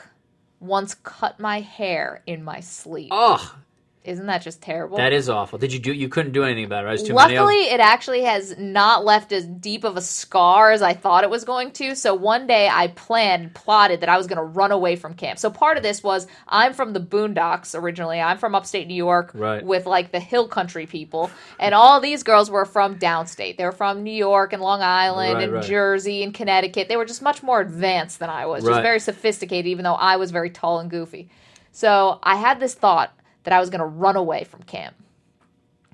once 0.60 0.94
cut 0.94 1.38
my 1.38 1.60
hair 1.60 2.22
in 2.26 2.42
my 2.42 2.60
sleep. 2.60 3.10
Oh, 3.12 3.54
Isn't 4.04 4.26
that 4.26 4.40
just 4.42 4.62
terrible? 4.62 4.96
that 4.96 5.12
is 5.12 5.28
awful. 5.28 5.58
Did 5.58 5.72
you 5.72 5.78
do? 5.78 5.92
You 5.92 6.08
couldn't 6.08 6.32
do 6.32 6.42
anything 6.42 6.64
about 6.64 6.84
it. 6.84 6.86
Right? 6.86 6.96
There's 6.96 7.08
too 7.08 7.14
Luckily, 7.14 7.56
it 7.64 7.80
actually 7.80 8.22
has 8.22 8.56
not 8.56 9.04
left 9.04 9.32
as 9.32 9.44
deep 9.44 9.84
of 9.84 9.96
a 9.96 10.00
scar 10.00 10.70
as 10.70 10.80
I 10.80 10.94
thought 10.94 11.24
it 11.24 11.30
was 11.30 11.44
going 11.44 11.72
to. 11.72 11.94
So 11.94 12.14
one 12.14 12.46
day 12.46 12.68
I 12.72 12.88
planned, 12.88 13.54
plotted 13.54 14.00
that 14.00 14.08
I 14.08 14.16
was 14.16 14.26
going 14.26 14.38
to 14.38 14.42
run 14.44 14.72
away 14.72 14.96
from 14.96 15.14
camp. 15.14 15.38
So 15.38 15.50
part 15.50 15.76
of 15.76 15.82
this 15.82 16.02
was 16.02 16.26
I'm 16.46 16.72
from 16.72 16.92
the 16.94 17.00
boondocks 17.00 17.78
originally. 17.78 18.20
I'm 18.20 18.38
from 18.38 18.54
upstate 18.54 18.86
New 18.86 18.94
York 18.94 19.32
Right. 19.34 19.62
with 19.64 19.84
like 19.84 20.10
the 20.10 20.20
hill 20.20 20.48
country 20.48 20.86
people. 20.86 21.30
And 21.58 21.74
all 21.74 22.00
these 22.00 22.22
girls 22.22 22.50
were 22.50 22.64
from 22.64 22.98
downstate. 22.98 23.56
They 23.58 23.64
were 23.64 23.72
from 23.72 24.04
New 24.04 24.10
York 24.10 24.52
and 24.54 24.62
Long 24.62 24.80
Island 24.80 25.34
Right, 25.34 25.44
and 25.44 25.52
right. 25.52 25.64
Jersey 25.64 26.22
and 26.22 26.32
Connecticut. 26.32 26.88
They 26.88 26.96
were 26.96 27.04
just 27.04 27.20
much 27.20 27.42
more 27.42 27.60
advanced 27.60 28.20
than 28.20 28.30
I 28.30 28.46
was, 28.46 28.64
just 28.64 28.80
very 28.80 29.00
sophisticated, 29.00 29.66
even 29.66 29.84
though 29.84 29.94
I 29.94 30.16
was 30.16 30.30
very 30.30 30.50
tall 30.50 30.78
and 30.78 30.90
goofy. 30.90 31.28
So 31.72 32.18
I 32.22 32.36
had 32.36 32.58
this 32.58 32.74
thought 32.74 33.12
that 33.44 33.52
I 33.52 33.60
was 33.60 33.70
going 33.70 33.80
to 33.80 33.86
run 33.86 34.16
away 34.16 34.44
from 34.44 34.62
camp. 34.62 34.94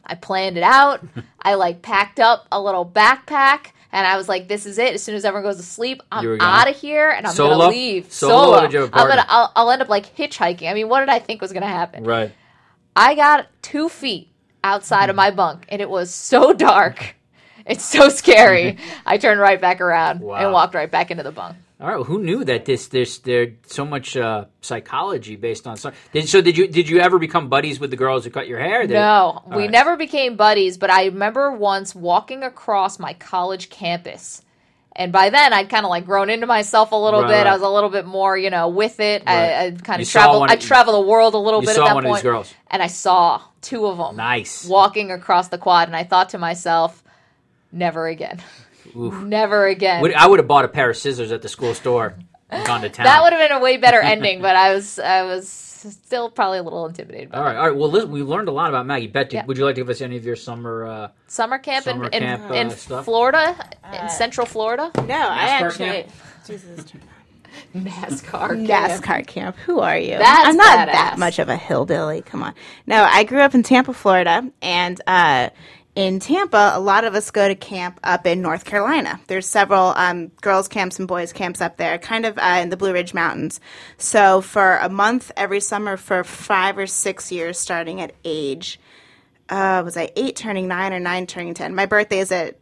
I 0.04 0.14
planned 0.14 0.56
it 0.56 0.62
out. 0.62 1.02
I 1.42 1.54
like 1.54 1.82
packed 1.82 2.20
up 2.20 2.46
a 2.52 2.60
little 2.60 2.84
backpack 2.84 3.68
and 3.90 4.06
I 4.06 4.16
was 4.16 4.28
like, 4.28 4.48
"This 4.48 4.66
is 4.66 4.76
it. 4.78 4.92
As 4.94 5.02
soon 5.02 5.14
as 5.14 5.24
everyone 5.24 5.44
goes 5.50 5.56
to 5.56 5.62
sleep, 5.62 6.02
I'm 6.12 6.40
out 6.40 6.68
of 6.68 6.76
here 6.76 7.10
and 7.10 7.26
I'm 7.26 7.32
Solo? 7.32 7.56
gonna 7.56 7.68
leave 7.70 8.12
Solo 8.12 8.58
or 8.58 8.60
did 8.62 8.72
you 8.72 8.80
have 8.80 8.92
a 8.92 8.98
I'm 8.98 9.08
gonna. 9.08 9.24
I'll, 9.28 9.52
I'll 9.56 9.70
end 9.70 9.80
up 9.82 9.88
like 9.88 10.14
hitchhiking. 10.16 10.68
I 10.68 10.74
mean, 10.74 10.88
what 10.88 11.00
did 11.00 11.08
I 11.08 11.20
think 11.20 11.40
was 11.40 11.52
gonna 11.52 11.66
happen? 11.68 12.04
Right. 12.04 12.32
I 12.96 13.14
got 13.14 13.46
two 13.62 13.88
feet 13.88 14.28
outside 14.62 15.10
of 15.10 15.16
my 15.16 15.30
bunk 15.42 15.64
and 15.68 15.80
it 15.80 15.88
was 15.88 16.12
so 16.12 16.52
dark. 16.52 17.14
It's 17.64 17.84
so 17.84 18.08
scary. 18.10 18.76
I 19.06 19.16
turned 19.16 19.40
right 19.40 19.60
back 19.60 19.80
around 19.80 20.20
Wow. 20.20 20.34
and 20.36 20.52
walked 20.52 20.74
right 20.74 20.90
back 20.90 21.10
into 21.10 21.22
the 21.22 21.32
bunk. 21.32 21.56
All 21.80 21.88
right. 21.88 21.96
Well, 21.96 22.04
who 22.04 22.22
knew 22.22 22.44
that 22.44 22.64
this 22.64 22.86
there's 22.88 23.18
there's 23.18 23.52
so 23.66 23.84
much 23.84 24.16
uh, 24.16 24.44
psychology 24.60 25.36
based 25.36 25.66
on. 25.66 25.76
So 25.76 25.90
did, 26.12 26.28
so 26.28 26.40
did 26.40 26.56
you 26.56 26.68
did 26.68 26.88
you 26.88 27.00
ever 27.00 27.18
become 27.18 27.48
buddies 27.48 27.80
with 27.80 27.90
the 27.90 27.96
girls 27.96 28.24
who 28.24 28.30
cut 28.30 28.46
your 28.46 28.60
hair? 28.60 28.82
Did- 28.86 28.94
No, 28.94 29.42
we 29.46 29.62
right. 29.62 29.70
never 29.70 29.96
became 29.96 30.36
buddies, 30.36 30.78
but 30.78 30.90
I 30.90 31.06
remember 31.06 31.50
once 31.52 31.94
walking 31.94 32.42
across 32.44 32.98
my 33.00 33.14
college 33.14 33.70
campus 33.70 34.40
And 34.96 35.10
by 35.10 35.30
then, 35.30 35.52
I'd 35.52 35.68
kind 35.68 35.84
of 35.84 35.90
like 35.90 36.06
grown 36.06 36.30
into 36.30 36.46
myself 36.46 36.92
a 36.92 36.96
little 36.96 37.22
Right, 37.22 37.28
bit. 37.30 37.36
right. 37.38 37.46
I 37.48 37.52
was 37.52 37.62
a 37.62 37.68
little 37.68 37.90
bit 37.90 38.06
more, 38.06 38.38
you 38.38 38.50
know, 38.50 38.68
with 38.68 39.00
it. 39.00 39.24
I, 39.26 39.66
I 39.66 39.70
kind 39.72 40.00
of 40.00 40.08
traveled. 40.08 40.48
I 40.48 40.54
travel 40.54 40.92
the 41.02 41.08
world 41.08 41.34
a 41.34 41.38
little 41.38 41.60
bit 41.60 41.70
saw 41.74 41.82
at 41.82 41.88
that 41.88 41.94
one 41.96 42.04
of 42.04 42.08
point. 42.10 42.18
these 42.22 42.30
girls. 42.30 42.54
and 42.70 42.80
I 42.80 42.86
saw 42.86 43.42
two 43.60 43.86
of 43.86 43.98
them 43.98 44.14
Nice. 44.14 44.64
walking 44.68 45.10
across 45.10 45.48
the 45.48 45.58
quad, 45.58 45.88
and 45.88 45.96
I 45.96 46.04
thought 46.04 46.28
to 46.28 46.38
myself, 46.38 47.02
never 47.72 48.06
again, 48.06 48.40
never 48.94 49.66
again. 49.66 50.02
Would- 50.02 50.14
I 50.14 50.26
would 50.26 50.38
have 50.38 50.48
bought 50.48 50.64
a 50.64 50.68
pair 50.68 50.90
of 50.90 50.96
scissors 50.96 51.32
at 51.32 51.42
the 51.42 51.48
school 51.48 51.74
store 51.74 52.14
and 52.50 52.66
gone 52.66 52.82
to 52.82 52.88
town. 52.88 53.04
that 53.04 53.22
would 53.22 53.32
have 53.32 53.48
been 53.48 53.56
a 53.56 53.60
way 53.62 53.76
better 53.76 54.00
ending, 54.02 54.40
but 54.42 54.56
I 54.56 54.72
was 54.74 54.98
I 54.98 55.22
was 55.24 55.48
still 55.48 56.30
probably 56.30 56.58
a 56.58 56.62
little 56.62 56.86
intimidated. 56.86 57.30
By 57.30 57.38
All 57.38 57.44
right, 57.44 57.56
all 57.56 57.66
right. 57.68 57.76
Well, 57.76 57.90
listen, 57.90 58.10
we 58.10 58.22
learned 58.22 58.48
a 58.48 58.52
lot 58.52 58.70
about 58.70 58.86
Maggie. 58.86 59.06
Betty, 59.06 59.36
Yeah. 59.36 59.44
would 59.44 59.58
you 59.58 59.64
like 59.66 59.74
to 59.74 59.80
give 59.82 59.90
us 59.90 60.00
any 60.00 60.16
of 60.16 60.24
your 60.24 60.36
summer? 60.36 60.86
Uh, 60.86 61.08
Summer 61.26 61.58
camp 61.58 61.84
Summer 61.84 62.06
in, 62.06 62.22
in, 62.22 62.40
uh, 62.40 62.52
in 62.54 62.70
stuff? 62.70 63.04
Florida, 63.04 63.54
in 63.92 64.08
Central 64.08 64.46
Florida. 64.46 64.90
No, 64.96 65.02
I 65.02 65.46
NASCAR 65.46 65.62
actually. 65.66 65.86
camp? 65.86 66.08
Jesus. 66.46 66.84
NASCAR. 67.74 68.66
NASCAR 68.66 69.26
camp. 69.26 69.56
Who 69.66 69.80
are 69.80 69.96
you? 69.98 70.18
That's 70.18 70.48
I'm 70.48 70.56
not 70.56 70.88
badass. 70.88 70.92
that 70.92 71.18
much 71.18 71.38
of 71.38 71.48
a 71.48 71.56
hillbilly. 71.56 72.22
Come 72.22 72.42
on. 72.42 72.54
No, 72.86 73.02
I 73.04 73.24
grew 73.24 73.40
up 73.40 73.54
in 73.54 73.62
Tampa, 73.62 73.92
Florida, 73.92 74.50
and 74.62 75.00
uh, 75.06 75.50
in 75.94 76.18
Tampa, 76.18 76.72
a 76.74 76.80
lot 76.80 77.04
of 77.04 77.14
us 77.14 77.30
go 77.30 77.46
to 77.46 77.54
camp 77.54 78.00
up 78.02 78.26
in 78.26 78.42
North 78.42 78.64
Carolina. 78.64 79.20
There's 79.28 79.46
several 79.46 79.92
um, 79.96 80.28
girls' 80.40 80.68
camps 80.68 80.98
and 80.98 81.06
boys' 81.06 81.32
camps 81.32 81.60
up 81.60 81.76
there, 81.76 81.98
kind 81.98 82.26
of 82.26 82.36
uh, 82.38 82.58
in 82.62 82.70
the 82.70 82.76
Blue 82.76 82.92
Ridge 82.92 83.14
Mountains. 83.14 83.60
So 83.96 84.40
for 84.40 84.78
a 84.78 84.88
month 84.88 85.30
every 85.36 85.60
summer 85.60 85.96
for 85.96 86.24
five 86.24 86.78
or 86.78 86.86
six 86.86 87.30
years, 87.30 87.58
starting 87.58 88.00
at 88.00 88.12
age 88.24 88.80
uh, 89.48 89.82
was 89.84 89.96
I 89.96 90.10
eight 90.16 90.36
turning 90.36 90.68
nine 90.68 90.92
or 90.92 91.00
nine 91.00 91.26
turning 91.26 91.54
ten? 91.54 91.74
My 91.74 91.86
birthday 91.86 92.18
is 92.18 92.32
at 92.32 92.56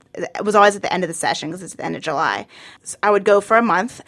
was 0.44 0.54
always 0.54 0.76
at 0.76 0.82
the 0.82 0.92
end 0.92 1.04
of 1.04 1.08
the 1.08 1.14
session 1.14 1.48
because 1.48 1.62
it's 1.62 1.74
the 1.74 1.84
end 1.84 1.96
of 1.96 2.02
July. 2.02 2.46
So 2.82 2.98
I 3.02 3.10
would 3.10 3.24
go 3.24 3.40
for 3.40 3.56
a 3.56 3.62
month. 3.62 4.02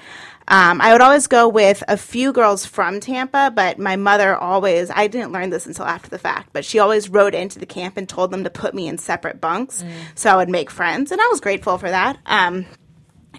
Um, 0.46 0.80
I 0.80 0.92
would 0.92 1.00
always 1.00 1.26
go 1.26 1.48
with 1.48 1.82
a 1.88 1.96
few 1.96 2.32
girls 2.32 2.66
from 2.66 3.00
Tampa, 3.00 3.50
but 3.54 3.78
my 3.78 3.96
mother 3.96 4.36
always, 4.36 4.90
I 4.90 5.06
didn't 5.06 5.32
learn 5.32 5.48
this 5.48 5.66
until 5.66 5.86
after 5.86 6.10
the 6.10 6.18
fact, 6.18 6.50
but 6.52 6.66
she 6.66 6.78
always 6.78 7.08
rode 7.08 7.34
into 7.34 7.58
the 7.58 7.66
camp 7.66 7.96
and 7.96 8.06
told 8.06 8.30
them 8.30 8.44
to 8.44 8.50
put 8.50 8.74
me 8.74 8.86
in 8.86 8.98
separate 8.98 9.40
bunks 9.40 9.82
so 10.14 10.30
I 10.30 10.36
would 10.36 10.50
make 10.50 10.70
friends. 10.70 11.12
And 11.12 11.20
I 11.20 11.28
was 11.28 11.40
grateful 11.40 11.78
for 11.78 11.88
that. 11.88 12.18
Um, 12.26 12.66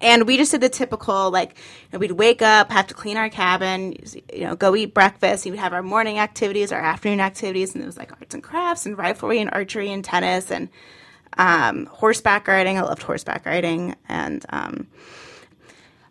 and 0.01 0.27
we 0.27 0.37
just 0.37 0.51
did 0.51 0.61
the 0.61 0.69
typical, 0.69 1.29
like, 1.31 1.51
you 1.51 1.89
know, 1.93 1.99
we'd 1.99 2.11
wake 2.11 2.41
up, 2.41 2.71
have 2.71 2.87
to 2.87 2.93
clean 2.93 3.17
our 3.17 3.29
cabin, 3.29 3.95
you 4.33 4.41
know, 4.41 4.55
go 4.55 4.75
eat 4.75 4.93
breakfast. 4.93 5.45
We'd 5.45 5.57
have 5.57 5.73
our 5.73 5.83
morning 5.83 6.19
activities, 6.19 6.71
our 6.71 6.81
afternoon 6.81 7.19
activities, 7.19 7.75
and 7.75 7.83
it 7.83 7.85
was 7.85 7.97
like 7.97 8.11
arts 8.11 8.33
and 8.33 8.43
crafts 8.43 8.85
and 8.85 8.97
riflery 8.97 9.39
and 9.39 9.49
archery 9.51 9.91
and 9.91 10.03
tennis 10.03 10.51
and 10.51 10.69
um, 11.37 11.85
horseback 11.85 12.47
riding. 12.47 12.77
I 12.77 12.81
loved 12.81 13.03
horseback 13.03 13.45
riding. 13.45 13.95
And 14.09 14.45
um, 14.49 14.87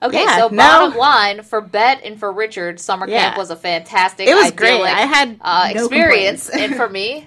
Okay, 0.04 0.22
Yeah, 0.22 0.36
so 0.38 0.48
no. 0.48 0.56
bottom 0.56 0.96
line 0.98 1.42
for 1.42 1.60
Bette 1.60 2.04
and 2.06 2.18
for 2.18 2.30
Richard, 2.30 2.78
summer 2.78 3.08
Yeah. 3.08 3.20
camp 3.22 3.38
was 3.38 3.50
a 3.50 3.56
fantastic. 3.56 4.28
It 4.28 4.34
was 4.34 4.46
idyllic, 4.52 4.56
great. 4.56 4.82
I 4.82 5.00
had 5.06 5.38
uh, 5.40 5.70
no 5.74 5.80
experience, 5.80 6.48
and 6.50 6.76
for 6.76 6.88
me, 6.88 7.26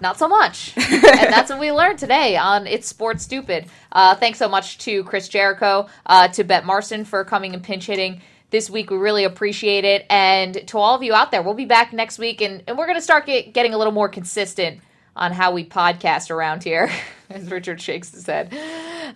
not 0.00 0.18
so 0.18 0.28
much. 0.28 0.72
and 0.76 1.02
that's 1.02 1.50
what 1.50 1.58
we 1.58 1.72
learned 1.72 1.98
today 1.98 2.36
on 2.36 2.66
It's 2.66 2.86
Sports 2.86 3.24
Stupid. 3.24 3.66
Uh, 3.90 4.14
thanks 4.14 4.38
so 4.38 4.48
much 4.48 4.78
to 4.78 5.02
Chris 5.04 5.28
Jericho, 5.28 5.88
uh, 6.06 6.28
to 6.28 6.44
Bette 6.44 6.64
Marston 6.64 7.04
for 7.04 7.24
coming 7.24 7.52
and 7.54 7.62
pinch 7.62 7.86
hitting 7.86 8.20
this 8.50 8.70
week. 8.70 8.90
We 8.90 8.96
really 8.96 9.24
appreciate 9.24 9.84
it. 9.84 10.06
And 10.08 10.54
to 10.68 10.78
all 10.78 10.94
of 10.94 11.02
you 11.02 11.14
out 11.14 11.32
there, 11.32 11.42
we'll 11.42 11.54
be 11.54 11.64
back 11.64 11.92
next 11.92 12.18
week, 12.20 12.40
and, 12.40 12.62
and 12.68 12.78
we're 12.78 12.86
going 12.86 12.98
to 12.98 13.02
start 13.02 13.26
get, 13.26 13.52
getting 13.52 13.74
a 13.74 13.78
little 13.78 13.92
more 13.92 14.08
consistent 14.08 14.80
on 15.16 15.32
how 15.32 15.52
we 15.52 15.64
podcast 15.64 16.30
around 16.30 16.62
here, 16.64 16.90
as 17.30 17.50
Richard 17.50 17.80
shakes 17.80 18.10
his 18.12 18.26
head. 18.26 18.52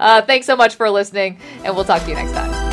Uh, 0.00 0.22
thanks 0.22 0.46
so 0.46 0.56
much 0.56 0.76
for 0.76 0.88
listening, 0.90 1.38
and 1.64 1.74
we'll 1.74 1.84
talk 1.84 2.02
to 2.02 2.08
you 2.08 2.14
next 2.14 2.32
time. 2.32 2.67